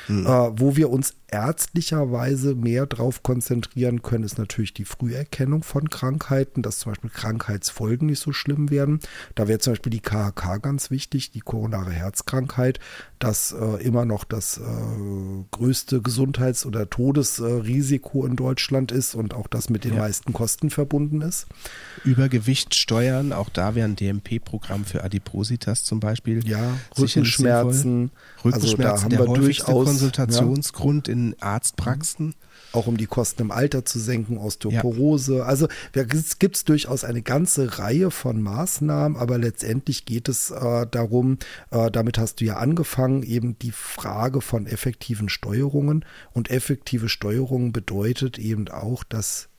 Mhm. 0.08 0.26
Äh, 0.26 0.60
wo 0.60 0.76
wir 0.76 0.90
uns 0.90 1.16
ärztlicherweise 1.32 2.56
mehr 2.56 2.86
drauf 2.86 3.24
konzentrieren 3.24 4.02
können, 4.02 4.26
ist 4.26 4.38
natürlich 4.38 4.74
die 4.74 4.84
Früherkennung 4.84 5.64
von 5.64 5.90
Krankheiten, 5.90 6.62
dass 6.62 6.80
zum 6.80 6.92
Beispiel 6.92 7.10
Krankheitsfolgen 7.10 8.08
nicht 8.08 8.20
so 8.20 8.34
schlimm 8.34 8.70
werden. 8.70 9.00
Da 9.36 9.48
wäre 9.48 9.60
zum 9.60 9.72
Beispiel 9.72 9.92
die 9.92 10.02
KHK 10.02 10.62
ganz 10.62 10.92
wichtig, 10.92 11.32
die 11.32 11.40
koronare 11.40 11.92
Herzkrankheit, 11.92 12.80
das 13.18 13.54
äh, 13.54 13.82
immer 13.82 14.04
noch 14.04 14.26
das 14.26 14.58
äh, 14.58 14.62
größte 15.52 16.02
Gesundheits- 16.02 16.66
oder 16.66 16.90
Todesrisiko 16.90 18.26
in 18.26 18.36
Deutschland 18.36 18.92
ist 18.92 19.16
und 19.16 19.34
auch 19.34 19.48
das 19.48 19.70
mit 19.70 19.86
den 19.86 19.94
ja. 19.94 20.02
meisten 20.02 20.34
Kosten 20.34 20.70
verbunden 20.70 21.22
ist. 21.22 21.48
Übergewicht 22.04 22.76
steuern, 22.76 23.32
auch 23.32 23.50
da 23.50 23.74
wäre 23.76 23.88
ein 23.88 23.96
DMP-Programm 23.96 24.84
für 24.84 25.04
Adipositas 25.04 25.86
zum 25.86 26.02
Beispiel. 26.02 26.46
Ja, 26.46 26.74
Rückenschmerzen. 26.98 28.12
Rückenschmerzen, 28.44 28.44
also 28.44 28.78
da 28.78 29.02
haben 29.04 29.10
der 29.12 29.20
wir 29.20 29.28
häufigste 29.28 29.66
durchaus, 29.66 29.86
Konsultationsgrund 29.86 31.08
ja. 31.08 31.14
in 31.14 31.21
Arztpraxen 31.40 32.36
auch 32.74 32.88
um 32.88 32.98
die 32.98 33.06
Kosten 33.06 33.42
im 33.42 33.52
Alter 33.52 33.86
zu 33.86 34.00
senken, 34.00 34.38
Osteoporose. 34.38 35.38
Ja. 35.40 35.44
Also 35.44 35.68
es 35.94 36.40
gibt 36.40 36.68
durchaus 36.70 37.04
eine 37.04 37.22
ganze 37.22 37.80
Reihe 37.80 38.12
von 38.12 38.42
Maßnahmen, 38.42 39.18
aber 39.18 39.38
letztendlich 39.38 40.06
geht 40.06 40.30
es 40.30 40.52
äh, 40.52 40.88
darum, 40.90 41.38
äh, 41.72 41.92
damit 41.92 42.18
hast 42.18 42.42
du 42.42 42.46
ja 42.46 42.58
angefangen, 42.58 43.24
eben 43.24 43.58
die 43.60 43.72
Frage 43.72 44.42
von 44.42 44.68
effektiven 44.68 45.30
Steuerungen. 45.30 46.06
Und 46.34 46.50
effektive 46.50 47.10
Steuerung 47.10 47.74
bedeutet 47.74 48.38
eben 48.38 48.68
auch, 48.70 49.04
dass 49.04 49.50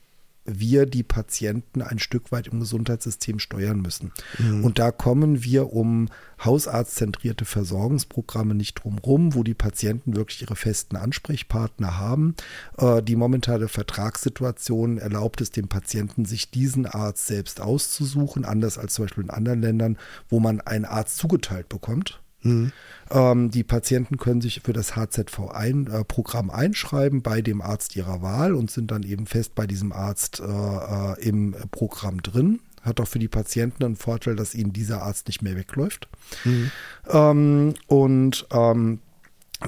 wir 0.44 0.86
die 0.86 1.02
Patienten 1.02 1.82
ein 1.82 1.98
Stück 1.98 2.32
weit 2.32 2.48
im 2.48 2.60
Gesundheitssystem 2.60 3.38
steuern 3.38 3.80
müssen. 3.80 4.12
Mhm. 4.38 4.64
Und 4.64 4.78
da 4.78 4.90
kommen 4.90 5.44
wir 5.44 5.72
um 5.72 6.08
hausarztzentrierte 6.44 7.44
Versorgungsprogramme 7.44 8.54
nicht 8.54 8.82
drumherum, 8.82 9.34
wo 9.34 9.44
die 9.44 9.54
Patienten 9.54 10.16
wirklich 10.16 10.42
ihre 10.42 10.56
festen 10.56 10.96
Ansprechpartner 10.96 11.98
haben. 11.98 12.34
Äh, 12.78 13.02
die 13.02 13.16
momentane 13.16 13.68
Vertragssituation 13.68 14.98
erlaubt 14.98 15.40
es 15.40 15.50
dem 15.50 15.68
Patienten, 15.68 16.24
sich 16.24 16.50
diesen 16.50 16.86
Arzt 16.86 17.26
selbst 17.26 17.60
auszusuchen, 17.60 18.44
anders 18.44 18.78
als 18.78 18.94
zum 18.94 19.04
Beispiel 19.04 19.24
in 19.24 19.30
anderen 19.30 19.62
Ländern, 19.62 19.98
wo 20.28 20.40
man 20.40 20.60
einen 20.60 20.84
Arzt 20.84 21.18
zugeteilt 21.18 21.68
bekommt. 21.68 22.20
Mhm. 22.42 22.72
Ähm, 23.10 23.50
die 23.50 23.64
Patienten 23.64 24.16
können 24.16 24.40
sich 24.40 24.60
für 24.64 24.72
das 24.72 24.96
HZV-Programm 24.96 26.50
ein, 26.50 26.56
äh, 26.56 26.66
einschreiben 26.66 27.22
bei 27.22 27.42
dem 27.42 27.60
Arzt 27.60 27.96
ihrer 27.96 28.22
Wahl 28.22 28.54
und 28.54 28.70
sind 28.70 28.90
dann 28.90 29.02
eben 29.02 29.26
fest 29.26 29.54
bei 29.54 29.66
diesem 29.66 29.92
Arzt 29.92 30.40
äh, 30.40 30.44
äh, 30.44 31.20
im 31.20 31.54
Programm 31.70 32.22
drin. 32.22 32.60
Hat 32.82 33.00
auch 33.00 33.06
für 33.06 33.18
die 33.18 33.28
Patienten 33.28 33.84
einen 33.84 33.96
Vorteil, 33.96 34.34
dass 34.34 34.54
ihnen 34.54 34.72
dieser 34.72 35.02
Arzt 35.02 35.28
nicht 35.28 35.42
mehr 35.42 35.56
wegläuft. 35.56 36.08
Mhm. 36.44 36.70
Ähm, 37.08 37.74
und 37.86 38.46
ähm, 38.50 38.98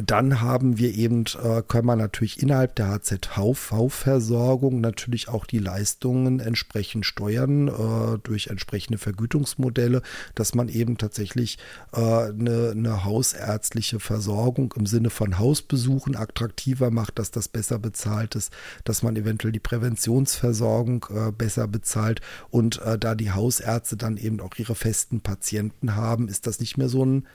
dann 0.02 0.40
haben 0.40 0.78
wir 0.78 0.94
eben, 0.94 1.24
äh, 1.42 1.62
können 1.66 1.86
wir 1.86 1.96
natürlich 1.96 2.42
innerhalb 2.42 2.74
der 2.76 2.88
HZV-Versorgung 2.88 4.80
natürlich 4.80 5.28
auch 5.28 5.46
die 5.46 5.58
Leistungen 5.58 6.40
entsprechend 6.40 7.06
steuern 7.06 7.68
äh, 7.68 8.18
durch 8.22 8.48
entsprechende 8.48 8.98
Vergütungsmodelle, 8.98 10.02
dass 10.34 10.54
man 10.54 10.68
eben 10.68 10.98
tatsächlich 10.98 11.58
äh, 11.92 12.00
eine, 12.00 12.72
eine 12.72 13.04
hausärztliche 13.04 14.00
Versorgung 14.00 14.74
im 14.76 14.86
Sinne 14.86 15.10
von 15.10 15.38
Hausbesuchen 15.38 16.16
attraktiver 16.16 16.90
macht, 16.90 17.18
dass 17.18 17.30
das 17.30 17.48
besser 17.48 17.78
bezahlt 17.78 18.34
ist, 18.34 18.52
dass 18.84 19.02
man 19.02 19.16
eventuell 19.16 19.52
die 19.52 19.60
Präventionsversorgung 19.60 21.06
besser 21.36 21.68
bezahlt 21.68 22.20
und 22.50 22.80
da 23.00 23.14
die 23.14 23.30
Hausärzte 23.30 23.96
dann 23.96 24.16
eben 24.16 24.40
auch 24.40 24.54
ihre 24.56 24.74
festen 24.74 25.20
Patienten 25.20 25.94
haben, 25.94 26.28
ist 26.28 26.46
das 26.46 26.60
nicht 26.60 26.78
mehr 26.78 26.88
so 26.88 27.04
ein 27.04 27.26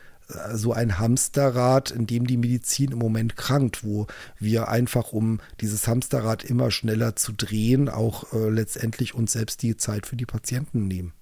so 0.53 0.73
ein 0.73 0.99
Hamsterrad, 0.99 1.91
in 1.91 2.07
dem 2.07 2.27
die 2.27 2.37
Medizin 2.37 2.91
im 2.91 2.99
Moment 2.99 3.35
krankt, 3.35 3.83
wo 3.83 4.07
wir 4.37 4.69
einfach, 4.69 5.11
um 5.11 5.39
dieses 5.61 5.87
Hamsterrad 5.87 6.43
immer 6.43 6.71
schneller 6.71 7.15
zu 7.15 7.33
drehen, 7.33 7.89
auch 7.89 8.31
äh, 8.33 8.49
letztendlich 8.49 9.15
uns 9.15 9.31
selbst 9.33 9.61
die 9.61 9.77
Zeit 9.77 10.05
für 10.05 10.15
die 10.15 10.25
Patienten 10.25 10.87
nehmen. 10.87 11.13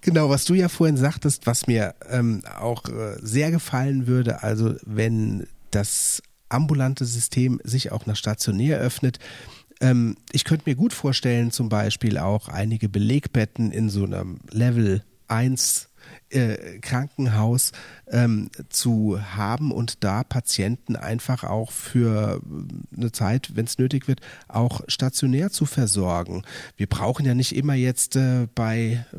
Genau, 0.00 0.30
was 0.30 0.44
du 0.44 0.54
ja 0.54 0.68
vorhin 0.68 0.96
sagtest, 0.96 1.46
was 1.46 1.66
mir 1.66 1.94
ähm, 2.08 2.42
auch 2.58 2.88
äh, 2.88 3.16
sehr 3.20 3.50
gefallen 3.50 4.06
würde, 4.06 4.42
also 4.42 4.74
wenn 4.84 5.46
das 5.70 6.22
ambulante 6.48 7.04
System 7.04 7.60
sich 7.64 7.92
auch 7.92 8.06
nach 8.06 8.16
stationär 8.16 8.78
öffnet, 8.78 9.18
ähm, 9.80 10.16
ich 10.32 10.44
könnte 10.44 10.68
mir 10.68 10.76
gut 10.76 10.92
vorstellen, 10.92 11.50
zum 11.50 11.68
Beispiel 11.68 12.18
auch 12.18 12.48
einige 12.48 12.88
Belegbetten 12.88 13.70
in 13.70 13.90
so 13.90 14.04
einem 14.04 14.40
Level 14.50 15.02
1 15.28 15.88
äh, 16.30 16.78
Krankenhaus 16.80 17.72
ähm, 18.08 18.50
zu 18.68 19.20
haben 19.34 19.70
und 19.72 20.04
da 20.04 20.24
Patienten 20.24 20.96
einfach 20.96 21.44
auch 21.44 21.72
für 21.72 22.40
eine 22.96 23.12
Zeit, 23.12 23.52
wenn 23.54 23.66
es 23.66 23.78
nötig 23.78 24.08
wird, 24.08 24.20
auch 24.48 24.82
stationär 24.88 25.50
zu 25.50 25.66
versorgen. 25.66 26.42
Wir 26.76 26.86
brauchen 26.86 27.26
ja 27.26 27.34
nicht 27.34 27.54
immer 27.54 27.74
jetzt 27.74 28.16
äh, 28.16 28.48
bei 28.54 29.04
äh, 29.12 29.16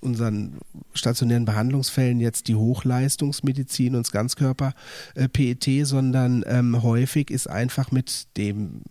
unseren 0.00 0.58
stationären 0.94 1.44
Behandlungsfällen 1.44 2.20
jetzt 2.20 2.48
die 2.48 2.54
Hochleistungsmedizin 2.54 3.94
und 3.94 4.06
das 4.06 4.12
Ganzkörper-PET, 4.12 5.68
äh, 5.68 5.84
sondern 5.84 6.44
ähm, 6.46 6.82
häufig 6.82 7.30
ist 7.30 7.48
einfach 7.48 7.90
mit 7.92 8.36
dem 8.36 8.82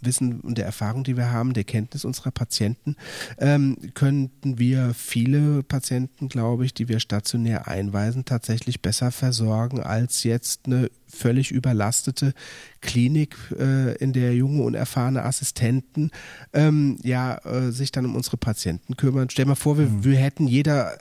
Wissen 0.00 0.40
und 0.40 0.58
der 0.58 0.64
Erfahrung, 0.64 1.04
die 1.04 1.16
wir 1.16 1.30
haben, 1.30 1.52
der 1.52 1.64
Kenntnis 1.64 2.04
unserer 2.04 2.30
Patienten, 2.30 2.96
ähm, 3.38 3.76
könnten 3.94 4.58
wir 4.58 4.94
viele 4.94 5.62
Patienten, 5.62 6.28
glaube 6.28 6.64
ich, 6.64 6.74
die 6.74 6.88
wir 6.88 7.00
stationär 7.00 7.68
einweisen, 7.68 8.24
tatsächlich 8.24 8.82
besser 8.82 9.10
versorgen 9.10 9.80
als 9.80 10.24
jetzt 10.24 10.66
eine 10.66 10.90
völlig 11.08 11.50
überlastete 11.50 12.34
Klinik, 12.80 13.36
äh, 13.58 13.96
in 13.96 14.12
der 14.12 14.34
junge 14.34 14.62
und 14.62 14.74
erfahrene 14.74 15.24
Assistenten 15.24 16.10
ähm, 16.52 16.98
ja 17.02 17.38
äh, 17.44 17.72
sich 17.72 17.92
dann 17.92 18.04
um 18.04 18.14
unsere 18.14 18.36
Patienten 18.36 18.96
kümmern. 18.96 19.30
Stell 19.30 19.46
mal 19.46 19.54
vor, 19.54 19.78
wir, 19.78 19.86
mhm. 19.86 20.04
wir 20.04 20.16
hätten 20.16 20.46
jeder 20.46 20.92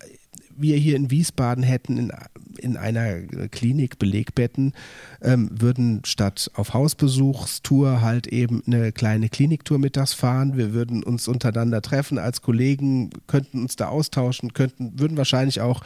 wir 0.57 0.77
hier 0.77 0.95
in 0.95 1.11
Wiesbaden 1.11 1.63
hätten 1.63 1.97
in, 1.97 2.11
in 2.57 2.77
einer 2.77 3.19
Klinik 3.49 3.99
Belegbetten, 3.99 4.73
ähm, 5.21 5.49
würden 5.51 6.01
statt 6.05 6.49
auf 6.53 6.73
Hausbesuchstour 6.73 8.01
halt 8.01 8.27
eben 8.27 8.63
eine 8.65 8.91
kleine 8.91 9.29
Kliniktour 9.29 9.77
mittags 9.77 10.13
fahren. 10.13 10.57
Wir 10.57 10.73
würden 10.73 11.03
uns 11.03 11.27
untereinander 11.27 11.81
treffen 11.81 12.17
als 12.17 12.41
Kollegen, 12.41 13.09
könnten 13.27 13.61
uns 13.63 13.75
da 13.75 13.89
austauschen, 13.89 14.53
könnten, 14.53 14.99
würden 14.99 15.17
wahrscheinlich 15.17 15.61
auch 15.61 15.81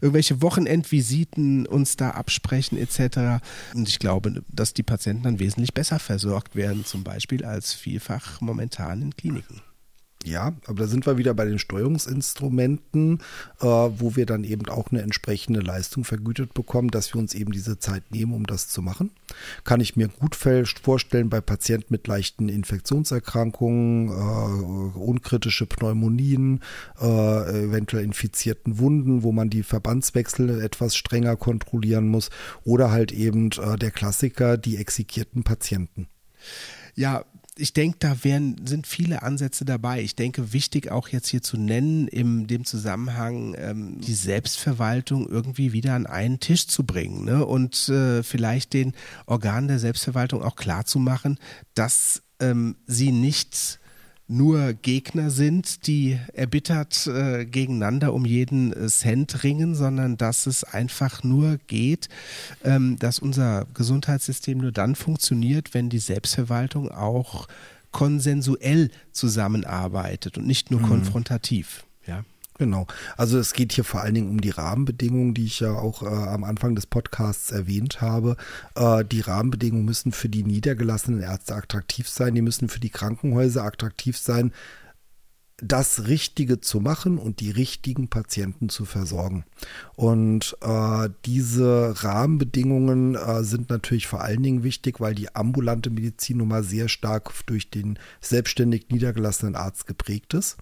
irgendwelche 0.00 0.42
Wochenendvisiten 0.42 1.66
uns 1.66 1.96
da 1.96 2.10
absprechen 2.10 2.78
etc. 2.78 3.42
Und 3.74 3.88
ich 3.88 3.98
glaube, 3.98 4.42
dass 4.48 4.74
die 4.74 4.82
Patienten 4.82 5.24
dann 5.24 5.38
wesentlich 5.38 5.74
besser 5.74 5.98
versorgt 5.98 6.56
werden, 6.56 6.84
zum 6.84 7.04
Beispiel 7.04 7.44
als 7.44 7.72
vielfach 7.72 8.40
momentan 8.40 9.02
in 9.02 9.16
Kliniken. 9.16 9.62
Ja, 10.24 10.56
aber 10.66 10.80
da 10.80 10.86
sind 10.88 11.06
wir 11.06 11.16
wieder 11.16 11.32
bei 11.32 11.44
den 11.44 11.60
Steuerungsinstrumenten, 11.60 13.20
äh, 13.60 13.64
wo 13.64 14.16
wir 14.16 14.26
dann 14.26 14.42
eben 14.42 14.68
auch 14.68 14.90
eine 14.90 15.02
entsprechende 15.02 15.60
Leistung 15.60 16.04
vergütet 16.04 16.54
bekommen, 16.54 16.90
dass 16.90 17.14
wir 17.14 17.20
uns 17.20 17.34
eben 17.34 17.52
diese 17.52 17.78
Zeit 17.78 18.10
nehmen, 18.10 18.34
um 18.34 18.44
das 18.44 18.68
zu 18.68 18.82
machen. 18.82 19.12
Kann 19.62 19.80
ich 19.80 19.94
mir 19.94 20.08
gut 20.08 20.34
vorstellen 20.34 21.30
bei 21.30 21.40
Patienten 21.40 21.94
mit 21.94 22.08
leichten 22.08 22.48
Infektionserkrankungen, 22.48 24.08
äh, 24.08 24.98
unkritische 24.98 25.66
Pneumonien, 25.66 26.62
äh, 27.00 27.64
eventuell 27.66 28.02
infizierten 28.02 28.78
Wunden, 28.78 29.22
wo 29.22 29.30
man 29.30 29.50
die 29.50 29.62
Verbandswechsel 29.62 30.60
etwas 30.60 30.96
strenger 30.96 31.36
kontrollieren 31.36 32.08
muss 32.08 32.30
oder 32.64 32.90
halt 32.90 33.12
eben 33.12 33.50
äh, 33.52 33.78
der 33.78 33.92
Klassiker, 33.92 34.58
die 34.58 34.78
exekierten 34.78 35.44
Patienten. 35.44 36.08
Ja, 36.96 37.24
ich 37.58 37.72
denke, 37.72 37.98
da 38.00 38.24
wären, 38.24 38.66
sind 38.66 38.86
viele 38.86 39.22
Ansätze 39.22 39.64
dabei. 39.64 40.00
Ich 40.02 40.14
denke, 40.14 40.52
wichtig 40.52 40.90
auch 40.90 41.08
jetzt 41.08 41.28
hier 41.28 41.42
zu 41.42 41.56
nennen, 41.56 42.08
in 42.08 42.46
dem 42.46 42.64
Zusammenhang 42.64 43.54
ähm, 43.58 44.00
die 44.00 44.14
Selbstverwaltung 44.14 45.28
irgendwie 45.28 45.72
wieder 45.72 45.94
an 45.94 46.06
einen 46.06 46.40
Tisch 46.40 46.66
zu 46.68 46.84
bringen 46.84 47.24
ne? 47.24 47.44
und 47.44 47.88
äh, 47.88 48.22
vielleicht 48.22 48.72
den 48.72 48.94
Organen 49.26 49.68
der 49.68 49.78
Selbstverwaltung 49.78 50.42
auch 50.42 50.56
klar 50.56 50.84
zu 50.84 50.98
machen, 50.98 51.38
dass 51.74 52.22
ähm, 52.40 52.76
sie 52.86 53.12
nicht 53.12 53.80
nur 54.28 54.74
Gegner 54.74 55.30
sind, 55.30 55.86
die 55.86 56.18
erbittert 56.34 57.06
äh, 57.06 57.46
gegeneinander 57.46 58.12
um 58.12 58.26
jeden 58.26 58.72
äh, 58.72 58.86
Cent 58.88 59.42
ringen, 59.42 59.74
sondern 59.74 60.18
dass 60.18 60.46
es 60.46 60.64
einfach 60.64 61.24
nur 61.24 61.58
geht, 61.66 62.08
ähm, 62.62 62.98
dass 62.98 63.18
unser 63.18 63.66
Gesundheitssystem 63.72 64.58
nur 64.58 64.72
dann 64.72 64.94
funktioniert, 64.94 65.72
wenn 65.72 65.88
die 65.88 65.98
Selbstverwaltung 65.98 66.90
auch 66.90 67.48
konsensuell 67.90 68.90
zusammenarbeitet 69.12 70.36
und 70.36 70.46
nicht 70.46 70.70
nur 70.70 70.80
mhm. 70.80 70.86
konfrontativ. 70.86 71.84
Genau. 72.58 72.88
Also 73.16 73.38
es 73.38 73.52
geht 73.52 73.72
hier 73.72 73.84
vor 73.84 74.00
allen 74.00 74.14
Dingen 74.14 74.30
um 74.30 74.40
die 74.40 74.50
Rahmenbedingungen, 74.50 75.32
die 75.32 75.44
ich 75.44 75.60
ja 75.60 75.72
auch 75.72 76.02
äh, 76.02 76.06
am 76.06 76.42
Anfang 76.42 76.74
des 76.74 76.86
Podcasts 76.86 77.52
erwähnt 77.52 78.00
habe. 78.00 78.36
Äh, 78.74 79.04
die 79.04 79.20
Rahmenbedingungen 79.20 79.84
müssen 79.84 80.10
für 80.10 80.28
die 80.28 80.42
niedergelassenen 80.42 81.20
Ärzte 81.20 81.54
attraktiv 81.54 82.08
sein, 82.08 82.34
die 82.34 82.42
müssen 82.42 82.68
für 82.68 82.80
die 82.80 82.90
Krankenhäuser 82.90 83.64
attraktiv 83.64 84.18
sein 84.18 84.52
das 85.60 86.06
Richtige 86.06 86.60
zu 86.60 86.78
machen 86.78 87.18
und 87.18 87.40
die 87.40 87.50
richtigen 87.50 88.06
Patienten 88.06 88.68
zu 88.68 88.84
versorgen. 88.84 89.44
Und 89.96 90.56
äh, 90.60 91.08
diese 91.26 91.94
Rahmenbedingungen 92.04 93.16
äh, 93.16 93.42
sind 93.42 93.68
natürlich 93.68 94.06
vor 94.06 94.20
allen 94.20 94.42
Dingen 94.44 94.62
wichtig, 94.62 95.00
weil 95.00 95.16
die 95.16 95.34
ambulante 95.34 95.90
Medizin 95.90 96.36
nun 96.36 96.48
mal 96.48 96.62
sehr 96.62 96.88
stark 96.88 97.32
durch 97.46 97.70
den 97.70 97.98
selbstständig 98.20 98.86
niedergelassenen 98.90 99.56
Arzt 99.56 99.88
geprägt 99.88 100.32
ist. 100.32 100.58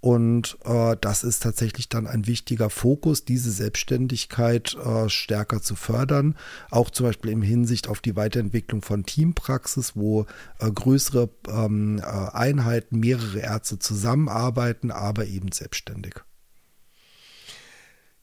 Und 0.00 0.58
äh, 0.64 0.96
das 1.00 1.22
ist 1.22 1.44
tatsächlich 1.44 1.88
dann 1.88 2.08
ein 2.08 2.26
wichtiger 2.26 2.70
Fokus, 2.70 3.24
diese 3.24 3.52
Selbstständigkeit 3.52 4.74
äh, 4.74 5.08
stärker 5.08 5.62
zu 5.62 5.76
fördern. 5.76 6.34
Auch 6.72 6.90
zum 6.90 7.06
Beispiel 7.06 7.30
im 7.30 7.42
Hinsicht 7.42 7.86
auf 7.86 8.00
die 8.00 8.16
Weiterentwicklung 8.16 8.82
von 8.82 9.04
Teampraxis, 9.04 9.92
wo 9.94 10.26
äh, 10.58 10.68
größere 10.68 11.30
ähm, 11.48 12.00
äh, 12.00 12.02
Einheiten, 12.02 12.98
mehrere 12.98 13.38
Ärzte 13.38 13.78
zusammenarbeiten 13.78 14.39
arbeiten, 14.40 14.90
aber 14.90 15.26
eben 15.26 15.52
selbstständig. 15.52 16.14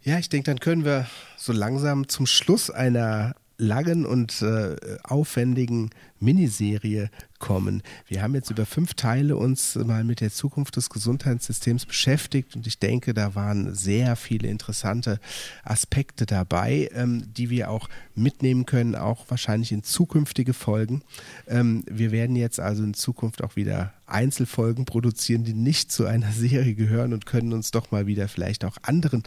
Ja, 0.01 0.18
ich 0.20 0.30
denke, 0.30 0.45
dann 0.45 0.59
können 0.59 0.86
wir 0.86 1.07
so 1.38 1.53
langsam 1.53 2.07
zum 2.07 2.26
Schluss 2.26 2.70
einer 2.70 3.36
langen 3.57 4.05
und 4.05 4.41
äh, 4.41 4.76
aufwendigen 5.03 5.89
Miniserie 6.20 7.09
kommen. 7.39 7.84
Wir 8.07 8.22
haben 8.22 8.36
jetzt 8.36 8.49
über 8.49 8.65
fünf 8.65 8.93
Teile 8.95 9.38
uns 9.38 9.76
mal 9.76 10.03
mit 10.03 10.22
der 10.22 10.32
Zukunft 10.32 10.76
des 10.76 10.89
Gesundheitssystems 10.89 11.86
beschäftigt 11.86 12.55
und 12.55 12.65
ich 12.65 12.80
denke, 12.80 13.13
da 13.13 13.36
waren 13.36 13.76
sehr 13.76 14.15
viele 14.15 14.47
interessante 14.47 15.20
Aspekte 15.63 16.26
dabei, 16.26 16.89
ähm, 16.93 17.24
die 17.34 17.49
wir 17.49 17.70
auch 17.70 17.89
mitnehmen 18.15 18.65
können, 18.65 18.95
auch 18.95 19.26
wahrscheinlich 19.30 19.72
in 19.72 19.84
zukünftige 19.84 20.53
Folgen. 20.53 21.03
Ähm, 21.47 21.84
wir 21.89 22.11
werden 22.11 22.36
jetzt 22.36 22.59
also 22.59 22.84
in 22.84 22.93
Zukunft 22.93 23.43
auch 23.43 23.55
wieder 23.55 23.93
Einzelfolgen 24.07 24.86
produzieren, 24.86 25.43
die 25.43 25.53
nicht 25.53 25.91
zu 25.91 26.05
einer 26.05 26.32
Serie 26.32 26.74
gehören 26.74 27.13
und 27.13 27.26
können 27.26 27.53
uns 27.53 27.72
doch 27.72 27.91
mal 27.91 28.07
wieder 28.07 28.28
vielleicht 28.28 28.65
auch 28.65 28.78
anderen 28.82 29.24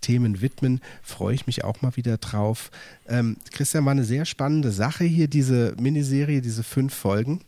Themen 0.00 0.40
widmen. 0.42 0.80
Freue 1.02 1.34
ich 1.34 1.46
mich 1.46 1.64
auch 1.64 1.82
mal 1.82 1.96
wieder 1.96 2.18
drauf. 2.18 2.70
Ähm, 3.08 3.36
Christian, 3.52 3.84
war 3.84 3.92
eine 3.92 4.04
sehr 4.04 4.24
spannende 4.24 4.72
Sache 4.72 5.04
hier, 5.04 5.28
diese 5.28 5.74
Miniserie, 5.78 6.33
diese 6.40 6.62
fünf 6.62 6.94
Folgen. 6.94 7.40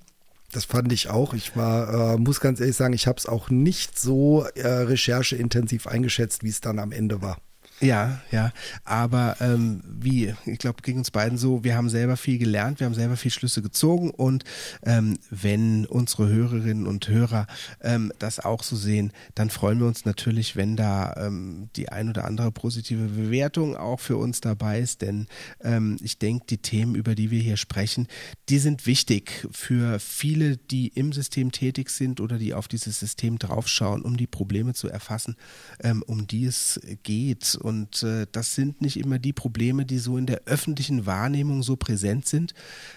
Das 0.53 0.65
fand 0.65 0.93
ich 0.93 1.11
auch. 1.11 1.35
Ich 1.35 1.57
war, 1.57 2.15
äh, 2.15 2.19
muss 2.19 2.41
ganz 2.41 2.61
ehrlich 2.61 2.77
sagen, 2.77 2.95
ich 2.95 3.07
habe 3.07 3.19
es 3.19 3.27
auch 3.27 3.51
nicht 3.51 3.99
so 3.99 4.45
äh, 4.55 4.67
rechercheintensiv 4.67 5.87
eingeschätzt, 5.87 6.45
wie 6.45 6.49
es 6.49 6.61
dann 6.61 6.79
am 6.79 6.93
Ende 6.93 7.21
war. 7.21 7.39
Ja, 7.81 8.23
ja, 8.31 8.53
aber 8.85 9.37
ähm, 9.41 9.83
wie, 9.85 10.35
ich 10.47 10.59
glaube, 10.59 10.81
ging 10.81 10.97
uns 10.97 11.11
beiden 11.11 11.37
so, 11.37 11.63
wir 11.63 11.77
haben 11.77 11.91
selber 11.91 12.17
viel 12.17 12.39
gelernt, 12.39 12.81
wir 12.81 12.87
haben 12.87 12.95
selber 12.95 13.19
viel 13.19 13.31
Schlüsse 13.31 13.61
gezogen 13.61 14.09
und 14.09 14.45
ähm, 14.83 15.19
wenn 15.29 15.85
unsere 15.85 16.27
Hörerinnen 16.27 16.87
und 16.87 17.07
Hörer 17.09 17.47
ähm, 17.83 18.13
das 18.19 18.41
auch 18.41 18.63
so 18.63 18.77
sehen, 18.77 19.13
dann 19.35 19.51
freuen 19.51 19.79
wir 19.79 19.87
uns 19.87 20.07
natürlich, 20.07 20.57
wenn 20.57 20.77
da 20.77 21.15
ähm, 21.19 21.69
die 21.77 21.91
ein 21.91 22.09
oder 22.09 22.25
andere 22.25 22.51
positive 22.51 23.09
Bewertung 23.09 23.77
auch 23.77 24.01
für 24.01 24.17
uns 24.17 24.41
dabei 24.41 24.81
ist, 24.81 25.03
denn 25.03 25.27
ähm, 25.61 25.99
ich 26.03 26.19
denke, 26.19 26.47
die 26.49 26.59
Themen, 26.59 26.95
über 26.95 27.15
die 27.15 27.31
wir 27.31 27.43
hier 27.43 27.59
sprechen, 27.59 28.09
die 28.49 28.59
sind 28.59 28.87
wichtig 28.87 29.47
für 29.51 29.99
viele, 29.99 30.57
die 30.57 30.89
im 30.89 31.13
System 31.13 31.53
tätig 31.53 31.91
sind 31.91 32.23
oder 32.23 32.39
die 32.39 32.55
auf 32.55 32.69
dieses 32.69 32.99
System 33.01 33.39
draufschauen, 33.39 34.01
um 34.01 34.17
die 34.17 34.27
Probleme 34.27 34.73
zu 34.73 34.89
erfassen, 34.89 35.37
ähm, 35.81 36.03
um 36.07 36.27
die 36.27 36.47
es 36.47 36.81
geht 37.03 37.59
und 37.67 38.05
äh, 38.05 38.29
das 38.31 38.55
sind 38.55 38.81
nicht 38.81 38.97
immer 38.97 39.19
die 39.19 39.33
Probleme, 39.33 39.85
die 39.85 39.99
so 39.99 40.17
in 40.17 40.27
der 40.27 40.43
öffentlichen 40.47 41.05
Wahrnehmung 41.05 41.65
so 41.65 41.75
präsent 41.75 42.29
sind, 42.29 42.55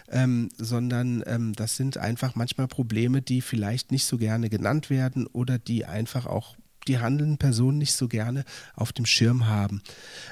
ähm, 0.09 0.49
sondern 0.59 1.23
ähm, 1.25 1.53
das 1.53 1.75
sind 1.75 1.97
einfach 1.97 2.35
manchmal 2.35 2.67
Probleme, 2.67 3.23
die 3.23 3.41
vielleicht 3.41 3.91
nicht 3.91 4.05
so 4.05 4.19
gerne 4.19 4.47
genannt 4.47 4.91
werden 4.91 5.25
oder 5.25 5.57
die 5.57 5.85
einfach 5.85 6.27
auch 6.27 6.55
die 6.87 6.99
handelnden 6.99 7.39
Personen 7.39 7.79
nicht 7.79 7.93
so 7.93 8.07
gerne 8.07 8.45
auf 8.75 8.93
dem 8.93 9.07
Schirm 9.07 9.47
haben. 9.47 9.81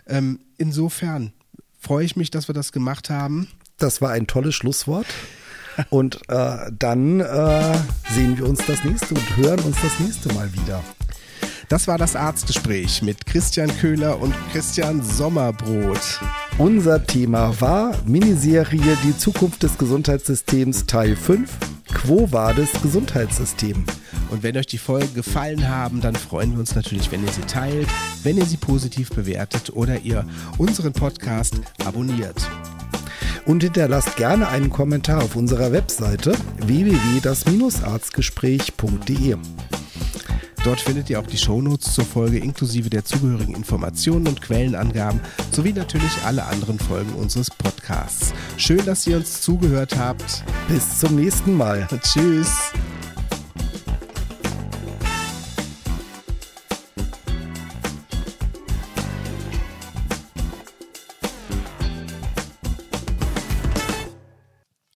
Ähm, 0.06 0.40
insofern 0.60 1.34
freue 1.80 2.06
ich 2.06 2.16
mich, 2.16 2.30
dass 2.30 2.48
wir 2.48 2.54
das 2.54 2.72
gemacht 2.72 3.10
haben. 3.10 3.48
Das 3.78 4.04
war 4.04 4.12
ein 4.12 4.28
tolles 4.28 4.54
Schlusswort. 4.54 5.08
Und 5.90 6.20
äh, 6.30 6.72
dann 6.78 7.22
äh, 7.22 7.78
sehen 8.12 8.38
wir 8.38 8.48
uns 8.48 8.64
das 8.68 8.84
nächste 8.84 9.16
und 9.16 9.38
hören 9.38 9.60
uns 9.62 9.78
das 9.82 10.00
nächste 10.00 10.32
Mal 10.36 10.54
wieder. 10.54 10.84
Das 11.70 11.88
war 11.88 11.98
das 11.98 12.16
Arztgespräch 12.16 13.02
mit 13.02 13.26
Christian 13.26 13.76
Köhler 13.80 14.22
und 14.22 14.34
Christian 14.54 15.04
Sommerbrot. 15.04 16.22
Unser 16.58 17.06
Thema 17.06 17.60
war 17.60 17.94
Miniserie 18.06 18.98
Die 19.04 19.18
Zukunft 19.18 19.64
des 19.64 19.78
Gesundheitssystems 19.78 20.86
Teil 20.86 21.18
5. 21.18 21.52
Quo 21.94 22.32
Vadis 22.32 22.70
Gesundheitssystem. 22.82 23.84
Und 24.30 24.44
wenn 24.44 24.56
euch 24.56 24.68
die 24.68 24.78
Folgen 24.78 25.14
gefallen 25.14 25.68
haben, 25.68 26.00
dann 26.00 26.16
freuen 26.16 26.54
wir 26.54 26.60
uns 26.60 26.74
natürlich, 26.74 27.12
wenn 27.12 27.26
ihr 27.26 27.34
sie 27.34 27.42
teilt, 27.42 27.90
wenn 28.24 28.38
ihr 28.38 28.46
sie 28.46 28.56
positiv 28.56 29.10
bewertet 29.10 29.74
oder 29.74 30.00
ihr 30.00 30.26
unseren 30.58 30.94
Podcast 30.94 31.56
abonniert. 31.86 32.50
Und 33.46 33.64
hinterlasst 33.64 34.16
gerne 34.16 34.48
einen 34.48 34.70
Kommentar 34.70 35.22
auf 35.22 35.36
unserer 35.36 35.74
Webseite 35.74 36.32
www.das-arztgespräch.de. 36.60 39.36
Dort 40.68 40.82
findet 40.82 41.10
ihr 41.10 41.18
auch 41.18 41.26
die 41.26 41.38
Shownotes 41.38 41.94
zur 41.94 42.04
Folge 42.04 42.40
inklusive 42.40 42.90
der 42.90 43.06
zugehörigen 43.06 43.56
Informationen 43.56 44.28
und 44.28 44.42
Quellenangaben 44.42 45.22
sowie 45.50 45.72
natürlich 45.72 46.12
alle 46.26 46.44
anderen 46.44 46.78
Folgen 46.78 47.14
unseres 47.14 47.50
Podcasts. 47.50 48.34
Schön, 48.58 48.84
dass 48.84 49.08
ihr 49.08 49.16
uns 49.16 49.40
zugehört 49.40 49.98
habt. 49.98 50.44
Bis 50.68 51.00
zum 51.00 51.16
nächsten 51.16 51.56
Mal. 51.56 51.88
Tschüss. 52.04 52.74